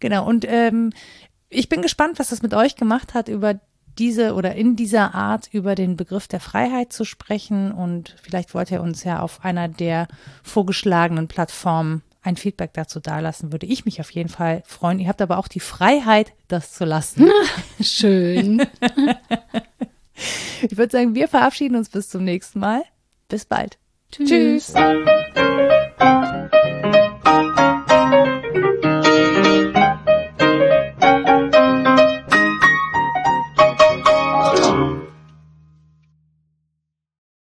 Genau, 0.02 0.28
und 0.28 0.46
ähm, 0.48 0.92
ich 1.50 1.70
bin 1.70 1.82
gespannt, 1.82 2.20
was 2.20 2.30
das 2.30 2.44
mit 2.44 2.54
euch 2.54 2.76
gemacht 2.76 3.14
hat, 3.14 3.30
über 3.30 3.60
diese 3.98 4.34
oder 4.36 4.56
in 4.56 4.76
dieser 4.76 5.16
Art 5.16 5.50
über 5.52 5.76
den 5.76 5.96
Begriff 5.96 6.28
der 6.28 6.40
Freiheit 6.40 6.94
zu 6.94 7.06
sprechen. 7.06 7.72
Und 7.72 8.16
vielleicht 8.22 8.54
wollt 8.54 8.72
ihr 8.72 8.82
uns 8.82 9.04
ja 9.04 9.22
auf 9.22 9.44
einer 9.44 9.68
der 9.68 10.08
vorgeschlagenen 10.44 11.28
Plattformen 11.28 12.04
ein 12.28 12.36
Feedback 12.36 12.74
dazu 12.74 13.00
dalassen, 13.00 13.52
würde 13.52 13.66
ich 13.66 13.86
mich 13.86 14.00
auf 14.02 14.12
jeden 14.12 14.30
Fall 14.30 14.62
freuen. 14.66 15.00
Ihr 15.00 15.08
habt 15.08 15.22
aber 15.22 15.38
auch 15.38 15.48
die 15.48 15.60
Freiheit, 15.60 16.34
das 16.48 16.74
zu 16.74 16.86
lassen. 16.86 17.32
Schön. 17.82 18.60
ich 20.62 20.78
würde 20.78 20.92
sagen, 20.92 21.16
wir 21.16 21.28
verabschieden 21.28 21.76
uns 21.76 21.90
bis 21.90 22.10
zum 22.10 22.24
nächsten 22.24 22.60
Mal. 22.60 22.84
Bis 23.30 23.46
bald. 23.46 23.78
Tschüss. 24.12 24.30
Tschüss. 24.30 24.74